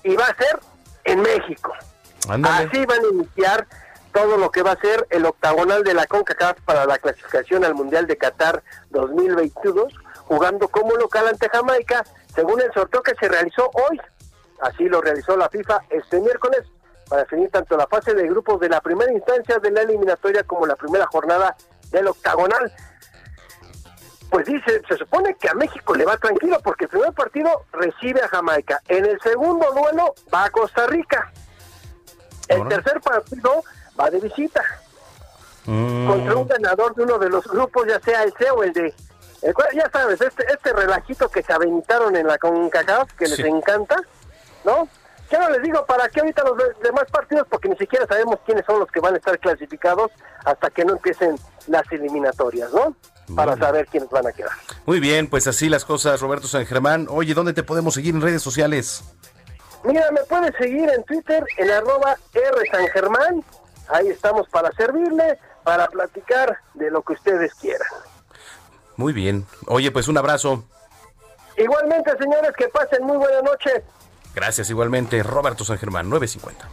y 0.05 0.17
va 0.17 0.25
a 0.25 0.35
ser 0.37 0.59
en 1.05 1.21
México. 1.21 1.75
Así 2.31 2.87
van 2.87 3.05
a 3.05 3.09
iniciar 3.13 3.67
todo 4.17 4.39
lo 4.39 4.51
que 4.51 4.63
va 4.63 4.73
a 4.73 4.81
ser 4.81 5.07
el 5.11 5.27
octagonal 5.27 5.85
de 5.85 5.93
la 5.93 6.07
CONCACAF 6.07 6.63
para 6.63 6.87
la 6.87 6.97
clasificación 6.97 7.67
al 7.67 7.75
Mundial 7.75 8.07
de 8.07 8.17
Qatar 8.17 8.63
2022, 8.89 9.93
jugando 10.25 10.69
como 10.69 10.97
local 10.97 11.29
ante 11.29 11.51
Jamaica, 11.51 12.03
según 12.35 12.63
el 12.63 12.73
sorteo 12.73 13.03
que 13.03 13.15
se 13.21 13.29
realizó 13.29 13.71
hoy. 13.75 14.01
Así 14.63 14.89
lo 14.89 15.03
realizó 15.03 15.37
la 15.37 15.51
FIFA 15.51 15.83
este 15.91 16.19
miércoles 16.19 16.63
para 17.11 17.25
definir 17.25 17.51
tanto 17.51 17.77
la 17.77 17.87
fase 17.89 18.15
de 18.15 18.27
grupos 18.27 18.59
de 18.59 18.71
la 18.71 18.81
primera 18.81 19.13
instancia 19.13 19.59
de 19.59 19.71
la 19.71 19.83
eliminatoria 19.83 20.45
como 20.45 20.65
la 20.65 20.77
primera 20.77 21.07
jornada 21.09 21.55
del 21.91 22.07
octagonal. 22.07 22.73
Pues 24.31 24.47
dice, 24.47 24.81
se 24.89 24.97
supone 24.97 25.35
que 25.35 25.51
a 25.51 25.55
México 25.55 25.95
le 25.95 26.07
va 26.07 26.17
tranquilo 26.17 26.59
porque 26.65 26.85
el 26.85 26.91
primer 26.91 27.13
partido 27.13 27.67
recibe 27.71 28.23
a 28.23 28.29
Jamaica, 28.29 28.81
en 28.89 29.05
el 29.05 29.21
segundo 29.21 29.71
duelo 29.73 30.15
va 30.33 30.47
a 30.47 30.51
Costa 30.51 30.87
Rica, 30.87 31.31
el 32.49 32.67
tercer 32.69 32.99
partido 33.03 33.63
va 33.99 34.11
de 34.11 34.21
visita 34.21 34.63
Mm. 35.67 36.07
contra 36.07 36.37
un 36.37 36.47
ganador 36.47 36.95
de 36.95 37.03
uno 37.03 37.19
de 37.19 37.29
los 37.29 37.45
grupos, 37.47 37.87
ya 37.89 37.99
sea 38.01 38.23
el 38.23 38.33
C 38.39 38.49
o 38.51 38.63
el 38.63 38.73
D. 38.73 38.95
El 39.43 39.53
cual, 39.53 39.69
ya 39.75 39.91
sabes, 39.93 40.21
este, 40.21 40.45
este 40.53 40.73
relajito 40.73 41.29
que 41.29 41.43
se 41.43 41.53
aventaron 41.53 42.15
en 42.17 42.27
la 42.27 42.39
CONCACAF, 42.39 43.13
que 43.15 43.27
les 43.27 43.39
encanta, 43.41 43.97
¿no? 44.65 44.89
Ya 45.31 45.41
no 45.41 45.51
les 45.51 45.61
digo 45.63 45.85
para 45.85 46.09
qué 46.09 46.21
ahorita 46.21 46.45
los 46.45 46.57
de- 46.57 46.73
demás 46.85 47.05
partidos, 47.11 47.47
porque 47.51 47.69
ni 47.69 47.77
siquiera 47.77 48.07
sabemos 48.07 48.37
quiénes 48.47 48.65
son 48.65 48.79
los 48.79 48.89
que 48.93 49.01
van 49.01 49.15
a 49.15 49.17
estar 49.17 49.37
clasificados 49.41 50.13
hasta 50.45 50.71
que 50.71 50.85
no 50.85 50.93
empiecen 50.93 51.37
las 51.67 51.83
eliminatorias, 51.91 52.73
¿no? 52.73 52.95
Para 53.35 53.57
saber 53.57 53.89
quiénes 53.89 54.09
van 54.09 54.29
a 54.29 54.33
quedar. 54.33 54.53
Muy 54.85 55.01
bien, 55.01 55.29
pues 55.29 55.49
así 55.49 55.69
las 55.69 55.85
cosas, 55.85 56.21
Roberto 56.21 56.47
San 56.47 56.65
Germán. 56.65 57.09
Oye, 57.11 57.35
¿dónde 57.35 57.53
te 57.53 57.65
podemos 57.65 57.95
seguir 57.95 58.15
en 58.15 58.21
redes 58.23 58.41
sociales? 58.41 59.03
Mira, 59.83 60.09
me 60.13 60.21
puedes 60.23 60.55
seguir 60.57 60.89
en 60.91 61.03
Twitter 61.03 61.45
en 61.59 61.71
arroba 61.73 62.17
R 62.33 62.71
San 62.71 62.87
Germán. 62.87 63.45
Ahí 63.89 64.09
estamos 64.09 64.49
para 64.49 64.71
servirle, 64.73 65.39
para 65.63 65.87
platicar 65.89 66.59
de 66.75 66.91
lo 66.91 67.03
que 67.03 67.13
ustedes 67.15 67.55
quieran. 67.55 67.89
Muy 68.97 69.13
bien. 69.13 69.47
Oye, 69.67 69.91
pues 69.91 70.09
un 70.09 70.17
abrazo. 70.19 70.65
Igualmente, 71.57 72.11
señores, 72.19 72.53
que 72.57 72.69
pasen 72.69 73.05
muy 73.05 73.17
buena 73.17 73.41
noche. 73.43 73.85
Gracias 74.35 74.69
igualmente, 74.71 75.23
Roberto 75.23 75.65
San 75.65 75.79
Germán, 75.79 76.09
950. 76.11 76.69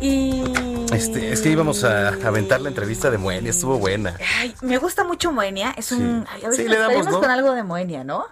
Y... 0.00 0.86
Este, 0.94 1.32
es 1.32 1.40
que 1.42 1.50
íbamos 1.50 1.84
a 1.84 2.08
aventar 2.08 2.60
la 2.60 2.68
entrevista 2.68 3.10
de 3.10 3.18
Moenia, 3.18 3.50
estuvo 3.50 3.78
buena. 3.78 4.16
Ay, 4.38 4.54
me 4.62 4.78
gusta 4.78 5.04
mucho 5.04 5.30
Moenia. 5.30 5.72
Es 5.76 5.92
un. 5.92 6.26
ay, 6.28 6.42
a 6.42 6.48
ver 6.48 6.56
Sí, 6.56 6.62
si 6.62 6.68
le 6.68 6.78
damos, 6.78 7.06
¿no? 7.06 7.20
con 7.20 7.30
algo 7.30 7.52
de 7.52 7.62
Moenia, 7.62 8.02
¿no? 8.02 8.26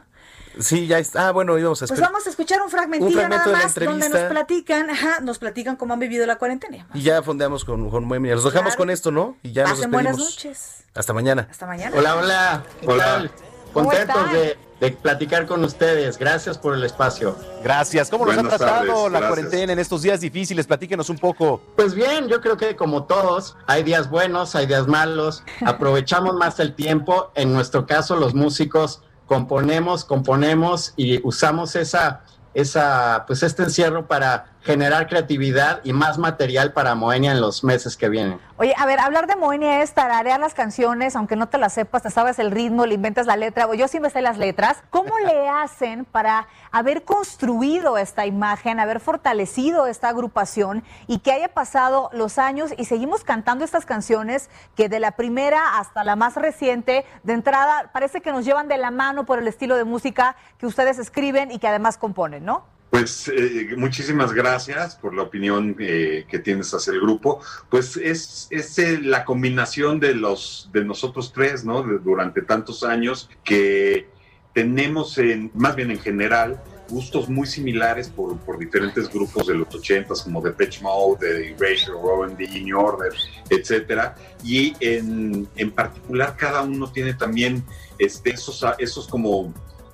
Sí, 0.60 0.86
ya 0.86 0.98
está. 0.98 1.28
Ah, 1.28 1.32
bueno, 1.32 1.56
íbamos 1.58 1.78
a 1.78 1.86
Pues 1.86 1.92
esperar. 1.92 2.10
vamos 2.12 2.26
a 2.26 2.30
escuchar 2.30 2.60
un 2.62 2.70
fragmentillo 2.70 3.06
Un 3.08 3.12
fragmento 3.28 3.36
nada 3.36 3.46
de 3.46 3.52
la 3.52 3.64
más 3.64 3.74
donde 3.74 4.08
nos 4.08 4.30
platican, 4.30 4.90
ajá, 4.90 5.20
nos 5.20 5.38
platican 5.38 5.76
cómo 5.76 5.94
han 5.94 6.00
vivido 6.00 6.26
la 6.26 6.36
cuarentena. 6.36 6.86
Y 6.94 7.02
ya 7.02 7.22
fondeamos 7.22 7.64
con, 7.64 7.90
con 7.90 8.04
Moenia. 8.04 8.34
Los 8.34 8.44
dejamos 8.44 8.68
Claro. 8.70 8.78
con 8.78 8.90
esto, 8.90 9.10
¿no? 9.10 9.36
Y 9.42 9.52
ya 9.52 9.62
nos 9.62 9.72
Pasen 9.72 9.90
despedimos. 9.90 10.16
buenas 10.16 10.18
noches. 10.36 10.84
Hasta 10.94 11.12
mañana. 11.12 11.48
Hasta 11.50 11.66
mañana. 11.66 11.96
Hola, 11.96 12.16
hola. 12.16 12.62
¿Qué 12.80 12.86
Hola. 12.88 13.30
Contentos 13.72 14.32
de, 14.32 14.56
de 14.80 14.90
platicar 14.92 15.46
con 15.46 15.62
ustedes. 15.62 16.18
Gracias 16.18 16.56
por 16.58 16.74
el 16.74 16.82
espacio. 16.82 17.36
Gracias. 17.62 18.08
¿Cómo 18.10 18.24
nos 18.26 18.36
ha 18.38 18.42
tratado 18.42 18.58
tardes, 18.86 18.88
la 18.88 19.08
gracias. 19.10 19.28
cuarentena 19.28 19.72
en 19.74 19.78
estos 19.78 20.02
días 20.02 20.20
difíciles? 20.20 20.66
Platíquenos 20.66 21.10
un 21.10 21.18
poco. 21.18 21.60
Pues 21.76 21.94
bien, 21.94 22.26
yo 22.28 22.40
creo 22.40 22.56
que 22.56 22.74
como 22.74 23.04
todos, 23.04 23.56
hay 23.66 23.82
días 23.84 24.08
buenos, 24.10 24.54
hay 24.56 24.66
días 24.66 24.86
malos. 24.88 25.44
Aprovechamos 25.66 26.34
más 26.34 26.58
el 26.58 26.74
tiempo. 26.74 27.30
En 27.34 27.52
nuestro 27.52 27.86
caso, 27.86 28.16
los 28.16 28.34
músicos 28.34 29.02
componemos, 29.28 30.04
componemos 30.04 30.94
y 30.96 31.24
usamos 31.24 31.76
esa, 31.76 32.22
esa, 32.54 33.24
pues 33.26 33.42
este 33.42 33.62
encierro 33.62 34.08
para 34.08 34.46
generar 34.62 35.08
creatividad 35.08 35.80
y 35.84 35.92
más 35.92 36.18
material 36.18 36.72
para 36.72 36.94
Moenia 36.94 37.32
en 37.32 37.40
los 37.40 37.64
meses 37.64 37.96
que 37.96 38.08
vienen. 38.08 38.40
Oye, 38.56 38.74
a 38.76 38.86
ver, 38.86 38.98
hablar 39.00 39.26
de 39.26 39.36
Moenia 39.36 39.82
es 39.82 39.94
tararear 39.94 40.40
las 40.40 40.52
canciones, 40.52 41.16
aunque 41.16 41.36
no 41.36 41.48
te 41.48 41.58
las 41.58 41.72
sepas, 41.72 42.02
te 42.02 42.10
sabes 42.10 42.38
el 42.38 42.50
ritmo, 42.50 42.84
le 42.84 42.94
inventas 42.94 43.26
la 43.26 43.36
letra, 43.36 43.66
o 43.66 43.74
yo 43.74 43.88
sí 43.88 44.00
me 44.00 44.10
sé 44.10 44.20
las 44.20 44.36
letras. 44.36 44.82
¿Cómo 44.90 45.18
le 45.20 45.48
hacen 45.62 46.04
para 46.04 46.48
haber 46.70 47.04
construido 47.04 47.98
esta 47.98 48.26
imagen, 48.26 48.80
haber 48.80 49.00
fortalecido 49.00 49.86
esta 49.86 50.08
agrupación 50.08 50.82
y 51.06 51.20
que 51.20 51.32
haya 51.32 51.48
pasado 51.48 52.10
los 52.12 52.38
años 52.38 52.72
y 52.76 52.84
seguimos 52.84 53.24
cantando 53.24 53.64
estas 53.64 53.86
canciones 53.86 54.50
que 54.74 54.88
de 54.88 55.00
la 55.00 55.12
primera 55.12 55.78
hasta 55.78 56.04
la 56.04 56.16
más 56.16 56.34
reciente, 56.34 57.06
de 57.22 57.32
entrada, 57.32 57.90
parece 57.92 58.20
que 58.20 58.32
nos 58.32 58.44
llevan 58.44 58.68
de 58.68 58.78
la 58.78 58.90
mano 58.90 59.24
por 59.24 59.38
el 59.38 59.48
estilo 59.48 59.76
de 59.76 59.84
música 59.84 60.36
que 60.58 60.66
ustedes 60.66 60.98
escriben 60.98 61.50
y 61.50 61.58
que 61.58 61.68
además 61.68 61.96
componen, 61.96 62.44
¿no? 62.44 62.77
Pues 62.90 63.28
eh, 63.28 63.74
muchísimas 63.76 64.32
gracias 64.32 64.96
por 64.96 65.14
la 65.14 65.22
opinión 65.22 65.76
eh, 65.78 66.24
que 66.28 66.38
tienes 66.38 66.72
hacia 66.72 66.94
el 66.94 67.00
grupo. 67.00 67.40
Pues 67.68 67.96
es, 67.96 68.48
es 68.50 68.78
eh, 68.78 68.98
la 69.02 69.24
combinación 69.24 70.00
de 70.00 70.14
los 70.14 70.70
de 70.72 70.84
nosotros 70.84 71.32
tres, 71.32 71.64
¿no? 71.64 71.82
Durante 71.82 72.42
tantos 72.42 72.82
años 72.84 73.28
que 73.44 74.08
tenemos, 74.54 75.18
en, 75.18 75.50
más 75.54 75.76
bien 75.76 75.90
en 75.90 76.00
general, 76.00 76.62
gustos 76.88 77.28
muy 77.28 77.46
similares 77.46 78.08
por, 78.08 78.38
por 78.38 78.58
diferentes 78.58 79.12
grupos 79.12 79.46
de 79.46 79.54
los 79.54 79.72
ochentas, 79.74 80.22
como 80.22 80.40
Depeche 80.40 80.80
Mode, 80.82 81.26
de 81.26 81.50
Erasure, 81.50 81.92
Rowan 81.92 82.36
D, 82.36 82.48
New 82.48 82.78
Order, 82.78 83.12
etcétera. 83.50 84.16
Y 84.42 84.74
en, 84.80 85.46
en 85.56 85.70
particular, 85.70 86.34
cada 86.36 86.62
uno 86.62 86.90
tiene 86.90 87.12
también 87.12 87.62
este, 87.98 88.30
esos, 88.30 88.64
esos 88.78 89.06
como 89.06 89.52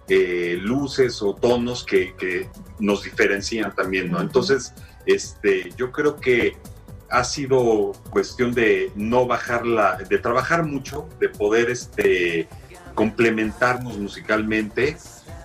eh, 0.08 0.58
luces 0.60 1.22
o 1.22 1.34
tonos 1.34 1.84
que, 1.84 2.14
que 2.14 2.48
nos 2.78 3.04
diferencian 3.04 3.74
también, 3.74 4.10
¿no? 4.10 4.20
Entonces, 4.20 4.74
este, 5.06 5.72
yo 5.76 5.92
creo 5.92 6.16
que 6.16 6.56
ha 7.10 7.24
sido 7.24 7.92
cuestión 8.10 8.52
de 8.52 8.90
no 8.96 9.26
bajarla, 9.26 9.96
de 9.96 10.18
trabajar 10.18 10.64
mucho, 10.64 11.08
de 11.20 11.28
poder 11.28 11.70
este, 11.70 12.48
complementarnos 12.94 13.98
musicalmente 13.98 14.96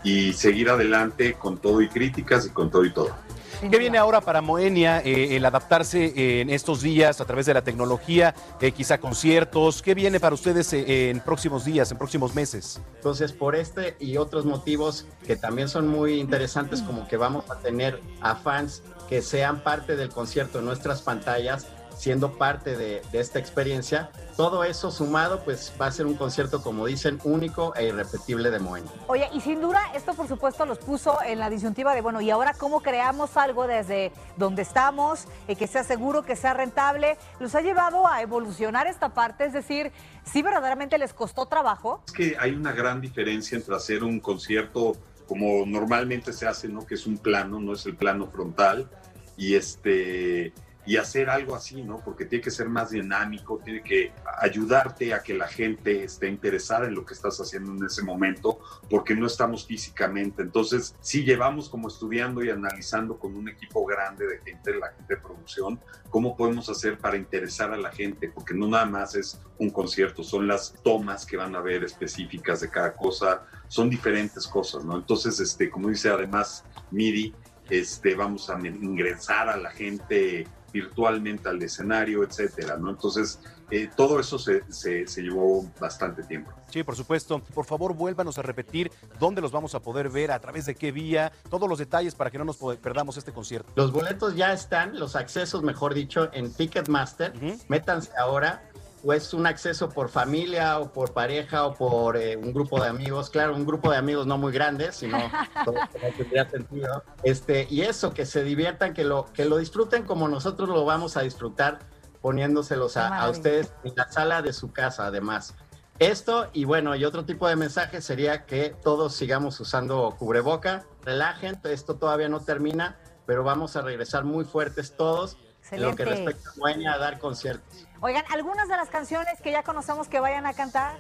y 0.04 0.34
seguir 0.34 0.70
adelante 0.70 1.34
con 1.34 1.58
todo 1.58 1.82
y 1.82 1.90
críticas 1.90 2.48
y 2.48 2.50
con 2.50 2.72
todo 2.72 2.86
y 2.86 2.92
todo. 2.92 3.16
¿Qué 3.60 3.78
viene 3.78 3.98
ahora 3.98 4.22
para 4.22 4.42
Moenia 4.42 5.02
eh, 5.02 5.36
el 5.36 5.44
adaptarse 5.44 6.14
eh, 6.16 6.42
en 6.42 6.50
estos 6.50 6.82
días 6.82 7.20
a 7.20 7.26
través 7.26 7.46
de 7.46 7.54
la 7.54 7.62
tecnología, 7.62 8.34
eh, 8.62 8.72
quizá 8.72 9.00
conciertos? 9.00 9.82
¿Qué 9.82 9.94
viene 9.94 10.22
para 10.22 10.34
ustedes 10.34 10.72
en 10.72 11.20
próximos 11.20 11.66
días, 11.66 11.92
en 11.92 11.98
próximos 11.98 12.34
meses? 12.34 12.80
Entonces, 12.96 13.34
por 13.34 13.58
este 13.58 13.98
y 14.00 14.16
otros 14.16 14.46
motivos 14.46 15.08
que 15.28 15.36
también 15.36 15.68
son 15.68 15.90
muy 15.90 16.22
interesantes, 16.22 16.82
como 16.82 17.06
que 17.10 17.18
vamos 17.18 17.52
a 17.52 17.60
tener 17.60 18.00
a 18.22 18.36
fans 18.36 18.82
que 19.10 19.22
sean 19.22 19.62
parte 19.62 19.98
del 19.98 20.10
concierto 20.10 20.60
en 20.60 20.66
nuestras 20.66 21.02
pantallas, 21.02 21.68
siendo 22.00 22.38
parte 22.38 22.78
de, 22.78 23.02
de 23.12 23.20
esta 23.20 23.40
experiencia, 23.40 24.10
todo 24.38 24.64
eso 24.64 24.90
sumado, 24.90 25.44
pues 25.44 25.74
va 25.80 25.88
a 25.88 25.92
ser 25.92 26.06
un 26.06 26.16
concierto, 26.16 26.64
como 26.64 26.86
dicen, 26.86 27.20
único 27.26 27.76
e 27.76 27.88
irrepetible 27.88 28.52
de 28.52 28.60
Moenia. 28.60 28.90
Oye, 29.08 29.28
y 29.34 29.42
sin 29.42 29.60
duda 29.60 29.82
esto 29.94 30.14
por 30.14 30.30
supuesto 30.30 30.66
los 30.66 30.78
puso 30.78 31.22
en 31.22 31.40
la 31.40 31.50
disyuntiva 31.50 31.94
de, 31.94 32.00
bueno, 32.00 32.22
¿y 32.22 32.30
ahora 32.30 32.54
cómo 32.54 32.82
creamos 32.82 33.36
algo 33.36 33.68
desde 33.68 34.14
donde 34.38 34.62
estamos, 34.62 35.26
eh, 35.50 35.58
que 35.58 35.68
sea 35.68 35.84
seguro, 35.84 36.24
que 36.24 36.38
sea 36.38 36.54
rentable? 36.54 37.18
Los 37.42 37.54
ha 37.54 37.60
llevado 37.60 38.08
a 38.08 38.22
evolucionar 38.22 38.88
esta 38.88 39.14
parte, 39.14 39.44
es 39.44 39.52
decir, 39.52 39.92
sí 40.24 40.42
verdaderamente 40.42 40.98
les 40.98 41.12
costó 41.12 41.48
trabajo. 41.48 42.02
Es 42.08 42.14
que 42.14 42.38
hay 42.40 42.52
una 42.52 42.72
gran 42.72 43.02
diferencia 43.02 43.58
entre 43.58 43.76
hacer 43.76 44.06
un 44.06 44.22
concierto 44.22 44.94
como 45.28 45.66
normalmente 45.66 46.32
se 46.32 46.48
hace, 46.48 46.70
¿no? 46.70 46.86
Que 46.86 46.96
es 46.96 47.06
un 47.06 47.18
plano, 47.18 47.60
no 47.60 47.74
es 47.74 47.86
el 47.86 47.98
plano 47.98 48.28
frontal, 48.28 48.90
y 49.36 49.56
este 49.56 50.54
y 50.90 50.98
hacer 50.98 51.30
algo 51.30 51.56
así, 51.56 51.84
¿no? 51.84 52.00
Porque 52.04 52.26
tiene 52.26 52.44
que 52.44 52.50
ser 52.50 52.68
más 52.68 52.90
dinámico, 52.90 53.62
tiene 53.64 53.84
que 53.84 54.12
ayudarte 54.40 55.14
a 55.14 55.22
que 55.22 55.36
la 55.36 55.48
gente 55.48 56.04
esté 56.04 56.28
interesada 56.28 56.88
en 56.88 56.96
lo 56.96 57.06
que 57.06 57.14
estás 57.14 57.40
haciendo 57.40 57.74
en 57.74 57.86
ese 57.86 58.02
momento, 58.02 58.60
porque 58.90 59.14
no 59.14 59.28
estamos 59.28 59.68
físicamente. 59.68 60.42
Entonces, 60.42 60.96
sí 61.00 61.24
llevamos 61.24 61.70
como 61.70 61.90
estudiando 61.90 62.44
y 62.44 62.50
analizando 62.50 63.20
con 63.20 63.36
un 63.36 63.50
equipo 63.50 63.86
grande 63.86 64.26
de 64.26 64.40
gente, 64.40 64.80
la 64.80 64.88
gente 64.94 65.14
de 65.14 65.22
producción, 65.22 65.80
cómo 66.10 66.36
podemos 66.36 66.68
hacer 66.70 66.98
para 66.98 67.18
interesar 67.18 67.72
a 67.72 67.78
la 67.78 67.92
gente, 67.92 68.28
porque 68.28 68.56
no 68.56 68.68
nada 68.68 68.88
más 68.88 69.14
es 69.14 69.40
un 69.60 69.70
concierto, 69.70 70.24
son 70.24 70.48
las 70.48 70.74
tomas 70.82 71.24
que 71.24 71.38
van 71.38 71.56
a 71.56 71.62
ver 71.62 71.84
específicas 71.84 72.62
de 72.62 72.70
cada 72.72 72.94
cosa, 72.94 73.44
son 73.68 73.92
diferentes 73.92 74.48
cosas, 74.48 74.84
¿no? 74.84 74.98
Entonces, 74.98 75.40
este, 75.40 75.70
como 75.70 75.90
dice 75.90 76.10
además 76.10 76.66
Miri, 76.90 77.36
este, 77.70 78.16
vamos 78.16 78.50
a 78.50 78.60
ingresar 78.60 79.50
a 79.50 79.56
la 79.56 79.70
gente 79.70 80.48
virtualmente 80.72 81.50
al 81.50 81.62
escenario, 81.62 82.24
etcétera, 82.24 82.78
¿no? 82.78 82.90
Entonces, 82.90 83.40
eh, 83.72 83.90
todo 83.96 84.20
eso 84.20 84.40
se, 84.40 84.64
se, 84.72 85.06
se, 85.08 85.22
llevó 85.22 85.70
bastante 85.80 86.24
tiempo. 86.24 86.52
Sí, 86.70 86.84
por 86.84 86.96
supuesto. 86.96 87.40
Por 87.40 87.66
favor, 87.66 87.94
vuélvanos 87.94 88.38
a 88.38 88.42
repetir 88.42 88.92
dónde 89.20 89.42
los 89.42 89.52
vamos 89.52 89.76
a 89.76 89.82
poder 89.82 90.10
ver, 90.10 90.32
a 90.32 90.40
través 90.40 90.66
de 90.66 90.76
qué 90.76 90.92
vía, 90.92 91.32
todos 91.50 91.70
los 91.70 91.78
detalles 91.78 92.16
para 92.16 92.32
que 92.32 92.38
no 92.40 92.46
nos 92.46 92.58
perdamos 92.78 93.18
este 93.18 93.32
concierto. 93.32 93.72
Los 93.76 93.92
boletos 93.92 94.36
ya 94.36 94.54
están, 94.54 94.98
los 94.98 95.16
accesos, 95.16 95.62
mejor 95.62 95.94
dicho, 95.94 96.30
en 96.34 96.52
Ticketmaster. 96.52 97.34
Métanse 97.68 98.12
ahora 98.18 98.69
o 99.04 99.14
es 99.14 99.34
un 99.34 99.46
acceso 99.46 99.90
por 99.90 100.10
familia 100.10 100.80
o 100.80 100.92
por 100.92 101.14
pareja 101.14 101.66
o 101.66 101.74
por 101.74 102.18
eh, 102.18 102.36
un 102.36 102.54
grupo 102.54 102.82
de 102.82 102.90
amigos. 102.90 103.30
Claro, 103.30 103.56
un 103.56 103.66
grupo 103.66 103.92
de 103.92 103.98
amigos 103.98 104.28
no 104.28 104.38
muy 104.38 104.52
grandes, 104.52 104.96
sino 104.96 105.18
todo 105.66 105.76
tendría 106.18 106.50
sentido. 106.50 107.04
Este, 107.24 107.68
y 107.70 107.82
eso, 107.82 108.14
que 108.14 108.26
se 108.26 108.44
diviertan, 108.44 108.94
que 108.94 109.04
lo, 109.04 109.26
que 109.34 109.46
lo 109.46 109.58
disfruten 109.58 110.04
como 110.04 110.28
nosotros 110.28 110.70
lo 110.70 110.86
vamos 110.86 111.18
a 111.18 111.22
disfrutar 111.22 111.80
poniéndoselos 112.22 112.98
a, 112.98 113.18
a 113.20 113.30
ustedes 113.30 113.72
en 113.84 113.94
la 113.96 114.12
sala 114.12 114.42
de 114.42 114.54
su 114.54 114.72
casa, 114.72 115.06
además. 115.06 115.56
Esto 116.00 116.50
y 116.54 116.64
bueno, 116.64 116.96
y 116.96 117.04
otro 117.04 117.26
tipo 117.26 117.48
de 117.48 117.56
mensaje 117.56 118.02
sería 118.02 118.46
que 118.46 118.76
todos 118.84 119.16
sigamos 119.16 119.60
usando 119.60 120.16
cubreboca, 120.18 120.86
relajen, 121.04 121.60
esto 121.66 121.96
todavía 121.96 122.30
no 122.30 122.40
termina, 122.40 122.98
pero 123.26 123.44
vamos 123.44 123.76
a 123.76 123.82
regresar 123.82 124.24
muy 124.24 124.46
fuertes 124.46 124.96
todos 124.96 125.38
en 125.72 125.82
lo 125.82 125.96
que 125.96 126.06
respecta 126.06 126.50
a 126.50 126.54
Moenia 126.58 126.94
a 126.94 126.98
dar 126.98 127.20
conciertos. 127.20 127.86
Oigan, 128.02 128.24
algunas 128.32 128.70
de 128.70 128.78
las 128.78 128.88
canciones 128.90 129.42
que 129.42 129.52
ya 129.52 129.62
conocemos 129.64 130.08
que 130.08 130.22
vayan 130.22 130.46
a 130.46 130.54
cantar, 130.54 130.96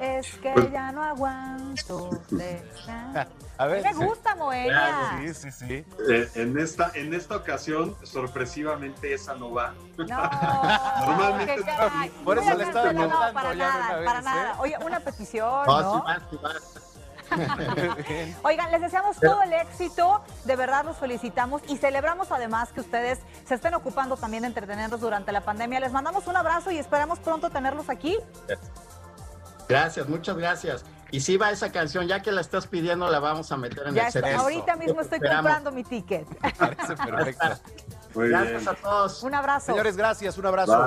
es 0.00 0.26
que 0.36 0.52
Pues 0.52 0.70
ya 0.70 0.92
no 0.92 1.02
aguanto. 1.02 2.10
de- 2.30 2.62
A 3.58 3.66
ver, 3.66 3.82
me 3.84 3.92
gusta 4.06 4.34
Moenia. 4.34 5.18
Sí, 5.20 5.34
sí, 5.34 5.50
sí. 5.52 5.84
Eh, 6.10 6.30
en, 6.34 6.58
esta, 6.58 6.90
en 6.94 7.14
esta 7.14 7.36
ocasión, 7.36 7.96
sorpresivamente, 8.02 9.14
esa 9.14 9.34
no 9.34 9.52
va. 9.52 9.72
Normalmente 9.96 11.54
qué 11.56 11.62
caray. 11.62 12.10
Por 12.24 12.38
eso 12.38 12.54
le 12.56 12.64
estaba 12.64 12.92
no, 12.92 13.02
no, 13.02 13.10
contando 13.10 13.34
para 13.34 13.54
ya 13.54 13.68
nada, 13.68 13.96
una 13.98 14.04
para 14.04 14.18
vez, 14.20 14.24
nada. 14.24 14.50
¿eh? 14.52 14.56
Oye, 14.58 14.76
una 14.84 15.00
petición, 15.00 15.66
No, 15.66 15.80
¿no? 15.82 15.94
sí 15.94 16.02
va, 16.06 16.20
sí 16.30 16.36
va. 16.42 16.50
Oigan, 18.42 18.70
les 18.70 18.80
deseamos 18.80 19.18
todo 19.18 19.42
el 19.42 19.52
éxito, 19.52 20.22
de 20.44 20.56
verdad 20.56 20.84
los 20.84 20.96
felicitamos 20.96 21.62
y 21.68 21.76
celebramos 21.76 22.30
además 22.32 22.72
que 22.72 22.80
ustedes 22.80 23.20
se 23.46 23.54
estén 23.54 23.74
ocupando 23.74 24.16
también 24.16 24.42
de 24.42 24.48
entretenernos 24.48 25.00
durante 25.00 25.32
la 25.32 25.40
pandemia. 25.42 25.80
Les 25.80 25.92
mandamos 25.92 26.26
un 26.26 26.36
abrazo 26.36 26.70
y 26.70 26.78
esperamos 26.78 27.18
pronto 27.18 27.50
tenerlos 27.50 27.88
aquí. 27.88 28.16
Gracias, 29.68 30.08
muchas 30.08 30.36
gracias. 30.36 30.84
Y 31.10 31.20
si 31.20 31.36
va 31.36 31.50
esa 31.50 31.70
canción, 31.70 32.08
ya 32.08 32.20
que 32.22 32.32
la 32.32 32.40
estás 32.40 32.66
pidiendo, 32.66 33.08
la 33.10 33.18
vamos 33.18 33.52
a 33.52 33.56
meter 33.58 33.86
en 33.86 33.94
Ya 33.94 34.08
el 34.08 34.08
está, 34.08 34.34
ahorita 34.38 34.76
mismo 34.76 35.02
estoy 35.02 35.16
Esperamos. 35.16 35.42
comprando 35.42 35.72
mi 35.72 35.84
ticket. 35.84 36.26
Parece 36.58 36.96
perfecto. 36.96 37.46
Muy 38.14 38.28
Gracias 38.30 38.66
a 38.66 38.74
todos. 38.74 39.22
Un 39.22 39.34
abrazo. 39.34 39.66
Señores, 39.66 39.96
gracias, 39.96 40.38
un 40.38 40.46
abrazo. 40.46 40.86